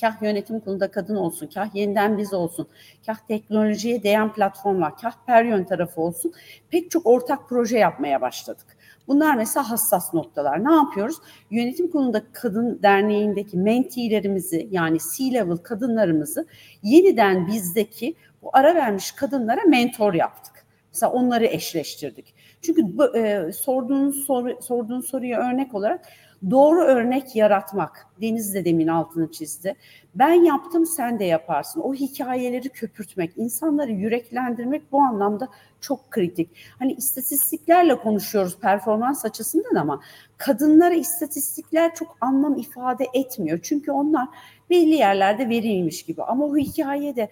kah 0.00 0.22
yönetim 0.22 0.60
kurulunda 0.60 0.90
kadın 0.90 1.16
olsun, 1.16 1.50
kah 1.54 1.74
yeniden 1.74 2.18
biz 2.18 2.34
olsun, 2.34 2.68
kah 3.06 3.16
teknolojiye 3.28 4.02
değen 4.02 4.32
platformlar, 4.32 4.96
kah 4.96 5.12
Peryon 5.26 5.64
tarafı 5.64 6.00
olsun 6.00 6.32
pek 6.70 6.90
çok 6.90 7.06
ortak 7.06 7.48
proje 7.48 7.78
yapmaya 7.78 8.20
başladık. 8.20 8.66
Bunlar 9.08 9.34
mesela 9.34 9.70
hassas 9.70 10.14
noktalar. 10.14 10.64
Ne 10.64 10.74
yapıyoruz? 10.74 11.16
Yönetim 11.50 11.90
kurulunda 11.90 12.22
kadın 12.32 12.82
derneğindeki 12.82 13.56
mentilerimizi 13.56 14.68
yani 14.70 14.98
C-level 15.16 15.56
kadınlarımızı 15.56 16.46
yeniden 16.82 17.46
bizdeki 17.46 18.14
bu 18.42 18.50
ara 18.52 18.74
vermiş 18.74 19.12
kadınlara 19.12 19.60
mentor 19.68 20.14
yaptık. 20.14 20.64
Mesela 20.92 21.12
onları 21.12 21.46
eşleştirdik. 21.46 22.34
Çünkü 22.62 22.82
e, 23.18 23.52
sorduğunuz 23.52 24.26
soru, 24.26 24.62
sorduğunuz 24.62 25.06
soruya 25.06 25.50
örnek 25.50 25.74
olarak 25.74 26.06
doğru 26.50 26.80
örnek 26.80 27.36
yaratmak. 27.36 28.06
Deniz 28.20 28.54
de 28.54 28.64
demin 28.64 28.88
altını 28.88 29.32
çizdi. 29.32 29.74
Ben 30.14 30.32
yaptım 30.32 30.86
sen 30.86 31.18
de 31.18 31.24
yaparsın. 31.24 31.80
O 31.80 31.94
hikayeleri 31.94 32.68
köpürtmek, 32.68 33.32
insanları 33.36 33.90
yüreklendirmek 33.90 34.92
bu 34.92 35.00
anlamda 35.00 35.48
çok 35.80 36.10
kritik. 36.10 36.50
Hani 36.78 36.92
istatistiklerle 36.92 37.98
konuşuyoruz 37.98 38.58
performans 38.58 39.24
açısından 39.24 39.74
ama 39.74 40.00
kadınlara 40.38 40.94
istatistikler 40.94 41.94
çok 41.94 42.16
anlam 42.20 42.56
ifade 42.56 43.06
etmiyor. 43.14 43.58
Çünkü 43.62 43.92
onlar 43.92 44.28
belli 44.70 44.94
yerlerde 44.94 45.48
verilmiş 45.48 46.02
gibi 46.02 46.22
ama 46.22 46.44
o 46.44 46.56
hikayede 46.56 47.30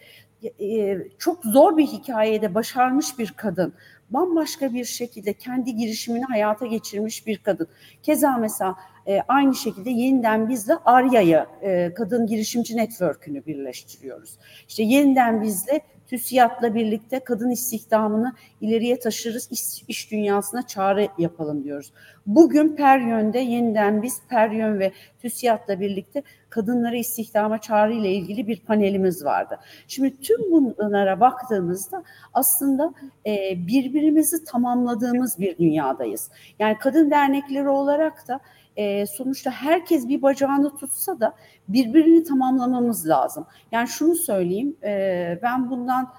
e, 0.60 0.98
çok 1.18 1.44
zor 1.44 1.76
bir 1.76 1.86
hikayede 1.86 2.54
başarmış 2.54 3.18
bir 3.18 3.32
kadın 3.36 3.72
bambaşka 4.12 4.74
bir 4.74 4.84
şekilde 4.84 5.32
kendi 5.32 5.76
girişimini 5.76 6.24
hayata 6.24 6.66
geçirmiş 6.66 7.26
bir 7.26 7.38
kadın. 7.38 7.68
Keza 8.02 8.36
mesela 8.36 8.76
e, 9.06 9.20
aynı 9.28 9.54
şekilde 9.54 9.90
yeniden 9.90 10.48
bizle 10.48 10.74
Arya'yı, 10.84 11.46
e, 11.62 11.94
Kadın 11.94 12.26
Girişimci 12.26 12.76
Network'ünü 12.76 13.46
birleştiriyoruz. 13.46 14.38
İşte 14.68 14.82
yeniden 14.82 15.42
bizle 15.42 15.80
TÜSİAD'la 16.12 16.74
birlikte 16.74 17.20
kadın 17.20 17.50
istihdamını 17.50 18.32
ileriye 18.60 18.98
taşırız, 18.98 19.48
iş, 19.50 19.82
iş 19.88 20.10
dünyasına 20.10 20.66
çağrı 20.66 21.08
yapalım 21.18 21.64
diyoruz. 21.64 21.92
Bugün 22.26 22.76
Peryön'de 22.76 23.38
yeniden 23.38 24.02
biz 24.02 24.22
Peryon 24.28 24.78
ve 24.78 24.92
TÜSİAD'la 25.22 25.80
birlikte 25.80 26.22
kadınları 26.50 26.96
istihdama 26.96 27.60
çağrı 27.60 27.92
ile 27.92 28.12
ilgili 28.12 28.46
bir 28.46 28.60
panelimiz 28.60 29.24
vardı. 29.24 29.58
Şimdi 29.88 30.20
tüm 30.20 30.50
bunlara 30.50 31.20
baktığımızda 31.20 32.02
aslında 32.34 32.94
e, 33.26 33.54
birbirimizi 33.66 34.44
tamamladığımız 34.44 35.38
bir 35.38 35.58
dünyadayız. 35.58 36.30
Yani 36.58 36.78
kadın 36.78 37.10
dernekleri 37.10 37.68
olarak 37.68 38.28
da 38.28 38.40
e, 38.76 39.06
sonuçta 39.06 39.50
herkes 39.50 40.08
bir 40.08 40.22
bacağını 40.22 40.76
tutsa 40.76 41.20
da 41.20 41.34
birbirini 41.68 42.24
tamamlamamız 42.24 43.08
lazım. 43.08 43.46
Yani 43.72 43.88
şunu 43.88 44.14
söyleyeyim, 44.14 44.76
e, 44.82 45.38
ben 45.42 45.70
bundan 45.70 46.12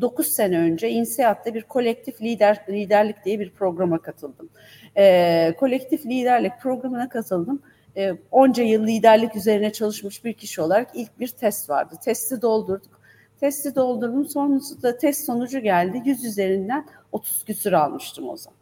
9 0.00 0.26
sene 0.26 0.58
önce 0.58 0.90
İNSEAD'da 0.90 1.54
bir 1.54 1.62
kolektif 1.62 2.22
lider 2.22 2.64
liderlik 2.68 3.24
diye 3.24 3.40
bir 3.40 3.50
programa 3.50 3.98
katıldım. 4.02 4.48
E, 4.96 5.54
kolektif 5.58 6.06
liderlik 6.06 6.52
programına 6.60 7.08
katıldım. 7.08 7.62
E, 7.96 8.12
onca 8.30 8.62
yıl 8.62 8.86
liderlik 8.86 9.36
üzerine 9.36 9.72
çalışmış 9.72 10.24
bir 10.24 10.32
kişi 10.32 10.62
olarak 10.62 10.90
ilk 10.94 11.20
bir 11.20 11.28
test 11.28 11.70
vardı. 11.70 11.94
Testi 12.04 12.42
doldurduk. 12.42 13.00
Testi 13.40 13.74
doldurdum. 13.74 14.28
Sonrasında 14.28 14.98
test 14.98 15.24
sonucu 15.24 15.58
geldi. 15.58 16.02
100 16.04 16.24
üzerinden 16.24 16.86
30 17.12 17.44
küsür 17.44 17.72
almıştım 17.72 18.28
o 18.28 18.36
zaman. 18.36 18.57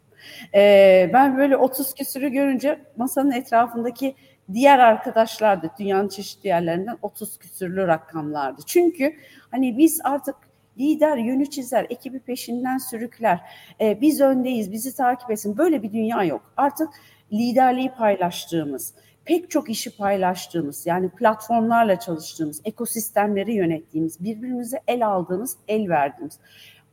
Ee, 0.55 1.09
ben 1.13 1.37
böyle 1.37 1.57
30 1.57 1.93
küsürü 1.93 2.29
görünce 2.29 2.79
masanın 2.97 3.31
etrafındaki 3.31 4.15
diğer 4.53 4.79
arkadaşlar 4.79 5.63
da 5.63 5.69
dünyanın 5.79 6.09
çeşitli 6.09 6.47
yerlerinden 6.47 6.97
30 7.01 7.37
küsürlü 7.37 7.87
rakamlardı. 7.87 8.61
Çünkü 8.65 9.15
hani 9.51 9.77
biz 9.77 10.01
artık 10.03 10.35
lider, 10.79 11.17
yönü 11.17 11.49
çizer, 11.49 11.85
ekibi 11.89 12.19
peşinden 12.19 12.77
sürükler. 12.77 13.39
Ee, 13.81 14.01
biz 14.01 14.21
öndeyiz, 14.21 14.71
bizi 14.71 14.95
takip 14.95 15.31
etsin. 15.31 15.57
Böyle 15.57 15.83
bir 15.83 15.93
dünya 15.93 16.23
yok. 16.23 16.53
Artık 16.57 16.89
liderliği 17.33 17.89
paylaştığımız, 17.89 18.93
pek 19.25 19.51
çok 19.51 19.69
işi 19.69 19.97
paylaştığımız, 19.97 20.85
yani 20.85 21.09
platformlarla 21.09 21.99
çalıştığımız, 21.99 22.61
ekosistemleri 22.65 23.53
yönettiğimiz, 23.53 24.23
birbirimize 24.23 24.81
el 24.87 25.07
aldığımız, 25.07 25.57
el 25.67 25.89
verdiğimiz 25.89 26.39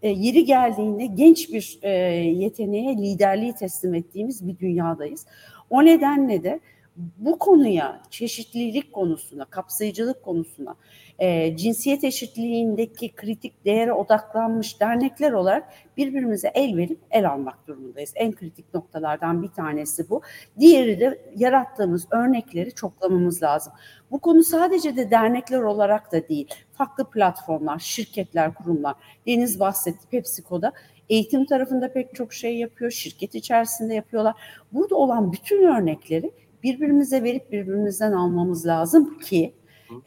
e, 0.02 0.08
yeri 0.08 0.44
geldiğinde 0.44 1.06
genç 1.06 1.52
bir 1.52 1.78
e, 1.82 1.90
yeteneğe 2.16 2.96
liderliği 2.96 3.52
teslim 3.54 3.94
ettiğimiz 3.94 4.48
bir 4.48 4.58
dünyadayız. 4.58 5.26
O 5.70 5.84
nedenle 5.84 6.42
de 6.42 6.60
bu 6.96 7.38
konuya, 7.38 8.02
çeşitlilik 8.10 8.92
konusuna, 8.92 9.44
kapsayıcılık 9.44 10.22
konusuna, 10.22 10.76
e, 11.18 11.56
cinsiyet 11.56 12.04
eşitliğindeki 12.04 13.14
kritik 13.14 13.64
değere 13.64 13.92
odaklanmış 13.92 14.80
dernekler 14.80 15.32
olarak 15.32 15.72
birbirimize 15.96 16.50
el 16.54 16.76
verip 16.76 16.98
el 17.10 17.30
almak 17.30 17.66
durumundayız. 17.66 18.12
En 18.14 18.32
kritik 18.32 18.74
noktalardan 18.74 19.42
bir 19.42 19.48
tanesi 19.48 20.10
bu. 20.10 20.22
Diğeri 20.58 21.00
de 21.00 21.32
yarattığımız 21.36 22.06
örnekleri 22.10 22.74
çoklamamız 22.74 23.42
lazım. 23.42 23.72
Bu 24.10 24.18
konu 24.18 24.44
sadece 24.44 24.96
de 24.96 25.10
dernekler 25.10 25.60
olarak 25.60 26.12
da 26.12 26.28
değil, 26.28 26.48
farklı 26.72 27.10
platformlar, 27.10 27.78
şirketler, 27.78 28.54
kurumlar. 28.54 28.94
Deniz 29.26 29.60
bahsetti 29.60 30.08
PepsiCo'da 30.10 30.72
eğitim 31.08 31.44
tarafında 31.44 31.92
pek 31.92 32.14
çok 32.14 32.32
şey 32.32 32.58
yapıyor, 32.58 32.90
şirket 32.90 33.34
içerisinde 33.34 33.94
yapıyorlar. 33.94 34.34
Burada 34.72 34.96
olan 34.96 35.32
bütün 35.32 35.62
örnekleri 35.62 36.30
birbirimize 36.64 37.22
verip 37.22 37.52
birbirimizden 37.52 38.12
almamız 38.12 38.66
lazım 38.66 39.18
ki 39.18 39.54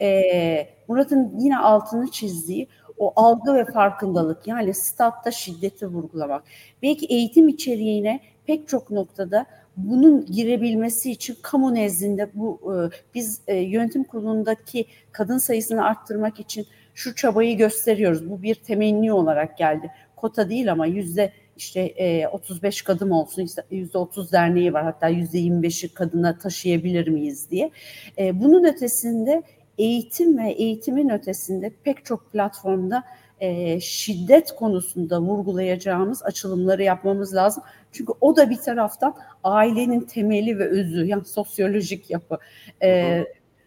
e, 0.00 0.22
Murat'ın 0.88 1.38
yine 1.38 1.58
altını 1.58 2.10
çizdiği 2.10 2.68
o 2.98 3.12
algı 3.16 3.54
ve 3.54 3.64
farkındalık 3.64 4.46
yani 4.46 4.74
statta 4.74 5.30
şiddeti 5.30 5.86
vurgulamak. 5.86 6.44
Belki 6.82 7.06
eğitim 7.06 7.48
içeriğine 7.48 8.20
pek 8.46 8.68
çok 8.68 8.90
noktada 8.90 9.46
bunun 9.76 10.26
girebilmesi 10.26 11.10
için 11.10 11.36
kamu 11.42 11.74
nezdinde 11.74 12.30
bu 12.34 12.74
e, 12.74 12.76
biz 13.14 13.40
e, 13.46 13.56
yönetim 13.56 14.04
kurulundaki 14.04 14.86
kadın 15.12 15.38
sayısını 15.38 15.84
arttırmak 15.84 16.40
için 16.40 16.66
şu 16.94 17.14
çabayı 17.14 17.56
gösteriyoruz. 17.56 18.30
Bu 18.30 18.42
bir 18.42 18.54
temenni 18.54 19.12
olarak 19.12 19.58
geldi. 19.58 19.90
Kota 20.16 20.50
değil 20.50 20.72
ama 20.72 20.86
yüzde 20.86 21.32
işte 21.58 21.80
e, 21.80 22.28
35 22.28 22.82
kadın 22.82 23.10
olsun, 23.10 23.48
yüzde 23.70 23.98
30 23.98 24.32
derneği 24.32 24.72
var 24.72 24.84
hatta 24.84 25.08
yüzde 25.08 25.38
25'i 25.38 25.94
kadına 25.94 26.38
taşıyabilir 26.38 27.08
miyiz 27.08 27.50
diye. 27.50 27.70
E, 28.18 28.40
bunun 28.40 28.64
ötesinde 28.64 29.42
eğitim 29.78 30.38
ve 30.38 30.50
eğitimin 30.50 31.08
ötesinde 31.08 31.72
pek 31.84 32.04
çok 32.04 32.32
platformda 32.32 33.04
e, 33.40 33.80
şiddet 33.80 34.56
konusunda 34.56 35.20
vurgulayacağımız 35.20 36.22
açılımları 36.22 36.82
yapmamız 36.82 37.34
lazım. 37.34 37.62
Çünkü 37.92 38.12
o 38.20 38.36
da 38.36 38.50
bir 38.50 38.56
taraftan 38.56 39.14
ailenin 39.44 40.00
temeli 40.00 40.58
ve 40.58 40.68
özü, 40.68 41.06
yani 41.06 41.24
sosyolojik 41.24 42.10
yapı. 42.10 42.38
E, 42.82 43.24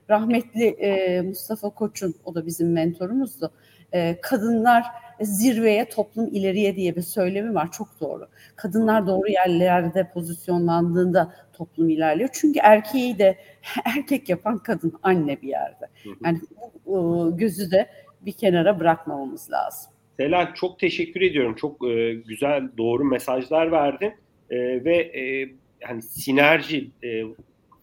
rahmetli 0.09 0.65
e, 0.67 1.21
Mustafa 1.21 1.69
Koç'un, 1.69 2.15
o 2.25 2.35
da 2.35 2.45
bizim 2.45 2.71
mentorumuzdu. 2.71 3.51
E, 3.91 4.21
kadınlar 4.21 4.83
zirveye, 5.21 5.89
toplum 5.89 6.27
ileriye 6.27 6.75
diye 6.75 6.95
bir 6.95 7.01
söylemi 7.01 7.55
var. 7.55 7.71
Çok 7.71 7.87
doğru. 8.01 8.27
Kadınlar 8.55 9.07
doğru 9.07 9.27
yerlerde 9.27 10.09
pozisyonlandığında 10.13 11.33
toplum 11.53 11.89
ilerliyor. 11.89 12.29
Çünkü 12.33 12.59
erkeği 12.59 13.19
de 13.19 13.37
erkek 13.85 14.29
yapan 14.29 14.57
kadın, 14.57 14.93
anne 15.03 15.41
bir 15.41 15.47
yerde. 15.47 15.87
Yani 16.25 16.39
bu 16.85 17.31
gözü 17.37 17.71
de 17.71 17.89
bir 18.21 18.31
kenara 18.31 18.79
bırakmamamız 18.79 19.51
lazım. 19.51 19.91
Selen 20.17 20.53
çok 20.53 20.79
teşekkür 20.79 21.21
ediyorum. 21.21 21.55
Çok 21.55 21.87
e, 21.87 22.13
güzel, 22.13 22.63
doğru 22.77 23.03
mesajlar 23.03 23.71
verdin. 23.71 24.13
E, 24.49 24.85
ve 24.85 24.97
e, 24.97 25.49
yani 25.81 26.01
sinerji, 26.01 26.91
e, 27.03 27.23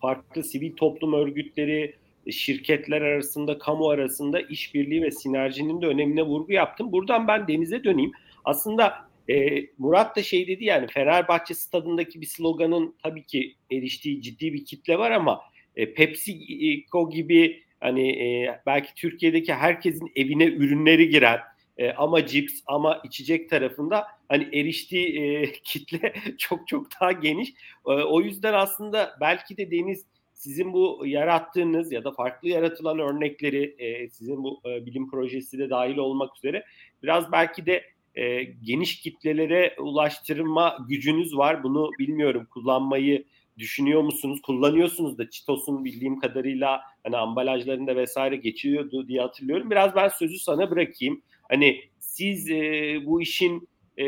farklı 0.01 0.45
sivil 0.45 0.77
toplum 0.77 1.13
örgütleri, 1.13 1.95
şirketler 2.33 3.03
arasında, 3.03 3.59
kamu 3.59 3.89
arasında 3.89 4.41
işbirliği 4.41 5.03
ve 5.03 5.11
sinerjinin 5.11 5.83
de 5.83 5.87
önemine 5.87 6.23
vurgu 6.23 6.53
yaptım. 6.53 6.93
Buradan 6.93 7.29
ben 7.29 7.49
Deniz'e 7.49 7.85
döneyim. 7.85 8.13
Aslında 8.45 9.09
e, 9.31 9.67
Murat 9.79 10.17
da 10.17 10.23
şey 10.23 10.49
dedi 10.49 10.65
yani 10.65 10.87
Fenerbahçe 10.87 11.55
stadındaki 11.55 12.21
bir 12.21 12.27
sloganın 12.27 12.95
tabii 13.03 13.27
ki 13.27 13.55
eriştiği 13.73 14.23
ciddi 14.23 14.53
bir 14.53 14.65
kitle 14.65 14.99
var 14.99 15.11
ama 15.11 15.41
e, 15.77 15.95
PepsiCo 15.95 17.11
gibi 17.11 17.63
hani 17.81 18.11
e, 18.11 18.61
belki 18.67 18.95
Türkiye'deki 18.95 19.55
herkesin 19.55 20.13
evine 20.17 20.45
ürünleri 20.45 21.09
giren 21.09 21.39
e, 21.79 21.93
ama 21.93 22.27
cips 22.27 22.61
ama 22.67 23.01
içecek 23.05 23.51
tarafında 23.51 24.07
hani 24.29 24.49
eriştiği 24.53 25.21
e, 25.21 25.53
kitle 25.65 26.13
çok 26.39 26.69
çok 26.69 26.87
daha 27.01 27.13
geniş. 27.13 27.51
E, 27.87 27.91
o 27.91 28.21
yüzden 28.21 28.55
aslında 28.55 29.17
belki 29.21 29.57
de 29.57 29.71
Deniz 29.71 30.07
sizin 30.39 30.73
bu 30.73 31.03
yarattığınız 31.07 31.93
ya 31.93 32.05
da 32.05 32.13
farklı 32.13 32.49
yaratılan 32.49 32.99
örnekleri 32.99 33.75
e, 33.79 34.09
sizin 34.09 34.45
bu 34.45 34.61
e, 34.67 34.87
bilim 34.87 35.11
projesi 35.11 35.59
de 35.59 35.71
dahil 35.71 35.97
olmak 35.97 36.37
üzere 36.37 36.65
biraz 37.03 37.33
belki 37.33 37.67
de 37.67 37.85
e, 38.15 38.43
geniş 38.43 39.01
kitlelere 39.01 39.75
ulaştırma 39.79 40.79
gücünüz 40.89 41.37
var. 41.37 41.63
Bunu 41.63 41.91
bilmiyorum 41.99 42.47
kullanmayı 42.51 43.25
düşünüyor 43.59 44.03
musunuz? 44.03 44.43
Kullanıyorsunuz 44.43 45.19
da 45.19 45.31
Çitos'un 45.31 45.85
bildiğim 45.85 46.21
kadarıyla 46.21 46.81
hani 47.03 47.17
ambalajlarında 47.17 47.97
vesaire 47.97 48.37
geçiyordu 48.37 49.09
diye 49.09 49.21
hatırlıyorum. 49.21 49.71
Biraz 49.71 49.97
ben 49.97 50.09
sözü 50.09 50.39
sana 50.39 50.71
bırakayım. 50.71 51.23
Hani 51.49 51.81
siz 51.99 52.51
e, 52.51 52.97
bu 53.07 53.23
işin 53.23 53.69
e, 53.97 54.07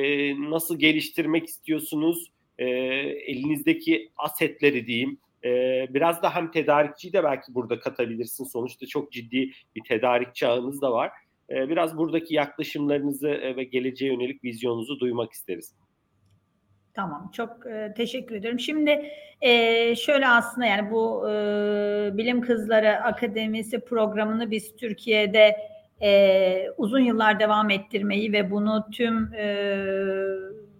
nasıl 0.50 0.78
geliştirmek 0.78 1.46
istiyorsunuz? 1.46 2.30
E, 2.58 2.66
elinizdeki 3.26 4.10
asetleri 4.16 4.86
diyeyim. 4.86 5.18
E, 5.44 5.50
biraz 5.94 6.22
da 6.22 6.34
hem 6.34 6.50
tedarikçiyi 6.50 7.12
de 7.12 7.24
belki 7.24 7.54
burada 7.54 7.78
katabilirsin. 7.78 8.44
Sonuçta 8.44 8.86
çok 8.86 9.12
ciddi 9.12 9.50
bir 9.76 9.82
tedarik 9.88 10.34
çağınız 10.34 10.82
da 10.82 10.92
var. 10.92 11.10
E, 11.50 11.68
biraz 11.68 11.98
buradaki 11.98 12.34
yaklaşımlarınızı 12.34 13.28
ve 13.28 13.64
geleceğe 13.64 14.12
yönelik 14.12 14.44
vizyonunuzu 14.44 15.00
duymak 15.00 15.32
isteriz. 15.32 15.74
Tamam, 16.94 17.30
çok 17.34 17.66
e, 17.66 17.94
teşekkür 17.96 18.34
ederim. 18.34 18.60
Şimdi 18.60 19.10
e, 19.40 19.96
şöyle 19.96 20.28
aslında 20.28 20.66
yani 20.66 20.90
bu 20.90 21.30
e, 21.30 21.32
Bilim 22.16 22.40
Kızları 22.40 22.96
Akademisi 22.96 23.80
programını 23.80 24.50
biz 24.50 24.76
Türkiye'de 24.76 25.56
e, 26.02 26.70
uzun 26.76 27.00
yıllar 27.00 27.40
devam 27.40 27.70
ettirmeyi 27.70 28.32
ve 28.32 28.50
bunu 28.50 28.86
tüm 28.92 29.34
e, 29.34 29.76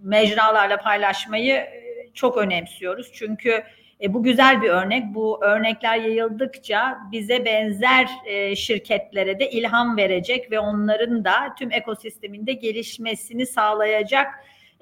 mecralarla 0.02 0.76
paylaşmayı 0.76 1.66
çok 2.14 2.36
önemsiyoruz. 2.36 3.10
Çünkü 3.12 3.62
e, 4.02 4.14
bu 4.14 4.22
güzel 4.22 4.62
bir 4.62 4.68
örnek. 4.68 5.04
Bu 5.14 5.44
örnekler 5.44 5.96
yayıldıkça 5.96 6.98
bize 7.12 7.44
benzer 7.44 8.08
e, 8.24 8.56
şirketlere 8.56 9.38
de 9.38 9.50
ilham 9.50 9.96
verecek 9.96 10.50
ve 10.50 10.60
onların 10.60 11.24
da 11.24 11.54
tüm 11.58 11.72
ekosisteminde 11.72 12.52
gelişmesini 12.52 13.46
sağlayacak 13.46 14.26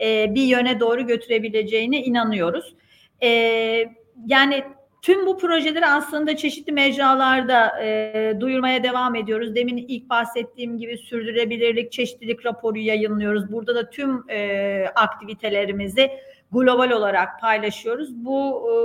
e, 0.00 0.34
bir 0.34 0.42
yöne 0.42 0.80
doğru 0.80 1.06
götürebileceğine 1.06 2.02
inanıyoruz. 2.02 2.74
E, 3.22 3.28
yani 4.26 4.64
tüm 5.02 5.26
bu 5.26 5.38
projeleri 5.38 5.86
aslında 5.86 6.36
çeşitli 6.36 6.72
mecralarda 6.72 7.82
e, 7.82 8.32
duyurmaya 8.40 8.82
devam 8.82 9.14
ediyoruz. 9.14 9.54
Demin 9.54 9.76
ilk 9.76 10.10
bahsettiğim 10.10 10.78
gibi 10.78 10.98
sürdürülebilirlik, 10.98 11.92
çeşitlilik 11.92 12.46
raporu 12.46 12.78
yayınlıyoruz. 12.78 13.52
Burada 13.52 13.74
da 13.74 13.90
tüm 13.90 14.30
e, 14.30 14.84
aktivitelerimizi 14.94 16.10
global 16.52 16.90
olarak 16.90 17.40
paylaşıyoruz. 17.40 18.24
Bu 18.24 18.68
e, 18.70 18.76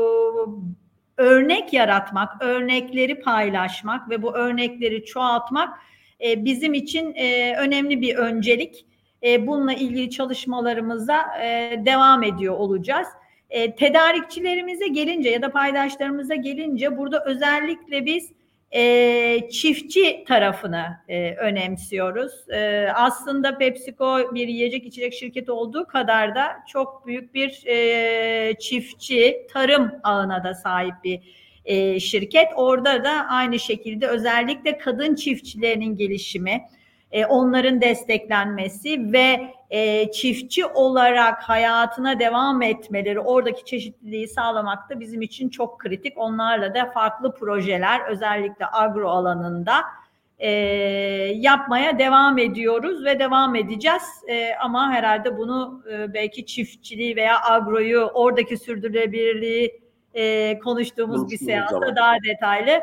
örnek 1.22 1.74
yaratmak, 1.74 2.42
örnekleri 2.44 3.20
paylaşmak 3.20 4.10
ve 4.10 4.22
bu 4.22 4.36
örnekleri 4.36 5.06
çoğaltmak 5.06 5.80
e, 6.24 6.46
bizim 6.46 6.74
için 6.74 7.14
e, 7.16 7.56
önemli 7.58 8.02
bir 8.02 8.16
öncelik. 8.16 8.86
E, 9.24 9.48
bununla 9.48 9.74
ilgili 9.74 10.10
çalışmalarımıza 10.10 11.22
e, 11.42 11.76
devam 11.86 12.24
ediyor 12.24 12.54
olacağız. 12.58 13.08
E, 13.50 13.76
tedarikçilerimize 13.76 14.88
gelince 14.88 15.30
ya 15.30 15.42
da 15.42 15.52
paydaşlarımıza 15.52 16.36
gelince 16.36 16.98
burada 16.98 17.26
özellikle 17.26 18.06
biz 18.06 18.32
e, 18.74 19.50
çiftçi 19.50 20.24
tarafını 20.28 20.98
e, 21.08 21.36
önemsiyoruz. 21.36 22.50
E, 22.50 22.88
aslında 22.96 23.58
PepsiCo 23.58 24.36
bir 24.36 24.48
yiyecek 24.48 24.86
içecek 24.86 25.14
şirketi 25.14 25.52
olduğu 25.52 25.88
kadar 25.88 26.36
da 26.36 26.48
çok 26.68 27.08
büyük 27.08 27.34
bir 27.34 27.64
e, 27.68 28.54
çiftçi 28.60 29.48
tarım 29.54 29.92
ağına 30.04 30.44
da 30.44 30.54
sahip 30.54 30.94
bir 31.04 31.20
e, 31.66 32.00
şirket. 32.00 32.48
Orada 32.56 33.04
da 33.04 33.26
aynı 33.30 33.60
şekilde 33.60 34.08
özellikle 34.08 34.78
kadın 34.78 35.16
çiftçilerinin 35.16 35.98
gelişimi, 35.98 36.62
e, 37.12 37.26
onların 37.26 37.82
desteklenmesi 37.82 39.14
ve 39.14 39.54
e, 39.74 40.12
çiftçi 40.12 40.66
olarak 40.66 41.44
hayatına 41.44 42.20
devam 42.20 42.62
etmeleri, 42.62 43.20
oradaki 43.20 43.66
çeşitliliği 43.66 44.28
sağlamak 44.28 44.90
da 44.90 45.00
bizim 45.00 45.22
için 45.22 45.50
çok 45.50 45.80
kritik. 45.80 46.14
Onlarla 46.18 46.76
da 46.76 46.92
farklı 46.92 47.36
projeler 47.36 48.02
özellikle 48.10 48.66
agro 48.72 49.10
alanında 49.10 49.74
e, 50.40 50.50
yapmaya 51.36 52.00
devam 52.00 52.38
ediyoruz 52.38 53.06
ve 53.06 53.20
devam 53.20 53.56
edeceğiz. 53.56 54.04
E, 54.28 54.56
ama 54.56 54.92
herhalde 54.92 55.38
bunu 55.38 55.84
e, 55.92 56.14
belki 56.14 56.46
çiftçiliği 56.46 57.16
veya 57.16 57.44
agroyu 57.44 58.00
oradaki 58.14 58.58
sürdürülebilirliği 58.58 59.82
e, 60.14 60.60
konuştuğumuz 60.60 61.32
bir 61.32 61.38
seansta 61.38 61.96
daha 61.96 62.16
detaylı 62.30 62.82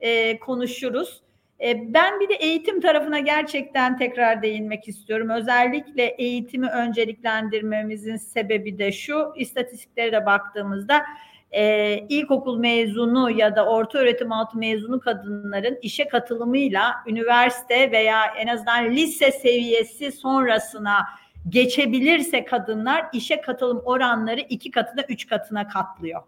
e, 0.00 0.38
konuşuruz. 0.38 1.23
E, 1.64 1.94
ben 1.94 2.20
bir 2.20 2.28
de 2.28 2.34
eğitim 2.34 2.80
tarafına 2.80 3.18
gerçekten 3.18 3.98
tekrar 3.98 4.42
değinmek 4.42 4.88
istiyorum. 4.88 5.30
Özellikle 5.30 6.04
eğitimi 6.04 6.68
önceliklendirmemizin 6.68 8.16
sebebi 8.16 8.78
de 8.78 8.92
şu, 8.92 9.32
istatistiklere 9.36 10.12
de 10.12 10.26
baktığımızda 10.26 11.02
e, 11.52 11.94
ilkokul 12.08 12.58
mezunu 12.58 13.30
ya 13.30 13.56
da 13.56 13.66
orta 13.66 13.98
öğretim 13.98 14.32
altı 14.32 14.58
mezunu 14.58 15.00
kadınların 15.00 15.78
işe 15.82 16.08
katılımıyla 16.08 16.94
üniversite 17.06 17.92
veya 17.92 18.26
en 18.38 18.46
azından 18.46 18.90
lise 18.90 19.32
seviyesi 19.32 20.12
sonrasına 20.12 20.96
geçebilirse 21.48 22.44
kadınlar 22.44 23.06
işe 23.12 23.40
katılım 23.40 23.82
oranları 23.84 24.40
iki 24.40 24.70
katına 24.70 25.02
üç 25.08 25.26
katına 25.26 25.68
katlıyor. 25.68 26.22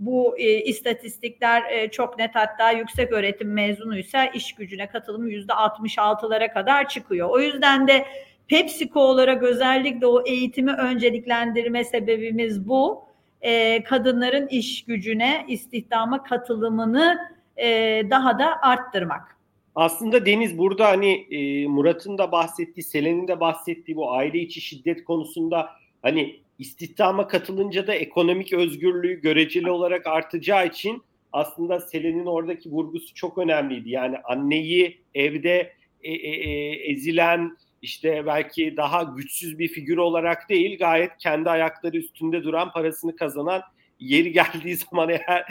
Bu 0.00 0.38
e, 0.38 0.64
istatistikler 0.64 1.62
e, 1.70 1.90
çok 1.90 2.18
net 2.18 2.34
hatta 2.34 2.70
yüksek 2.70 3.12
öğretim 3.12 3.52
mezunuysa 3.52 4.24
iş 4.24 4.54
gücüne 4.54 4.86
katılımı 4.86 5.30
yüzde 5.30 5.52
66'lara 5.52 6.52
kadar 6.52 6.88
çıkıyor. 6.88 7.28
O 7.30 7.40
yüzden 7.40 7.88
de 7.88 8.06
PepsiCo 8.48 9.00
olarak 9.00 9.42
özellikle 9.42 10.06
o 10.06 10.26
eğitimi 10.26 10.72
önceliklendirme 10.72 11.84
sebebimiz 11.84 12.68
bu. 12.68 13.04
E, 13.42 13.82
kadınların 13.82 14.48
iş 14.48 14.84
gücüne, 14.84 15.44
istihdama 15.48 16.22
katılımını 16.22 17.18
e, 17.56 17.66
daha 18.10 18.38
da 18.38 18.62
arttırmak. 18.62 19.36
Aslında 19.74 20.26
Deniz 20.26 20.58
burada 20.58 20.88
hani 20.88 21.12
e, 21.30 21.66
Murat'ın 21.66 22.18
da 22.18 22.32
bahsettiği, 22.32 22.84
Selen'in 22.84 23.28
de 23.28 23.40
bahsettiği 23.40 23.96
bu 23.96 24.12
aile 24.12 24.38
içi 24.38 24.60
şiddet 24.60 25.04
konusunda 25.04 25.70
hani 26.02 26.40
istihdama 26.60 27.28
katılınca 27.28 27.86
da 27.86 27.94
ekonomik 27.94 28.52
özgürlüğü 28.52 29.20
göreceli 29.20 29.70
olarak 29.70 30.06
artacağı 30.06 30.66
için 30.66 31.02
aslında 31.32 31.80
Selen'in 31.80 32.26
oradaki 32.26 32.70
vurgusu 32.70 33.14
çok 33.14 33.38
önemliydi. 33.38 33.90
Yani 33.90 34.18
anneyi 34.24 35.00
evde 35.14 35.72
e, 36.02 36.12
e, 36.12 36.30
e, 36.30 36.72
ezilen 36.92 37.56
işte 37.82 38.26
belki 38.26 38.76
daha 38.76 39.02
güçsüz 39.02 39.58
bir 39.58 39.68
figür 39.68 39.96
olarak 39.96 40.48
değil 40.48 40.78
gayet 40.78 41.10
kendi 41.18 41.50
ayakları 41.50 41.96
üstünde 41.96 42.44
duran 42.44 42.72
parasını 42.72 43.16
kazanan 43.16 43.62
yeri 44.00 44.32
geldiği 44.32 44.76
zaman 44.76 45.08
eğer 45.08 45.46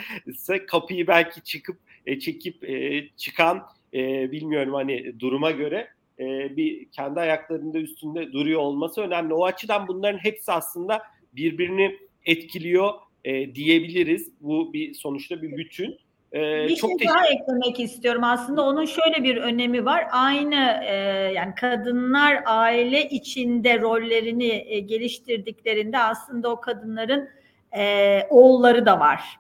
kapıyı 0.68 1.08
belki 1.08 1.44
çıkıp 1.44 1.78
e, 2.06 2.20
çekip 2.20 2.70
e, 2.70 3.08
çıkan 3.18 3.64
e, 3.94 4.32
bilmiyorum 4.32 4.74
hani 4.74 5.20
duruma 5.20 5.52
göre 5.52 5.88
e, 6.20 6.58
bir 6.58 6.92
kendi 6.92 7.20
ayaklarında 7.20 7.78
üstünde 7.80 8.34
duruyor 8.34 8.60
olması 8.62 9.02
önemli. 9.02 9.34
O 9.34 9.46
açıdan 9.46 9.88
bunların 9.88 10.18
hepsi 10.18 10.52
aslında 10.52 11.02
birbirini 11.34 11.96
etkiliyor 12.26 12.94
e, 13.24 13.56
diyebiliriz. 13.56 14.32
Bu 14.42 14.74
bir 14.74 14.94
sonuçta 14.94 15.42
bir 15.42 15.58
bütün. 15.58 16.00
Ee, 16.34 16.68
bir 16.68 16.76
çok 16.76 16.90
şey 16.90 17.10
daha 17.10 17.28
eklemek 17.28 17.80
istiyorum. 17.80 18.24
Aslında 18.24 18.62
onun 18.62 18.86
şöyle 18.86 19.24
bir 19.24 19.38
önemi 19.38 19.86
var. 19.86 20.08
Aynı 20.12 20.82
e, 20.86 20.94
yani 21.36 21.56
kadınlar 21.56 22.44
aile 22.46 23.10
içinde 23.10 23.80
rollerini 23.82 24.66
e, 24.68 24.80
geliştirdiklerinde 24.80 25.98
aslında 25.98 26.50
o 26.50 26.62
kadınların 26.62 27.30
e, 27.78 28.22
oğulları 28.30 28.86
da 28.86 29.00
var. 29.00 29.39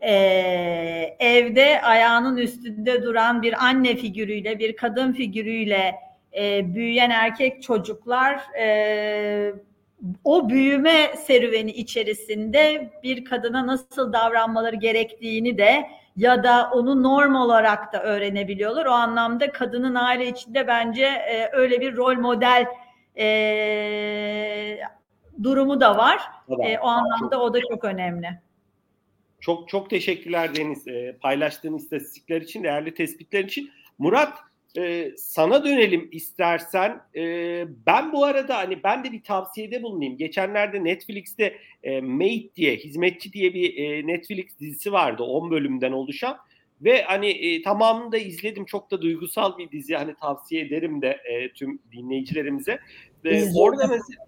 E, 0.00 0.12
evde 1.18 1.82
ayağının 1.82 2.36
üstünde 2.36 3.02
duran 3.02 3.42
bir 3.42 3.64
anne 3.64 3.96
figürüyle, 3.96 4.58
bir 4.58 4.76
kadın 4.76 5.12
figürüyle 5.12 5.94
e, 6.38 6.74
büyüyen 6.74 7.10
erkek 7.10 7.62
çocuklar 7.62 8.40
e, 8.60 9.52
o 10.24 10.48
büyüme 10.48 11.16
serüveni 11.16 11.70
içerisinde 11.70 12.90
bir 13.02 13.24
kadına 13.24 13.66
nasıl 13.66 14.12
davranmaları 14.12 14.76
gerektiğini 14.76 15.58
de 15.58 15.86
ya 16.16 16.44
da 16.44 16.70
onu 16.72 17.02
norm 17.02 17.34
olarak 17.34 17.92
da 17.92 18.02
öğrenebiliyorlar. 18.02 18.86
O 18.86 18.90
anlamda 18.90 19.52
kadının 19.52 19.94
aile 19.94 20.28
içinde 20.28 20.66
bence 20.66 21.04
e, 21.04 21.50
öyle 21.52 21.80
bir 21.80 21.96
rol 21.96 22.16
model 22.16 22.66
e, 23.18 24.78
durumu 25.42 25.80
da 25.80 25.96
var. 25.96 26.20
E, 26.62 26.78
o 26.78 26.86
anlamda 26.86 27.40
o 27.40 27.54
da 27.54 27.60
çok 27.60 27.84
önemli. 27.84 28.40
Çok 29.40 29.68
çok 29.68 29.90
teşekkürler 29.90 30.54
Deniz 30.54 30.88
e, 30.88 31.16
paylaştığın 31.20 31.76
istatistikler 31.76 32.40
için, 32.42 32.62
değerli 32.62 32.94
tespitler 32.94 33.44
için. 33.44 33.70
Murat 33.98 34.38
e, 34.78 35.12
sana 35.16 35.64
dönelim 35.64 36.08
istersen. 36.12 37.00
E, 37.16 37.22
ben 37.86 38.12
bu 38.12 38.24
arada 38.24 38.56
hani 38.56 38.82
ben 38.84 39.04
de 39.04 39.12
bir 39.12 39.22
tavsiyede 39.22 39.82
bulunayım. 39.82 40.16
Geçenlerde 40.16 40.84
Netflix'te 40.84 41.56
e, 41.82 42.00
Mate 42.00 42.54
diye, 42.56 42.76
Hizmetçi 42.76 43.32
diye 43.32 43.54
bir 43.54 43.76
e, 43.76 44.06
Netflix 44.06 44.58
dizisi 44.60 44.92
vardı 44.92 45.22
10 45.22 45.50
bölümden 45.50 45.92
oluşan. 45.92 46.36
Ve 46.80 47.02
hani 47.02 47.30
e, 47.30 47.62
tamamını 47.62 48.12
da 48.12 48.18
izledim. 48.18 48.64
Çok 48.64 48.90
da 48.90 49.02
duygusal 49.02 49.58
bir 49.58 49.70
dizi. 49.70 49.96
Hani 49.96 50.14
tavsiye 50.20 50.62
ederim 50.62 51.02
de 51.02 51.08
e, 51.08 51.52
tüm 51.52 51.80
dinleyicilerimize. 51.92 52.78
E, 53.24 53.44
orada 53.54 53.86
mesela 53.86 54.26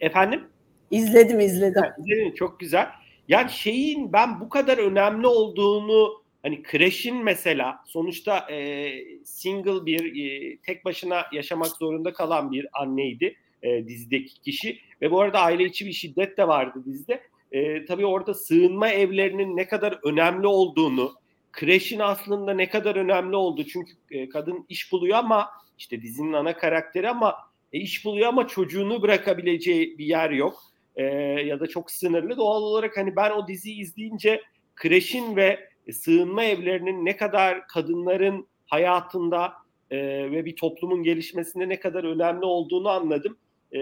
efendim 0.00 0.44
İzledim 0.92 1.40
izledim. 1.40 1.82
Ha, 1.82 1.96
izledim 1.98 2.34
çok 2.34 2.60
güzel. 2.60 2.86
Yani 3.28 3.50
şeyin 3.50 4.12
ben 4.12 4.40
bu 4.40 4.48
kadar 4.48 4.78
önemli 4.78 5.26
olduğunu 5.26 6.22
hani 6.42 6.62
Crash'in 6.70 7.24
mesela 7.24 7.80
sonuçta 7.86 8.38
e, 8.50 8.90
single 9.24 9.86
bir 9.86 10.24
e, 10.24 10.56
tek 10.56 10.84
başına 10.84 11.26
yaşamak 11.32 11.76
zorunda 11.76 12.12
kalan 12.12 12.52
bir 12.52 12.66
anneydi 12.72 13.36
e, 13.62 13.88
dizideki 13.88 14.40
kişi. 14.40 14.78
Ve 15.02 15.10
bu 15.10 15.20
arada 15.20 15.40
aile 15.40 15.64
içi 15.64 15.86
bir 15.86 15.92
şiddet 15.92 16.38
de 16.38 16.48
vardı 16.48 16.82
dizide. 16.86 17.22
E, 17.52 17.84
tabii 17.84 18.06
orada 18.06 18.34
sığınma 18.34 18.88
evlerinin 18.88 19.56
ne 19.56 19.68
kadar 19.68 19.98
önemli 20.02 20.46
olduğunu, 20.46 21.12
Crash'in 21.60 21.98
aslında 21.98 22.54
ne 22.54 22.68
kadar 22.68 22.96
önemli 22.96 23.36
oldu. 23.36 23.64
Çünkü 23.64 23.92
e, 24.10 24.28
kadın 24.28 24.66
iş 24.68 24.92
buluyor 24.92 25.18
ama 25.18 25.50
işte 25.78 26.02
dizinin 26.02 26.32
ana 26.32 26.56
karakteri 26.56 27.10
ama 27.10 27.36
e, 27.72 27.78
iş 27.78 28.04
buluyor 28.04 28.28
ama 28.28 28.48
çocuğunu 28.48 29.02
bırakabileceği 29.02 29.98
bir 29.98 30.06
yer 30.06 30.30
yok 30.30 30.71
e, 30.96 31.04
ya 31.46 31.60
da 31.60 31.66
çok 31.66 31.90
sınırlı. 31.90 32.36
Doğal 32.36 32.62
olarak 32.62 32.96
hani 32.96 33.16
ben 33.16 33.30
o 33.30 33.48
diziyi 33.48 33.80
izleyince 33.80 34.42
Crash'in 34.82 35.36
ve 35.36 35.68
sığınma 35.92 36.44
evlerinin 36.44 37.04
ne 37.04 37.16
kadar 37.16 37.68
kadınların 37.68 38.48
hayatında 38.66 39.52
e, 39.90 39.98
ve 40.30 40.44
bir 40.44 40.56
toplumun 40.56 41.02
gelişmesinde 41.02 41.68
ne 41.68 41.80
kadar 41.80 42.04
önemli 42.04 42.44
olduğunu 42.44 42.88
anladım. 42.88 43.36
E, 43.72 43.80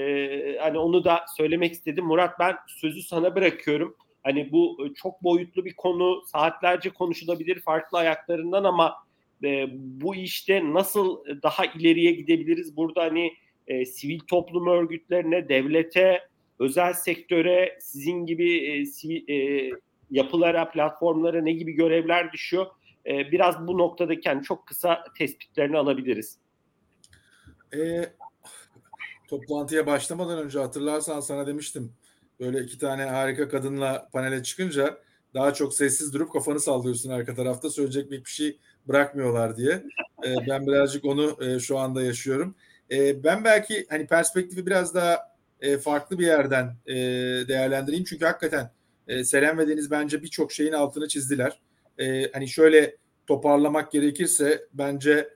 hani 0.60 0.78
onu 0.78 1.04
da 1.04 1.24
söylemek 1.36 1.72
istedim. 1.72 2.04
Murat 2.04 2.38
ben 2.38 2.56
sözü 2.68 3.02
sana 3.02 3.34
bırakıyorum. 3.34 3.96
Hani 4.22 4.52
bu 4.52 4.88
çok 4.96 5.22
boyutlu 5.22 5.64
bir 5.64 5.74
konu, 5.74 6.22
saatlerce 6.26 6.90
konuşulabilir 6.90 7.60
farklı 7.60 7.98
ayaklarından 7.98 8.64
ama 8.64 8.94
e, 9.44 9.66
bu 9.72 10.14
işte 10.14 10.72
nasıl 10.72 11.24
daha 11.42 11.64
ileriye 11.64 12.12
gidebiliriz? 12.12 12.76
Burada 12.76 13.02
hani 13.02 13.32
e, 13.66 13.84
sivil 13.84 14.18
toplum 14.18 14.66
örgütlerine, 14.66 15.48
devlete, 15.48 16.20
özel 16.60 16.92
sektöre, 16.92 17.78
sizin 17.80 18.26
gibi 18.26 18.66
e, 18.66 18.86
sivil, 18.86 19.28
e, 19.28 19.70
yapılara, 20.10 20.70
platformlara 20.70 21.42
ne 21.42 21.52
gibi 21.52 21.72
görevler 21.72 22.32
düşüyor? 22.32 22.66
E, 23.06 23.32
biraz 23.32 23.66
bu 23.66 23.78
noktadaki 23.78 24.28
yani 24.28 24.42
çok 24.42 24.66
kısa 24.66 25.04
tespitlerini 25.18 25.78
alabiliriz. 25.78 26.38
E, 27.74 28.04
toplantıya 29.28 29.86
başlamadan 29.86 30.38
önce 30.38 30.58
hatırlarsan 30.58 31.20
sana 31.20 31.46
demiştim. 31.46 31.92
Böyle 32.40 32.60
iki 32.60 32.78
tane 32.78 33.04
harika 33.04 33.48
kadınla 33.48 34.08
panele 34.12 34.42
çıkınca 34.42 34.98
daha 35.34 35.54
çok 35.54 35.74
sessiz 35.74 36.14
durup 36.14 36.32
kafanı 36.32 36.60
sallıyorsun 36.60 37.10
arka 37.10 37.34
tarafta 37.34 37.70
söyleyecek 37.70 38.10
bir 38.10 38.24
şey 38.24 38.58
bırakmıyorlar 38.88 39.56
diye. 39.56 39.72
E, 40.26 40.34
ben 40.48 40.66
birazcık 40.66 41.04
onu 41.04 41.36
e, 41.40 41.58
şu 41.58 41.78
anda 41.78 42.02
yaşıyorum. 42.02 42.54
E, 42.90 43.24
ben 43.24 43.44
belki 43.44 43.86
hani 43.90 44.06
perspektifi 44.06 44.66
biraz 44.66 44.94
daha 44.94 45.29
e, 45.60 45.78
farklı 45.78 46.18
bir 46.18 46.26
yerden 46.26 46.76
e, 46.86 46.94
değerlendireyim. 47.48 48.04
Çünkü 48.04 48.24
hakikaten 48.24 48.70
e, 49.08 49.24
Selen 49.24 49.58
ve 49.58 49.68
Deniz 49.68 49.90
bence 49.90 50.22
birçok 50.22 50.52
şeyin 50.52 50.72
altını 50.72 51.08
çizdiler. 51.08 51.60
E, 51.98 52.32
hani 52.32 52.48
şöyle 52.48 52.96
toparlamak 53.26 53.92
gerekirse 53.92 54.66
bence 54.72 55.28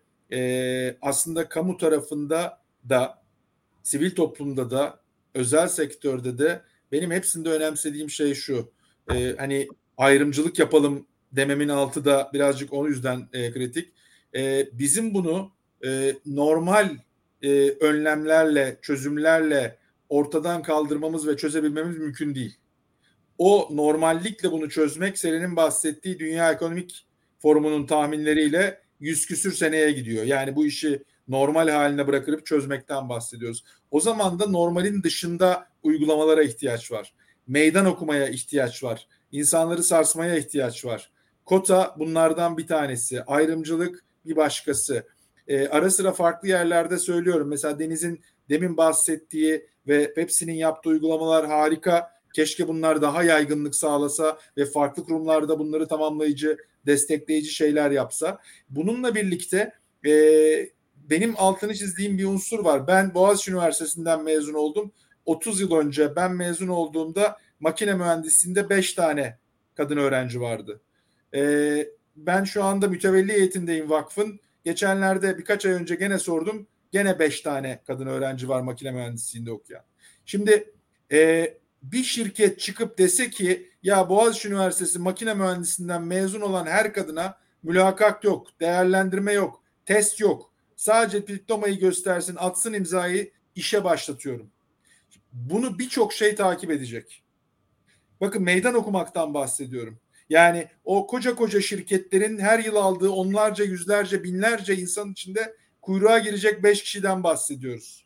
aslında 1.03 1.49
kamu 1.49 1.77
tarafında 1.77 2.61
da 2.89 3.23
sivil 3.83 4.11
toplumda 4.11 4.71
da 4.71 5.01
özel 5.35 5.69
sektörde 5.69 6.39
de 6.39 6.63
benim 6.93 7.11
hepsinde 7.11 7.49
önemsediğim 7.51 8.11
şey 8.11 8.35
şu. 8.35 8.73
Hani 9.39 9.69
ayrımcılık 9.97 10.59
yapalım 10.59 11.07
dememin 11.33 11.69
altı 11.69 12.05
da 12.05 12.31
birazcık 12.33 12.73
o 12.73 12.89
yüzden 12.89 13.31
kritik. 13.31 13.93
Bizim 14.73 15.15
bunu 15.15 15.53
normal 16.27 16.97
önlemlerle, 17.81 18.79
çözümlerle 18.83 19.79
ortadan 20.09 20.63
kaldırmamız 20.63 21.27
ve 21.27 21.37
çözebilmemiz 21.37 21.99
mümkün 21.99 22.35
değil. 22.35 22.57
O 23.39 23.69
normallikle 23.71 24.53
bunu 24.53 24.71
çözmek 24.71 25.19
Selin'in 25.19 25.57
bahsettiği 25.57 26.19
Dünya 26.19 26.53
Ekonomik 26.53 27.07
Forumu'nun 27.39 27.87
tahminleriyle 27.87 28.81
yüz 29.01 29.27
küsür 29.27 29.53
seneye 29.53 29.93
gidiyor. 29.93 30.25
Yani 30.25 30.57
bu 30.57 30.67
işi 30.67 31.03
normal 31.29 31.69
haline 31.69 32.07
bırakıp 32.07 32.47
çözmekten 32.47 33.09
bahsediyoruz. 33.09 33.65
O 33.91 34.01
zaman 34.01 34.39
da 34.39 34.47
normalin 34.47 35.03
dışında 35.03 35.69
uygulamalara 35.83 36.43
ihtiyaç 36.43 36.93
var. 36.93 37.15
Meydan 37.47 37.87
okumaya 37.87 38.29
ihtiyaç 38.29 38.85
var. 38.85 39.09
İnsanları 39.33 39.83
sarsmaya 39.83 40.37
ihtiyaç 40.37 40.85
var. 40.85 41.11
Kota 41.45 41.97
bunlardan 41.99 42.59
bir 42.59 42.67
tanesi. 42.67 43.23
Ayrımcılık 43.23 44.05
bir 44.27 44.37
başkası. 44.37 45.07
E, 45.49 45.69
ara 45.69 45.91
sıra 45.91 46.13
farklı 46.13 46.49
yerlerde 46.49 46.99
söylüyorum. 46.99 47.49
Mesela 47.49 47.79
Deniz'in 47.79 48.21
demin 48.49 48.77
bahsettiği 48.77 49.67
ve 49.89 50.15
Pepsi'nin 50.15 50.53
yaptığı 50.53 50.91
uygulamalar 50.91 51.47
harika. 51.47 52.15
Keşke 52.35 52.69
bunlar 52.69 53.03
daha 53.03 53.23
yaygınlık 53.23 53.75
sağlasa 53.75 54.39
ve 54.57 54.67
farklı 54.67 55.05
kurumlarda 55.05 55.59
bunları 55.59 55.89
tamamlayıcı, 55.89 56.57
destekleyici 56.87 57.51
şeyler 57.51 57.91
yapsa. 57.91 58.39
Bununla 58.71 59.15
birlikte 59.15 59.73
e, 60.07 60.13
benim 60.97 61.35
altını 61.37 61.75
çizdiğim 61.75 62.19
bir 62.19 62.25
unsur 62.25 62.65
var. 62.65 62.87
Ben 62.87 63.15
Boğaziçi 63.15 63.51
Üniversitesi'nden 63.51 64.25
mezun 64.25 64.55
oldum. 64.55 64.93
30 65.27 65.61
yıl 65.61 65.73
önce 65.75 66.17
ben 66.17 66.33
mezun 66.33 66.69
olduğumda 66.69 67.39
makine 67.61 67.95
mühendisliğinde 67.95 68.71
5 68.71 68.93
tane 68.93 69.39
kadın 69.75 69.97
öğrenci 69.97 70.41
vardı. 70.41 70.81
E, 71.35 71.87
ben 72.17 72.45
şu 72.45 72.65
anda 72.65 72.89
mütevelli 72.89 73.33
eğitimdeyim 73.33 73.91
vakfın. 73.91 74.41
Geçenlerde 74.65 75.39
birkaç 75.39 75.67
ay 75.67 75.73
önce 75.73 75.95
gene 75.95 76.19
sordum. 76.19 76.67
Gene 76.95 77.19
5 77.19 77.41
tane 77.41 77.83
kadın 77.87 78.07
öğrenci 78.07 78.49
var 78.49 78.61
makine 78.61 78.91
mühendisliğinde 78.91 79.53
okuyan. 79.53 79.83
Şimdi 80.27 80.73
e, 81.13 81.55
bir 81.83 82.03
şirket 82.03 82.61
çıkıp 82.61 82.99
dese 82.99 83.31
ki 83.31 83.71
ya 83.83 84.09
Boğaziçi 84.09 84.49
Üniversitesi 84.49 84.99
makine 84.99 85.35
mühendisinden 85.35 86.03
mezun 86.03 86.41
olan 86.41 86.67
her 86.67 86.93
kadına 86.93 87.39
mülakat 87.63 88.25
yok, 88.25 88.47
değerlendirme 88.61 89.33
yok, 89.33 89.63
test 89.87 90.21
yok. 90.21 90.53
Sadece 90.77 91.27
diplomayı 91.27 91.79
göstersin, 91.79 92.37
atsın 92.39 92.73
imzayı, 92.73 93.31
işe 93.55 93.85
başlatıyorum. 93.85 94.51
Bunu 95.33 95.79
birçok 95.79 96.13
şey 96.13 96.35
takip 96.35 96.71
edecek. 96.71 97.23
Bakın 98.21 98.43
meydan 98.43 98.75
okumaktan 98.75 99.35
bahsediyorum. 99.35 99.99
Yani 100.29 100.69
o 100.85 101.07
koca 101.07 101.35
koca 101.35 101.61
şirketlerin 101.61 102.39
her 102.39 102.59
yıl 102.59 102.77
aldığı 102.77 103.11
onlarca, 103.11 103.65
yüzlerce, 103.65 104.25
binlerce 104.25 104.77
insan 104.77 105.13
içinde 105.13 105.57
kuyruğa 105.85 106.19
girecek 106.19 106.63
beş 106.63 106.83
kişiden 106.83 107.25
bahsediyoruz. 107.25 108.05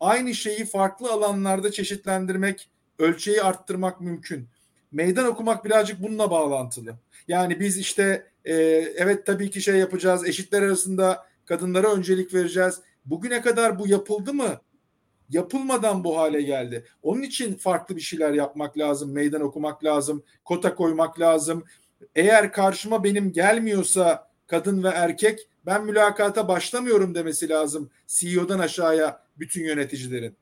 Aynı 0.00 0.34
şeyi 0.34 0.64
farklı 0.64 1.12
alanlarda 1.12 1.72
çeşitlendirmek, 1.72 2.68
ölçeği 2.98 3.42
arttırmak 3.42 4.00
mümkün. 4.00 4.48
Meydan 4.92 5.26
okumak 5.26 5.64
birazcık 5.64 6.02
bununla 6.02 6.30
bağlantılı. 6.30 6.94
Yani 7.28 7.60
biz 7.60 7.78
işte 7.78 8.26
e, 8.44 8.54
evet 8.96 9.26
tabii 9.26 9.50
ki 9.50 9.62
şey 9.62 9.76
yapacağız, 9.76 10.28
eşitler 10.28 10.62
arasında 10.62 11.26
kadınlara 11.44 11.92
öncelik 11.92 12.34
vereceğiz. 12.34 12.80
Bugüne 13.06 13.42
kadar 13.42 13.78
bu 13.78 13.88
yapıldı 13.88 14.34
mı? 14.34 14.60
Yapılmadan 15.30 16.04
bu 16.04 16.18
hale 16.18 16.42
geldi. 16.42 16.84
Onun 17.02 17.22
için 17.22 17.54
farklı 17.54 17.96
bir 17.96 18.00
şeyler 18.00 18.32
yapmak 18.32 18.78
lazım, 18.78 19.12
meydan 19.12 19.40
okumak 19.40 19.84
lazım, 19.84 20.22
kota 20.44 20.74
koymak 20.74 21.20
lazım. 21.20 21.64
Eğer 22.14 22.52
karşıma 22.52 23.04
benim 23.04 23.32
gelmiyorsa 23.32 24.28
kadın 24.46 24.84
ve 24.84 24.88
erkek 24.88 25.48
ben 25.66 25.84
mülakata 25.84 26.48
başlamıyorum 26.48 27.14
demesi 27.14 27.48
lazım 27.48 27.90
CEO'dan 28.06 28.58
aşağıya 28.58 29.22
bütün 29.38 29.64
yöneticilerin. 29.64 30.36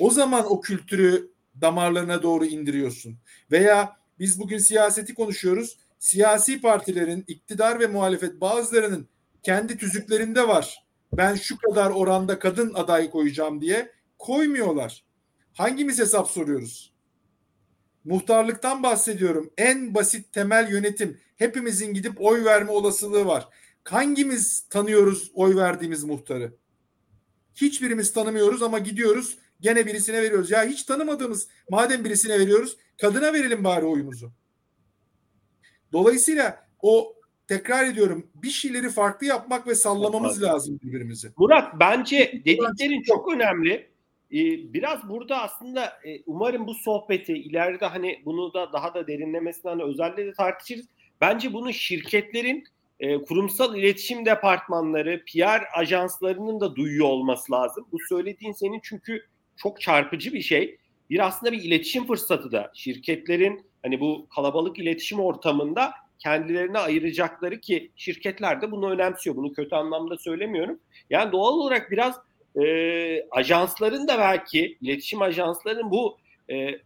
O 0.00 0.10
zaman 0.10 0.52
o 0.52 0.60
kültürü 0.60 1.30
damarlarına 1.60 2.22
doğru 2.22 2.44
indiriyorsun. 2.44 3.18
Veya 3.50 3.96
biz 4.18 4.40
bugün 4.40 4.58
siyaseti 4.58 5.14
konuşuyoruz. 5.14 5.78
Siyasi 5.98 6.60
partilerin 6.60 7.24
iktidar 7.26 7.80
ve 7.80 7.86
muhalefet 7.86 8.40
bazılarının 8.40 9.08
kendi 9.42 9.78
tüzüklerinde 9.78 10.48
var. 10.48 10.86
Ben 11.12 11.34
şu 11.34 11.58
kadar 11.58 11.90
oranda 11.90 12.38
kadın 12.38 12.74
aday 12.74 13.10
koyacağım 13.10 13.60
diye 13.60 13.92
koymuyorlar. 14.18 15.04
Hangimiz 15.52 15.98
hesap 15.98 16.30
soruyoruz? 16.30 16.92
Muhtarlıktan 18.04 18.82
bahsediyorum. 18.82 19.50
En 19.58 19.94
basit 19.94 20.32
temel 20.32 20.70
yönetim. 20.70 21.20
Hepimizin 21.36 21.94
gidip 21.94 22.20
oy 22.20 22.44
verme 22.44 22.70
olasılığı 22.70 23.26
var. 23.26 23.48
Hangimiz 23.90 24.68
tanıyoruz 24.70 25.30
oy 25.34 25.56
verdiğimiz 25.56 26.04
muhtarı? 26.04 26.54
Hiçbirimiz 27.54 28.12
tanımıyoruz 28.12 28.62
ama 28.62 28.78
gidiyoruz 28.78 29.38
gene 29.60 29.86
birisine 29.86 30.22
veriyoruz. 30.22 30.50
Ya 30.50 30.64
hiç 30.64 30.82
tanımadığımız 30.82 31.48
madem 31.70 32.04
birisine 32.04 32.38
veriyoruz 32.38 32.76
kadına 33.00 33.32
verelim 33.32 33.64
bari 33.64 33.84
oyumuzu. 33.84 34.32
Dolayısıyla 35.92 36.66
o 36.82 37.14
tekrar 37.48 37.86
ediyorum 37.86 38.26
bir 38.34 38.50
şeyleri 38.50 38.90
farklı 38.90 39.26
yapmak 39.26 39.66
ve 39.66 39.74
sallamamız 39.74 40.42
lazım 40.42 40.80
birbirimizi. 40.82 41.32
Murat 41.36 41.80
bence 41.80 42.42
dediklerin 42.44 43.02
çok 43.02 43.32
önemli. 43.32 43.90
Ee, 44.32 44.72
biraz 44.72 45.08
burada 45.08 45.42
aslında 45.42 45.84
e, 45.84 46.22
umarım 46.26 46.66
bu 46.66 46.74
sohbeti 46.74 47.32
ileride 47.32 47.86
hani 47.86 48.22
bunu 48.24 48.54
da 48.54 48.72
daha 48.72 48.94
da 48.94 49.06
derinlemesinden 49.06 49.70
hani 49.70 49.82
özellikle 49.82 50.26
de 50.26 50.32
tartışırız. 50.32 50.86
Bence 51.20 51.52
bunu 51.52 51.72
şirketlerin 51.72 52.64
e, 53.00 53.22
kurumsal 53.22 53.76
iletişim 53.76 54.26
departmanları, 54.26 55.22
PR 55.24 55.78
ajanslarının 55.80 56.60
da 56.60 56.76
duyuyor 56.76 57.06
olması 57.06 57.52
lazım. 57.52 57.86
Bu 57.92 57.96
söylediğin 58.08 58.52
senin 58.52 58.80
çünkü 58.82 59.26
çok 59.56 59.80
çarpıcı 59.80 60.32
bir 60.32 60.40
şey. 60.40 60.76
Bir 61.10 61.26
aslında 61.26 61.52
bir 61.52 61.62
iletişim 61.62 62.06
fırsatı 62.06 62.52
da 62.52 62.72
şirketlerin 62.74 63.66
hani 63.82 64.00
bu 64.00 64.26
kalabalık 64.34 64.78
iletişim 64.78 65.20
ortamında 65.20 65.92
kendilerine 66.18 66.78
ayıracakları 66.78 67.60
ki 67.60 67.92
şirketler 67.96 68.62
de 68.62 68.70
bunu 68.70 68.90
önemsiyor. 68.90 69.36
Bunu 69.36 69.52
kötü 69.52 69.74
anlamda 69.74 70.18
söylemiyorum. 70.18 70.80
Yani 71.10 71.32
doğal 71.32 71.52
olarak 71.52 71.90
biraz 71.90 72.20
e, 72.64 73.28
ajansların 73.30 74.08
da 74.08 74.18
belki 74.18 74.78
iletişim 74.80 75.22
ajanslarının 75.22 75.90
bu 75.90 76.18
e, 76.50 76.80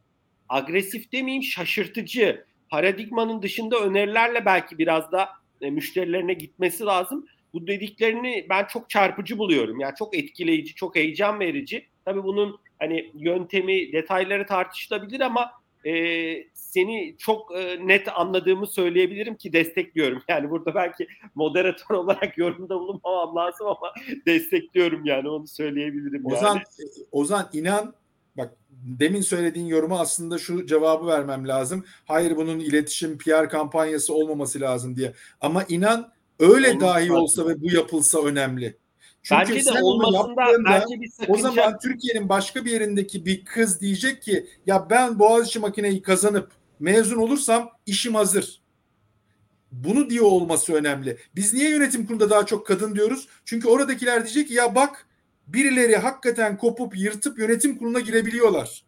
agresif 0.49 1.13
demeyeyim 1.13 1.43
şaşırtıcı 1.43 2.45
paradigmanın 2.71 3.43
dışında 3.43 3.79
önerilerle 3.79 4.45
belki 4.47 4.79
biraz 4.79 5.13
da 5.13 5.29
e, 5.61 5.71
müşterilerine 5.71 6.35
gitmesi 6.35 6.85
lazım. 6.85 7.27
Bu 7.53 7.67
dediklerini 7.67 8.47
ben 8.51 8.65
çok 8.65 8.91
çarpıcı 8.91 9.39
buluyorum. 9.39 9.81
Yani 9.81 9.95
çok 9.99 10.19
etkileyici, 10.19 10.75
çok 10.75 10.97
heyecan 10.97 11.41
verici. 11.41 11.87
Tabii 12.05 12.25
bunun 12.25 12.59
hani 12.79 13.11
yöntemi, 13.15 13.93
detayları 13.93 14.47
tartışılabilir 14.47 15.21
ama 15.21 15.51
e, 15.87 15.93
seni 16.55 17.15
çok 17.19 17.59
e, 17.59 17.87
net 17.87 18.09
anladığımı 18.19 18.67
söyleyebilirim 18.67 19.35
ki 19.35 19.53
destekliyorum. 19.53 20.23
Yani 20.29 20.51
burada 20.51 20.75
belki 20.75 21.09
moderatör 21.35 21.95
olarak 21.95 22.39
yorumda 22.39 22.81
bulunmamam 22.81 23.37
lazım 23.37 23.67
ama 23.67 23.93
destekliyorum 24.27 25.05
yani 25.05 25.29
onu 25.29 25.47
söyleyebilirim. 25.47 26.27
Ozan, 26.27 26.55
yani. 26.55 26.63
Ozan 27.13 27.49
inan 27.53 27.95
bak 28.37 28.55
demin 28.70 29.20
söylediğin 29.20 29.66
yoruma 29.66 30.01
aslında 30.01 30.39
şu 30.39 30.66
cevabı 30.66 31.07
vermem 31.07 31.49
lazım. 31.49 31.85
Hayır 32.05 32.37
bunun 32.37 32.59
iletişim 32.59 33.18
PR 33.18 33.49
kampanyası 33.49 34.14
olmaması 34.14 34.61
lazım 34.61 34.97
diye. 34.97 35.12
Ama 35.41 35.64
inan 35.68 36.12
öyle 36.39 36.70
Olmaz 36.70 36.81
dahi 36.81 37.12
olsa 37.12 37.49
ve 37.49 37.61
bu 37.62 37.72
yapılsa 37.72 38.22
önemli. 38.24 38.76
Çünkü 39.22 39.55
bence 39.55 39.64
de 39.64 39.83
olmasında 39.83 40.64
bence 40.64 41.01
bir 41.01 41.11
sakınca... 41.11 41.33
O 41.33 41.37
zaman 41.43 41.78
Türkiye'nin 41.78 42.28
başka 42.28 42.64
bir 42.64 42.70
yerindeki 42.70 43.26
bir 43.26 43.45
kız 43.45 43.81
diyecek 43.81 44.22
ki 44.22 44.47
ya 44.66 44.91
ben 44.91 45.18
Boğaziçi 45.18 45.59
makineyi 45.59 46.03
kazanıp 46.03 46.51
mezun 46.81 47.16
olursam 47.16 47.70
işim 47.87 48.14
hazır. 48.14 48.61
Bunu 49.72 50.11
diyor 50.11 50.24
olması 50.24 50.72
önemli. 50.72 51.18
Biz 51.37 51.55
niye 51.55 51.70
yönetim 51.70 52.07
kurulunda 52.07 52.31
daha 52.31 52.47
çok 52.47 52.66
kadın 52.66 52.95
diyoruz? 52.95 53.28
Çünkü 53.45 53.68
oradakiler 53.68 54.24
diyecek 54.24 54.49
ki 54.49 54.55
ya 54.55 54.74
bak 54.74 55.07
birileri 55.53 55.97
hakikaten 55.97 56.57
kopup 56.57 56.99
yırtıp 56.99 57.39
yönetim 57.39 57.79
kuruluna 57.79 58.01
girebiliyorlar. 58.01 58.85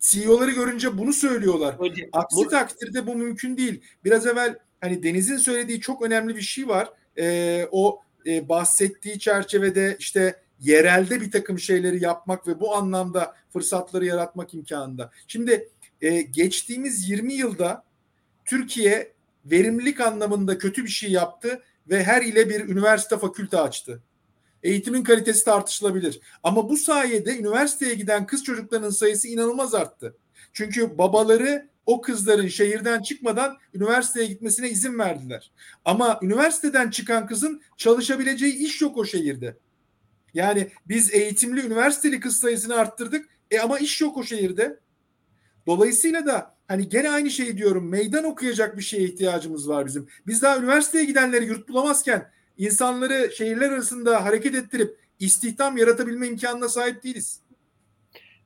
CEO'ları 0.00 0.50
görünce 0.50 0.98
bunu 0.98 1.12
söylüyorlar. 1.12 1.78
Hocam, 1.78 2.08
Aksi 2.12 2.36
bu... 2.36 2.48
takdirde 2.48 3.06
bu 3.06 3.14
mümkün 3.14 3.56
değil. 3.56 3.82
Biraz 4.04 4.26
evvel 4.26 4.58
hani 4.80 5.02
Deniz'in 5.02 5.36
söylediği 5.36 5.80
çok 5.80 6.02
önemli 6.02 6.36
bir 6.36 6.42
şey 6.42 6.68
var. 6.68 6.88
Ee, 7.18 7.68
o 7.70 8.02
e, 8.26 8.48
bahsettiği 8.48 9.18
çerçevede 9.18 9.96
işte 9.98 10.36
yerelde 10.60 11.20
bir 11.20 11.30
takım 11.30 11.58
şeyleri 11.58 12.04
yapmak 12.04 12.46
ve 12.46 12.60
bu 12.60 12.74
anlamda 12.74 13.34
fırsatları 13.52 14.04
yaratmak 14.04 14.54
imkanında. 14.54 15.10
Şimdi 15.26 15.68
e, 16.00 16.22
geçtiğimiz 16.22 17.08
20 17.08 17.34
yılda 17.34 17.84
Türkiye 18.44 19.12
verimlilik 19.44 20.00
anlamında 20.00 20.58
kötü 20.58 20.84
bir 20.84 20.90
şey 20.90 21.10
yaptı 21.10 21.62
ve 21.88 22.04
her 22.04 22.22
ile 22.22 22.48
bir 22.48 22.68
üniversite 22.68 23.18
fakülte 23.18 23.58
açtı. 23.58 24.02
Eğitimin 24.62 25.04
kalitesi 25.04 25.44
tartışılabilir. 25.44 26.20
Ama 26.42 26.68
bu 26.68 26.76
sayede 26.76 27.38
üniversiteye 27.38 27.94
giden 27.94 28.26
kız 28.26 28.44
çocuklarının 28.44 28.90
sayısı 28.90 29.28
inanılmaz 29.28 29.74
arttı. 29.74 30.16
Çünkü 30.52 30.98
babaları 30.98 31.68
o 31.86 32.00
kızların 32.00 32.48
şehirden 32.48 33.02
çıkmadan 33.02 33.58
üniversiteye 33.74 34.26
gitmesine 34.26 34.70
izin 34.70 34.98
verdiler. 34.98 35.52
Ama 35.84 36.18
üniversiteden 36.22 36.90
çıkan 36.90 37.26
kızın 37.26 37.62
çalışabileceği 37.76 38.54
iş 38.54 38.82
yok 38.82 38.96
o 38.96 39.04
şehirde. 39.04 39.56
Yani 40.34 40.70
biz 40.88 41.14
eğitimli 41.14 41.66
üniversiteli 41.66 42.20
kız 42.20 42.36
sayısını 42.36 42.74
arttırdık. 42.74 43.28
E 43.50 43.60
ama 43.60 43.78
iş 43.78 44.00
yok 44.00 44.16
o 44.16 44.22
şehirde. 44.22 44.80
Dolayısıyla 45.66 46.26
da 46.26 46.56
hani 46.68 46.88
gene 46.88 47.10
aynı 47.10 47.30
şeyi 47.30 47.56
diyorum. 47.58 47.88
Meydan 47.88 48.24
okuyacak 48.24 48.76
bir 48.76 48.82
şeye 48.82 49.04
ihtiyacımız 49.04 49.68
var 49.68 49.86
bizim. 49.86 50.08
Biz 50.26 50.42
daha 50.42 50.58
üniversiteye 50.58 51.04
gidenleri 51.04 51.44
yurt 51.44 51.68
bulamazken 51.68 52.30
insanları 52.58 53.32
şehirler 53.32 53.70
arasında 53.70 54.24
hareket 54.24 54.54
ettirip 54.54 54.98
istihdam 55.18 55.76
yaratabilme 55.76 56.26
imkanına 56.26 56.68
sahip 56.68 57.02
değiliz. 57.02 57.40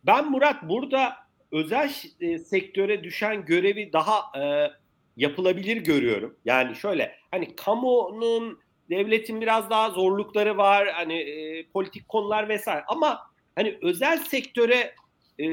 Ben 0.07 0.31
Murat 0.31 0.69
burada 0.69 1.13
özel 1.53 1.95
e, 2.21 2.39
sektöre 2.39 3.05
düşen 3.05 3.45
görevi 3.45 3.93
daha 3.93 4.41
e, 4.41 4.71
yapılabilir 5.17 5.77
görüyorum. 5.77 6.37
Yani 6.45 6.77
şöyle 6.77 7.17
hani 7.31 7.57
kamunun 7.57 8.59
devletin 8.91 9.41
biraz 9.41 9.71
daha 9.71 9.91
zorlukları 9.91 10.57
var 10.57 10.89
hani 10.89 11.15
e, 11.15 11.67
politik 11.67 12.09
konular 12.09 12.49
vesaire 12.49 12.85
ama 12.89 13.21
hani 13.55 13.79
özel 13.83 14.19
sektöre 14.19 14.95
e, 15.39 15.45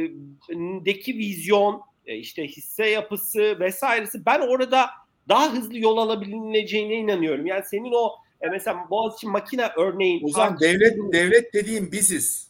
deki 0.85 1.17
vizyon 1.17 1.81
e, 2.05 2.15
işte 2.15 2.47
hisse 2.47 2.89
yapısı 2.89 3.59
vesairesi 3.59 4.25
ben 4.25 4.39
orada 4.39 4.89
daha 5.29 5.53
hızlı 5.53 5.77
yol 5.77 5.97
alabileceğine 5.97 6.95
inanıyorum. 6.95 7.45
Yani 7.45 7.63
senin 7.65 7.91
o 7.95 8.11
e, 8.41 8.49
mesela 8.49 8.87
Boğaziçi 8.89 9.27
makine 9.27 9.69
örneğin. 9.77 10.21
O 10.23 10.29
zaman 10.29 10.59
devlet 10.59 11.13
devlet 11.13 11.53
dediğim 11.53 11.91
biziz. 11.91 12.47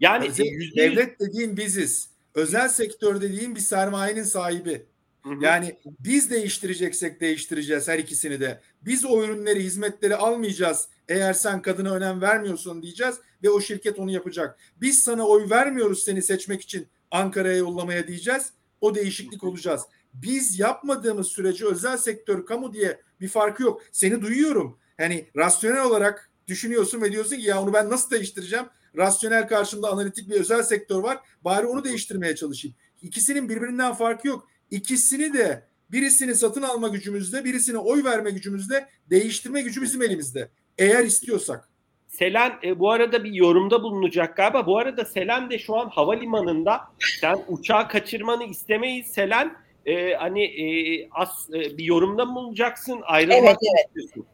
Yani 0.00 0.28
Özel, 0.28 0.44
%100... 0.44 0.76
devlet 0.76 1.20
dediğin 1.20 1.56
biziz. 1.56 2.10
Özel 2.34 2.68
sektör 2.68 3.20
dediğin 3.20 3.54
bir 3.54 3.60
sermayenin 3.60 4.22
sahibi. 4.22 4.86
Hı 5.22 5.30
hı. 5.30 5.44
Yani 5.44 5.76
biz 6.00 6.30
değiştireceksek 6.30 7.20
değiştireceğiz 7.20 7.88
her 7.88 7.98
ikisini 7.98 8.40
de. 8.40 8.60
Biz 8.82 9.04
o 9.04 9.24
ürünleri, 9.24 9.62
hizmetleri 9.62 10.16
almayacağız. 10.16 10.88
Eğer 11.08 11.32
sen 11.32 11.62
kadına 11.62 11.94
önem 11.94 12.20
vermiyorsun 12.20 12.82
diyeceğiz 12.82 13.14
ve 13.42 13.50
o 13.50 13.60
şirket 13.60 13.98
onu 13.98 14.10
yapacak. 14.10 14.58
Biz 14.80 15.02
sana 15.02 15.26
oy 15.26 15.50
vermiyoruz 15.50 16.02
seni 16.02 16.22
seçmek 16.22 16.62
için 16.62 16.88
Ankara'ya 17.10 17.56
yollamaya 17.56 18.08
diyeceğiz. 18.08 18.52
O 18.80 18.94
değişiklik 18.94 19.44
olacağız. 19.44 19.82
Biz 20.14 20.58
yapmadığımız 20.58 21.26
sürece 21.26 21.66
özel 21.66 21.96
sektör, 21.96 22.46
kamu 22.46 22.72
diye 22.72 23.00
bir 23.20 23.28
farkı 23.28 23.62
yok. 23.62 23.82
Seni 23.92 24.22
duyuyorum. 24.22 24.78
Hani 24.96 25.26
rasyonel 25.36 25.84
olarak 25.84 26.30
düşünüyorsun 26.48 27.00
ve 27.00 27.12
diyorsun 27.12 27.36
ki 27.36 27.42
ya 27.42 27.62
onu 27.62 27.72
ben 27.72 27.90
nasıl 27.90 28.10
değiştireceğim? 28.10 28.66
rasyonel 28.96 29.48
karşımda 29.48 29.88
analitik 29.88 30.30
bir 30.30 30.40
özel 30.40 30.62
sektör 30.62 31.02
var. 31.02 31.18
Bari 31.44 31.66
onu 31.66 31.84
değiştirmeye 31.84 32.36
çalışayım. 32.36 32.76
İkisinin 33.02 33.48
birbirinden 33.48 33.92
farkı 33.92 34.28
yok. 34.28 34.48
İkisini 34.70 35.34
de 35.34 35.64
birisini 35.92 36.34
satın 36.34 36.62
alma 36.62 36.88
gücümüzde, 36.88 37.44
birisine 37.44 37.78
oy 37.78 38.04
verme 38.04 38.30
gücümüzde, 38.30 38.88
değiştirme 39.10 39.62
gücü 39.62 39.82
bizim 39.82 40.02
elimizde. 40.02 40.48
Eğer 40.78 41.04
istiyorsak. 41.04 41.68
Selen 42.08 42.52
e, 42.64 42.78
bu 42.78 42.90
arada 42.90 43.24
bir 43.24 43.32
yorumda 43.32 43.82
bulunacak 43.82 44.36
galiba. 44.36 44.66
Bu 44.66 44.78
arada 44.78 45.04
Selen 45.04 45.50
de 45.50 45.58
şu 45.58 45.76
an 45.76 45.88
havalimanında. 45.88 46.80
Sen 47.20 47.44
uçağı 47.48 47.88
kaçırmanı 47.88 48.44
istemeyiz 48.44 49.06
Selen. 49.06 49.56
E, 49.86 50.14
hani 50.14 50.44
e, 50.44 51.08
as, 51.10 51.50
e, 51.50 51.78
bir 51.78 51.84
yorumda 51.84 52.24
mı 52.24 52.34
bulunacaksın? 52.34 53.00
Ayrılmak 53.04 53.42
evet, 53.42 53.56
evet. 53.74 53.86
istiyorsun? 53.86 54.26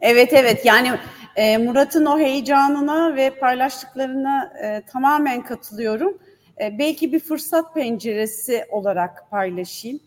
Evet 0.00 0.32
evet 0.32 0.64
yani 0.64 0.90
e, 1.36 1.58
Murat'ın 1.58 2.06
o 2.06 2.18
heyecanına 2.18 3.16
ve 3.16 3.30
paylaştıklarına 3.30 4.52
e, 4.62 4.82
tamamen 4.92 5.42
katılıyorum. 5.42 6.18
E, 6.60 6.78
belki 6.78 7.12
bir 7.12 7.20
fırsat 7.20 7.74
penceresi 7.74 8.64
olarak 8.70 9.30
paylaşayım. 9.30 10.00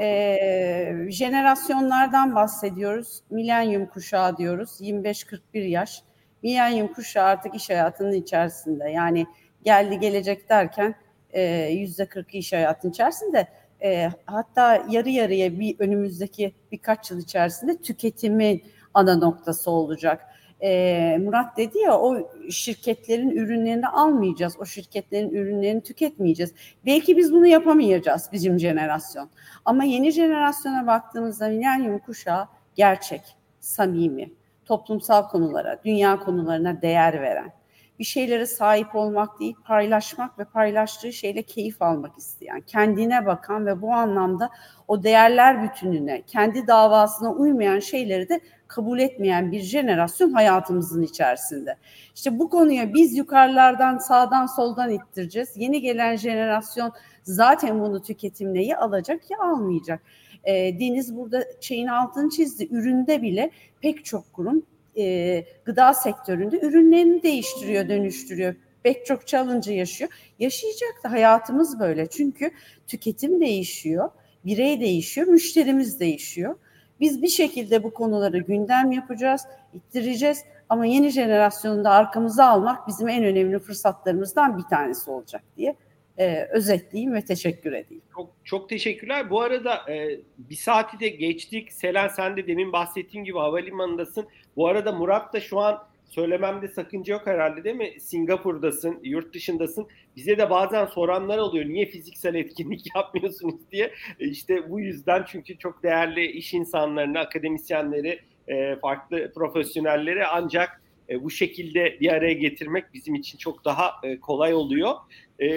E, 0.00 1.06
jenerasyonlardan 1.08 2.34
bahsediyoruz. 2.34 3.22
Milenyum 3.30 3.86
kuşağı 3.86 4.36
diyoruz. 4.36 4.80
25-41 4.80 5.38
yaş. 5.52 6.02
Milenyum 6.42 6.92
kuşağı 6.92 7.24
artık 7.24 7.54
iş 7.54 7.70
hayatının 7.70 8.12
içerisinde. 8.12 8.90
Yani 8.90 9.26
geldi 9.64 9.98
gelecek 9.98 10.48
derken 10.48 10.94
e, 11.30 11.42
yüzde 11.72 12.02
40'ı 12.02 12.38
iş 12.38 12.52
hayatının 12.52 12.92
içerisinde. 12.92 13.48
E, 13.82 14.10
hatta 14.26 14.84
yarı 14.90 15.08
yarıya 15.08 15.60
bir 15.60 15.76
önümüzdeki 15.78 16.54
birkaç 16.72 17.10
yıl 17.10 17.18
içerisinde 17.18 17.76
tüketimin 17.76 18.64
ana 18.94 19.16
noktası 19.16 19.70
olacak. 19.70 20.26
E, 20.62 21.18
Murat 21.20 21.56
dedi 21.56 21.78
ya 21.78 21.98
o 21.98 22.30
şirketlerin 22.50 23.30
ürünlerini 23.30 23.88
almayacağız, 23.88 24.56
o 24.60 24.64
şirketlerin 24.64 25.30
ürünlerini 25.30 25.82
tüketmeyeceğiz. 25.82 26.54
Belki 26.86 27.16
biz 27.16 27.32
bunu 27.32 27.46
yapamayacağız 27.46 28.28
bizim 28.32 28.58
jenerasyon. 28.58 29.30
Ama 29.64 29.84
yeni 29.84 30.10
jenerasyona 30.10 30.86
baktığımızda 30.86 31.48
milenyum 31.48 31.98
kuşağı 31.98 32.48
gerçek, 32.74 33.22
samimi, 33.60 34.30
toplumsal 34.64 35.28
konulara, 35.28 35.80
dünya 35.84 36.18
konularına 36.18 36.82
değer 36.82 37.22
veren 37.22 37.59
bir 38.00 38.04
şeylere 38.04 38.46
sahip 38.46 38.94
olmak 38.94 39.40
değil, 39.40 39.54
paylaşmak 39.64 40.38
ve 40.38 40.44
paylaştığı 40.44 41.12
şeyle 41.12 41.42
keyif 41.42 41.82
almak 41.82 42.18
isteyen, 42.18 42.60
kendine 42.60 43.26
bakan 43.26 43.66
ve 43.66 43.82
bu 43.82 43.92
anlamda 43.92 44.50
o 44.88 45.02
değerler 45.02 45.62
bütününe, 45.62 46.22
kendi 46.22 46.66
davasına 46.66 47.32
uymayan 47.32 47.78
şeyleri 47.78 48.28
de 48.28 48.40
kabul 48.68 48.98
etmeyen 48.98 49.52
bir 49.52 49.60
jenerasyon 49.60 50.32
hayatımızın 50.32 51.02
içerisinde. 51.02 51.76
İşte 52.14 52.38
bu 52.38 52.50
konuya 52.50 52.94
biz 52.94 53.16
yukarılardan, 53.16 53.98
sağdan, 53.98 54.46
soldan 54.46 54.90
ittireceğiz. 54.90 55.48
Yeni 55.56 55.80
gelen 55.80 56.16
jenerasyon 56.16 56.92
zaten 57.22 57.80
bunu 57.80 58.02
tüketimleyi 58.02 58.76
alacak 58.76 59.30
ya 59.30 59.38
almayacak. 59.40 60.02
E, 60.44 60.80
Deniz 60.80 61.16
burada 61.16 61.44
şeyin 61.60 61.86
altını 61.86 62.30
çizdi. 62.30 62.68
Üründe 62.70 63.22
bile 63.22 63.50
pek 63.80 64.04
çok 64.04 64.32
kurum 64.32 64.62
e, 64.96 65.44
gıda 65.64 65.94
sektöründe 65.94 66.60
ürünlerini 66.60 67.22
değiştiriyor, 67.22 67.88
dönüştürüyor. 67.88 68.54
Pek 68.82 69.06
çok 69.06 69.26
challenge 69.26 69.72
yaşıyor. 69.72 70.10
Yaşayacak 70.38 71.04
da 71.04 71.12
hayatımız 71.12 71.80
böyle. 71.80 72.06
Çünkü 72.06 72.50
tüketim 72.86 73.40
değişiyor, 73.40 74.10
birey 74.44 74.80
değişiyor, 74.80 75.26
müşterimiz 75.26 76.00
değişiyor. 76.00 76.54
Biz 77.00 77.22
bir 77.22 77.28
şekilde 77.28 77.82
bu 77.82 77.94
konuları 77.94 78.38
gündem 78.38 78.92
yapacağız, 78.92 79.42
ittireceğiz 79.74 80.38
ama 80.68 80.86
yeni 80.86 81.10
jenerasyonu 81.10 81.84
da 81.84 81.90
arkamıza 81.90 82.46
almak 82.46 82.88
bizim 82.88 83.08
en 83.08 83.24
önemli 83.24 83.58
fırsatlarımızdan 83.58 84.58
bir 84.58 84.62
tanesi 84.62 85.10
olacak 85.10 85.42
diye 85.56 85.76
e, 86.20 86.48
özetleyeyim 86.50 87.14
ve 87.14 87.24
teşekkür 87.24 87.72
edeyim. 87.72 88.02
Çok, 88.14 88.30
çok 88.44 88.68
teşekkürler. 88.68 89.30
Bu 89.30 89.40
arada 89.40 89.92
e, 89.92 90.20
bir 90.38 90.54
saati 90.54 91.00
de 91.00 91.08
geçtik. 91.08 91.72
Selen 91.72 92.08
sen 92.08 92.36
de 92.36 92.46
demin 92.46 92.72
bahsettiğim 92.72 93.24
gibi 93.24 93.38
havalimanındasın. 93.38 94.26
Bu 94.56 94.68
arada 94.68 94.92
Murat 94.92 95.32
da 95.32 95.40
şu 95.40 95.58
an 95.58 95.82
söylememde 96.08 96.68
sakınca 96.68 97.14
yok 97.14 97.26
herhalde 97.26 97.64
değil 97.64 97.76
mi? 97.76 98.00
Singapur'dasın, 98.00 99.00
yurt 99.02 99.34
dışındasın. 99.34 99.86
Bize 100.16 100.38
de 100.38 100.50
bazen 100.50 100.86
soranlar 100.86 101.38
oluyor. 101.38 101.66
Niye 101.66 101.86
fiziksel 101.86 102.34
etkinlik 102.34 102.86
yapmıyorsunuz 102.96 103.70
diye. 103.72 103.92
E 104.20 104.28
işte 104.28 104.70
bu 104.70 104.80
yüzden 104.80 105.24
çünkü 105.28 105.58
çok 105.58 105.82
değerli 105.82 106.26
iş 106.26 106.54
insanlarını, 106.54 107.18
akademisyenleri, 107.18 108.20
e, 108.48 108.76
farklı 108.76 109.32
profesyonelleri 109.34 110.26
ancak 110.26 110.82
e, 111.10 111.22
bu 111.24 111.30
şekilde 111.30 112.00
bir 112.00 112.12
araya 112.12 112.32
getirmek 112.32 112.84
bizim 112.94 113.14
için 113.14 113.38
çok 113.38 113.64
daha 113.64 113.92
e, 114.02 114.20
kolay 114.20 114.54
oluyor. 114.54 114.94
E, 115.38 115.48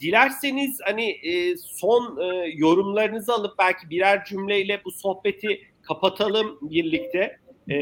dilerseniz 0.00 0.80
hani 0.84 1.16
son 1.64 2.18
yorumlarınızı 2.54 3.32
alıp 3.34 3.58
belki 3.58 3.90
birer 3.90 4.24
cümleyle 4.24 4.80
bu 4.84 4.90
sohbeti 4.90 5.60
kapatalım 5.82 6.58
birlikte. 6.62 7.38
E, 7.68 7.78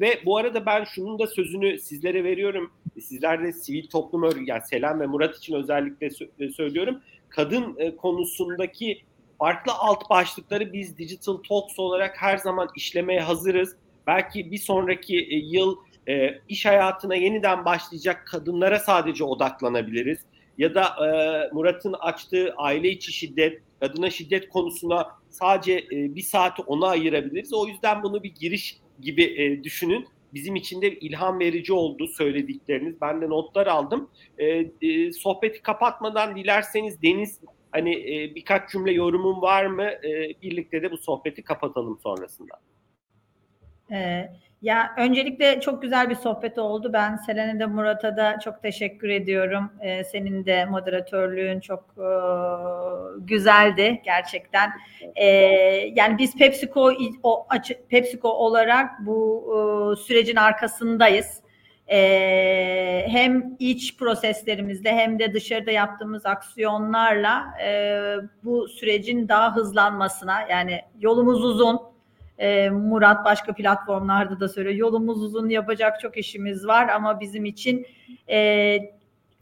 ve 0.00 0.20
bu 0.24 0.36
arada 0.36 0.66
ben 0.66 0.84
şunun 0.84 1.18
da 1.18 1.26
sözünü 1.26 1.78
sizlere 1.78 2.24
veriyorum. 2.24 2.72
Sizler 3.00 3.42
de 3.42 3.52
sivil 3.52 3.88
toplum 3.88 4.22
örgütü, 4.22 4.50
yani 4.50 4.62
Selam 4.70 5.00
ve 5.00 5.06
Murat 5.06 5.36
için 5.36 5.54
özellikle 5.54 6.06
sö- 6.06 6.52
söylüyorum. 6.52 7.00
Kadın 7.28 7.76
e, 7.78 7.96
konusundaki 7.96 9.02
farklı 9.38 9.72
alt 9.72 10.10
başlıkları 10.10 10.72
biz 10.72 10.98
Digital 10.98 11.36
Talks 11.48 11.78
olarak 11.78 12.16
her 12.22 12.36
zaman 12.36 12.68
işlemeye 12.76 13.20
hazırız. 13.20 13.76
Belki 14.06 14.50
bir 14.50 14.58
sonraki 14.58 15.18
e, 15.18 15.36
yıl 15.36 15.76
e, 16.08 16.38
iş 16.48 16.66
hayatına 16.66 17.14
yeniden 17.14 17.64
başlayacak 17.64 18.26
kadınlara 18.26 18.78
sadece 18.78 19.24
odaklanabiliriz. 19.24 20.18
Ya 20.58 20.74
da 20.74 20.84
e, 20.84 21.08
Murat'ın 21.52 21.92
açtığı 21.92 22.54
aile 22.56 22.90
içi 22.90 23.12
şiddet, 23.12 23.62
kadına 23.80 24.10
şiddet 24.10 24.48
konusuna 24.48 25.06
sadece 25.30 25.72
e, 25.72 26.14
bir 26.14 26.22
saati 26.22 26.62
ona 26.62 26.88
ayırabiliriz. 26.88 27.54
O 27.54 27.66
yüzden 27.66 28.02
bunu 28.02 28.22
bir 28.22 28.34
giriş 28.34 28.78
gibi 29.00 29.22
e, 29.22 29.64
düşünün. 29.64 30.06
Bizim 30.34 30.56
için 30.56 30.82
de 30.82 30.98
ilham 30.98 31.40
verici 31.40 31.72
oldu 31.72 32.08
söyledikleriniz. 32.08 33.00
Ben 33.00 33.20
de 33.20 33.28
notlar 33.28 33.66
aldım. 33.66 34.10
E, 34.38 34.46
e, 34.82 35.12
sohbeti 35.12 35.62
kapatmadan 35.62 36.36
dilerseniz 36.36 37.02
Deniz 37.02 37.40
hani 37.72 37.94
e, 37.94 38.34
birkaç 38.34 38.70
cümle 38.70 38.92
yorumun 38.92 39.42
var 39.42 39.66
mı? 39.66 39.84
E, 39.84 40.42
birlikte 40.42 40.82
de 40.82 40.90
bu 40.90 40.98
sohbeti 40.98 41.42
kapatalım 41.42 41.98
sonrasında. 42.02 42.54
Evet. 43.90 44.30
Ya 44.64 44.94
öncelikle 44.96 45.60
çok 45.60 45.82
güzel 45.82 46.10
bir 46.10 46.14
sohbet 46.14 46.58
oldu. 46.58 46.92
Ben 46.92 47.16
Selen'e 47.16 47.60
de 47.60 47.66
Murat'a 47.66 48.16
da 48.16 48.38
çok 48.44 48.62
teşekkür 48.62 49.08
ediyorum. 49.08 49.70
Ee, 49.80 50.04
senin 50.04 50.46
de 50.46 50.64
moderatörlüğün 50.64 51.60
çok 51.60 51.80
e, 51.98 52.08
güzeldi 53.18 54.02
gerçekten. 54.04 54.70
Ee, 55.16 55.26
yani 55.94 56.18
biz 56.18 56.36
PepsiCo 56.36 56.92
o 57.22 57.46
PepsiCo 57.88 58.28
olarak 58.28 58.90
bu 59.00 59.44
e, 59.52 59.96
sürecin 59.96 60.36
arkasındayız. 60.36 61.40
Ee, 61.88 63.04
hem 63.08 63.56
iç 63.58 63.96
proseslerimizde 63.96 64.92
hem 64.92 65.18
de 65.18 65.34
dışarıda 65.34 65.70
yaptığımız 65.70 66.26
aksiyonlarla 66.26 67.44
e, 67.64 67.98
bu 68.44 68.68
sürecin 68.68 69.28
daha 69.28 69.56
hızlanmasına 69.56 70.42
yani 70.50 70.80
yolumuz 71.00 71.44
uzun 71.44 71.93
e, 72.38 72.70
Murat 72.70 73.24
başka 73.24 73.52
platformlarda 73.52 74.40
da 74.40 74.48
söylüyor. 74.48 74.74
Yolumuz 74.76 75.22
uzun 75.22 75.48
yapacak 75.48 76.00
çok 76.00 76.16
işimiz 76.16 76.66
var 76.66 76.88
ama 76.88 77.20
bizim 77.20 77.44
için 77.44 77.86
e, 78.28 78.38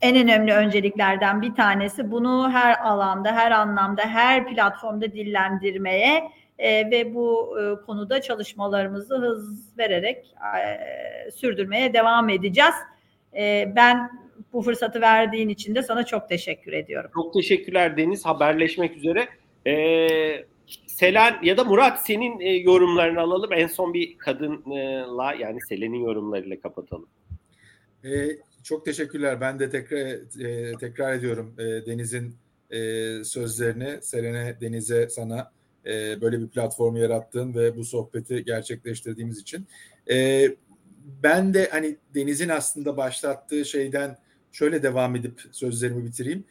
en 0.01 0.17
önemli 0.17 0.53
önceliklerden 0.53 1.43
bir 1.43 1.55
tanesi 1.55 2.11
bunu 2.11 2.51
her 2.53 2.87
alanda, 2.87 3.33
her 3.33 3.51
anlamda, 3.51 4.03
her 4.03 4.47
platformda 4.47 5.13
dillendirmeye 5.13 6.31
e, 6.59 6.91
ve 6.91 7.15
bu 7.15 7.59
e, 7.61 7.87
konuda 7.87 8.21
çalışmalarımızı 8.21 9.17
hız 9.17 9.79
vererek 9.79 10.35
e, 10.59 11.31
sürdürmeye 11.31 11.95
devam 11.95 12.29
edeceğiz. 12.29 12.75
E, 13.37 13.73
ben 13.77 14.11
bu 14.53 14.63
fırsatı 14.63 15.01
verdiğin 15.01 15.49
için 15.49 15.75
de 15.75 15.83
sana 15.83 16.07
çok 16.07 16.29
teşekkür 16.29 16.73
ediyorum. 16.73 17.11
Çok 17.15 17.35
teşekkürler 17.35 17.97
Deniz. 17.97 18.27
Haberleşmek 18.27 18.97
üzere. 18.97 19.29
Ee, 19.67 20.45
Selen 20.87 21.39
ya 21.43 21.57
da 21.57 21.65
Murat 21.65 22.07
senin 22.07 22.41
e, 22.41 22.49
yorumlarını 22.49 23.21
alalım. 23.21 23.53
En 23.53 23.67
son 23.67 23.95
bir 23.95 24.19
kadınla 24.19 25.35
yani 25.41 25.59
Selen'in 25.69 26.05
yorumlarıyla 26.05 26.61
kapatalım. 26.61 27.09
Ee, 28.05 28.29
çok 28.63 28.85
teşekkürler. 28.85 29.41
Ben 29.41 29.59
de 29.59 29.71
tekrar 29.71 29.99
e, 30.45 30.73
tekrar 30.81 31.13
ediyorum 31.13 31.55
e, 31.59 31.63
Deniz'in 31.63 32.35
e, 32.71 32.79
sözlerini. 33.25 34.03
Selen'e, 34.03 34.61
Deniz'e, 34.61 35.09
sana 35.09 35.53
e, 35.87 36.21
böyle 36.21 36.41
bir 36.41 36.49
platformu 36.49 36.99
yarattığın 36.99 37.55
ve 37.55 37.77
bu 37.77 37.85
sohbeti 37.85 38.45
gerçekleştirdiğimiz 38.45 39.39
için. 39.39 39.67
E, 40.11 40.49
ben 41.23 41.55
de 41.55 41.69
hani 41.73 41.97
Deniz'in 42.15 42.49
aslında 42.49 42.97
başlattığı 42.97 43.65
şeyden 43.65 44.17
şöyle 44.53 44.83
devam 44.83 45.17
edip 45.17 45.41
sözlerimi 45.53 46.05
bitireyim. 46.05 46.45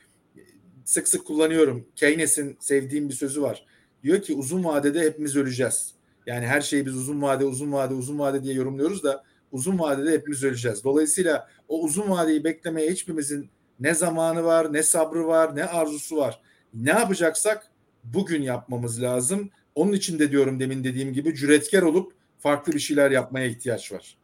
Sık 0.85 1.07
sık 1.07 1.27
kullanıyorum. 1.27 1.85
Keynes'in 1.95 2.57
sevdiğim 2.59 3.09
bir 3.09 3.13
sözü 3.13 3.41
var 3.41 3.65
diyor 4.03 4.21
ki 4.21 4.33
uzun 4.33 4.63
vadede 4.63 4.99
hepimiz 4.99 5.35
öleceğiz. 5.35 5.93
Yani 6.25 6.47
her 6.47 6.61
şeyi 6.61 6.85
biz 6.85 6.95
uzun 6.95 7.21
vade, 7.21 7.45
uzun 7.45 7.71
vade, 7.71 7.93
uzun 7.93 8.19
vade 8.19 8.43
diye 8.43 8.53
yorumluyoruz 8.53 9.03
da 9.03 9.23
uzun 9.51 9.79
vadede 9.79 10.11
hepimiz 10.11 10.43
öleceğiz. 10.43 10.83
Dolayısıyla 10.83 11.47
o 11.67 11.81
uzun 11.81 12.09
vadeyi 12.09 12.43
beklemeye 12.43 12.91
hiçbirimizin 12.91 13.49
ne 13.79 13.93
zamanı 13.93 14.43
var, 14.43 14.73
ne 14.73 14.83
sabrı 14.83 15.27
var, 15.27 15.55
ne 15.55 15.65
arzusu 15.65 16.17
var. 16.17 16.41
Ne 16.73 16.89
yapacaksak 16.89 17.67
bugün 18.03 18.41
yapmamız 18.41 19.01
lazım. 19.01 19.49
Onun 19.75 19.93
için 19.93 20.19
de 20.19 20.31
diyorum 20.31 20.59
demin 20.59 20.83
dediğim 20.83 21.13
gibi 21.13 21.35
cüretkar 21.35 21.81
olup 21.81 22.13
farklı 22.39 22.73
bir 22.73 22.79
şeyler 22.79 23.11
yapmaya 23.11 23.45
ihtiyaç 23.45 23.91
var. 23.91 24.17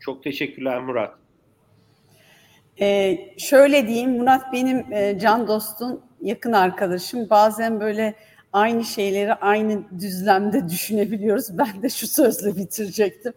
Çok 0.00 0.22
teşekkürler 0.22 0.80
Murat. 0.80 1.14
Ee, 2.80 3.18
şöyle 3.38 3.88
diyeyim 3.88 4.10
Murat 4.10 4.52
benim 4.52 4.92
e, 4.92 5.18
can 5.18 5.48
dostum, 5.48 6.00
yakın 6.20 6.52
arkadaşım. 6.52 7.30
Bazen 7.30 7.80
böyle 7.80 8.14
aynı 8.52 8.84
şeyleri 8.84 9.34
aynı 9.34 9.82
düzlemde 10.00 10.68
düşünebiliyoruz. 10.68 11.46
Ben 11.58 11.82
de 11.82 11.88
şu 11.88 12.06
sözle 12.06 12.56
bitirecektim. 12.56 13.32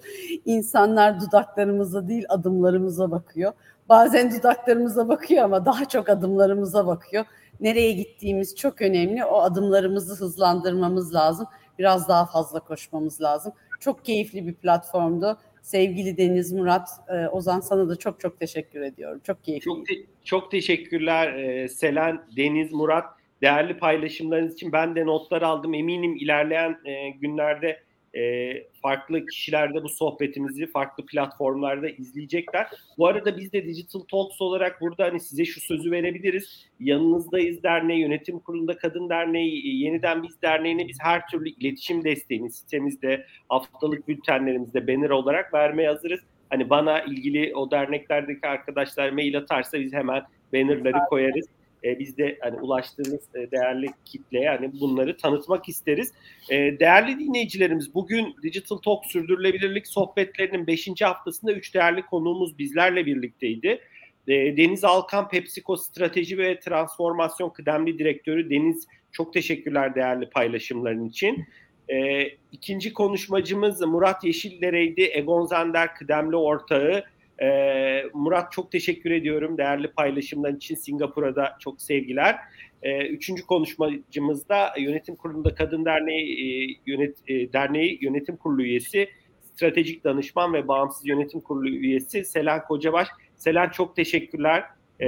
İnsanlar 0.45 1.21
dudaklarımıza 1.21 2.07
değil 2.07 2.25
adımlarımıza 2.29 3.11
bakıyor. 3.11 3.53
Bazen 3.89 4.31
dudaklarımıza 4.31 5.07
bakıyor 5.07 5.43
ama 5.43 5.65
daha 5.65 5.85
çok 5.87 6.09
adımlarımıza 6.09 6.87
bakıyor. 6.87 7.25
Nereye 7.59 7.91
gittiğimiz 7.91 8.55
çok 8.55 8.81
önemli. 8.81 9.25
O 9.25 9.41
adımlarımızı 9.41 10.15
hızlandırmamız 10.15 11.13
lazım. 11.13 11.47
Biraz 11.79 12.07
daha 12.07 12.25
fazla 12.25 12.59
koşmamız 12.59 13.21
lazım. 13.21 13.53
Çok 13.79 14.05
keyifli 14.05 14.47
bir 14.47 14.53
platformdu. 14.53 15.37
Sevgili 15.61 16.17
Deniz 16.17 16.51
Murat, 16.53 16.89
e, 17.09 17.27
Ozan 17.27 17.59
sana 17.59 17.89
da 17.89 17.95
çok 17.95 18.19
çok 18.19 18.39
teşekkür 18.39 18.81
ediyorum. 18.81 19.21
Çok 19.23 19.43
keyifli. 19.43 19.65
Çok, 19.65 19.85
te- 19.85 20.05
çok 20.23 20.51
teşekkürler 20.51 21.33
e, 21.33 21.69
Selen, 21.69 22.21
Deniz, 22.37 22.71
Murat 22.71 23.05
değerli 23.45 23.77
paylaşımlarınız 23.77 24.53
için 24.53 24.71
ben 24.71 24.95
de 24.95 25.05
notlar 25.05 25.41
aldım. 25.41 25.73
Eminim 25.73 26.15
ilerleyen 26.15 26.77
e, 26.85 27.09
günlerde 27.09 27.79
e, 28.15 28.53
farklı 28.81 29.25
kişiler 29.25 29.73
de 29.73 29.83
bu 29.83 29.89
sohbetimizi 29.89 30.67
farklı 30.67 31.05
platformlarda 31.05 31.89
izleyecekler. 31.89 32.67
Bu 32.97 33.07
arada 33.07 33.37
biz 33.37 33.53
de 33.53 33.65
Digital 33.65 33.99
Talks 33.99 34.41
olarak 34.41 34.81
burada 34.81 35.03
hani 35.03 35.19
size 35.19 35.45
şu 35.45 35.61
sözü 35.61 35.91
verebiliriz. 35.91 36.69
Yanınızdayız 36.79 37.63
derneği, 37.63 38.01
yönetim 38.01 38.39
kurulunda 38.39 38.77
kadın 38.77 39.09
derneği, 39.09 39.83
yeniden 39.83 40.23
biz 40.23 40.41
derneğine 40.41 40.87
biz 40.87 40.97
her 41.01 41.27
türlü 41.27 41.49
iletişim 41.49 42.03
desteğini 42.03 42.51
sitemizde, 42.51 43.25
haftalık 43.49 44.07
bültenlerimizde 44.07 44.87
banner 44.87 45.09
olarak 45.09 45.53
vermeye 45.53 45.87
hazırız. 45.87 46.19
Hani 46.49 46.69
bana 46.69 47.01
ilgili 47.01 47.55
o 47.55 47.71
derneklerdeki 47.71 48.47
arkadaşlar 48.47 49.09
mail 49.09 49.37
atarsa 49.37 49.79
biz 49.79 49.93
hemen 49.93 50.23
bannerları 50.53 50.99
koyarız. 51.09 51.45
E, 51.85 51.99
biz 51.99 52.17
de 52.17 52.37
hani 52.41 52.61
ulaştığınız 52.61 53.21
e, 53.35 53.51
değerli 53.51 53.87
kitle 54.05 54.39
yani 54.39 54.71
bunları 54.79 55.17
tanıtmak 55.17 55.69
isteriz. 55.69 56.13
E, 56.49 56.79
değerli 56.79 57.19
dinleyicilerimiz 57.19 57.93
bugün 57.93 58.35
Digital 58.43 58.77
Talk 58.77 59.05
sürdürülebilirlik 59.05 59.87
sohbetlerinin 59.87 60.67
5. 60.67 61.01
haftasında 61.01 61.53
3 61.53 61.73
değerli 61.73 62.01
konuğumuz 62.01 62.59
bizlerle 62.59 63.05
birlikteydi. 63.05 63.79
E, 64.27 64.57
Deniz 64.57 64.83
Alkan 64.83 65.29
PepsiCo 65.29 65.77
Strateji 65.77 66.37
ve 66.37 66.59
Transformasyon 66.59 67.49
Kıdemli 67.49 67.99
Direktörü 67.99 68.49
Deniz 68.49 68.87
çok 69.11 69.33
teşekkürler 69.33 69.95
değerli 69.95 70.29
paylaşımların 70.29 71.05
için. 71.09 71.45
E, 71.89 72.27
ikinci 72.51 72.93
konuşmacımız 72.93 73.81
Murat 73.81 74.23
Yeşildere'ydi. 74.23 75.09
Egon 75.13 75.45
Zender 75.45 75.95
kıdemli 75.95 76.35
ortağı. 76.35 77.03
E, 77.41 78.03
Murat 78.13 78.51
çok 78.51 78.71
teşekkür 78.71 79.11
ediyorum 79.11 79.57
değerli 79.57 79.87
paylaşımların 79.91 80.55
için. 80.55 80.75
Singapur'a 80.75 81.35
da 81.35 81.55
çok 81.59 81.81
sevgiler. 81.81 82.35
E, 82.83 83.07
üçüncü 83.07 83.45
konuşmacımız 83.45 84.49
da 84.49 84.73
Yönetim 84.79 85.15
Kurulu'nda 85.15 85.55
Kadın 85.55 85.85
Derneği, 85.85 86.23
e, 86.23 86.77
yönet, 86.85 87.17
e, 87.27 87.53
Derneği 87.53 87.97
Yönetim 88.01 88.37
Kurulu 88.37 88.63
üyesi, 88.63 89.09
stratejik 89.41 90.03
danışman 90.03 90.53
ve 90.53 90.67
bağımsız 90.67 91.07
yönetim 91.07 91.41
kurulu 91.41 91.69
üyesi 91.69 92.25
Selen 92.25 92.63
Kocabaş. 92.63 93.07
Selen 93.35 93.69
çok 93.69 93.95
teşekkürler 93.95 94.63
e, 94.99 95.07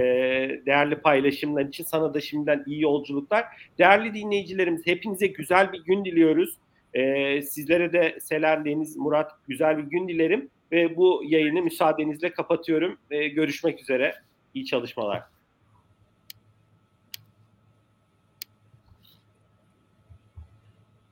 değerli 0.65 0.95
paylaşımlar 0.95 1.65
için. 1.65 1.83
Sana 1.83 2.13
da 2.13 2.21
şimdiden 2.21 2.63
iyi 2.67 2.81
yolculuklar. 2.81 3.45
Değerli 3.79 4.13
dinleyicilerimiz 4.13 4.87
hepinize 4.87 5.27
güzel 5.27 5.73
bir 5.73 5.83
gün 5.83 6.05
diliyoruz. 6.05 6.57
E, 6.93 7.41
sizlere 7.41 7.93
de 7.93 8.17
Selen, 8.21 8.65
Deniz, 8.65 8.97
Murat 8.97 9.31
güzel 9.47 9.77
bir 9.77 9.83
gün 9.83 10.07
dilerim. 10.07 10.49
Ve 10.71 10.97
bu 10.97 11.21
yayını 11.25 11.61
müsaadenizle 11.61 12.33
kapatıyorum. 12.33 12.97
E, 13.11 13.27
görüşmek 13.27 13.81
üzere. 13.81 14.15
İyi 14.53 14.65
çalışmalar. 14.65 15.36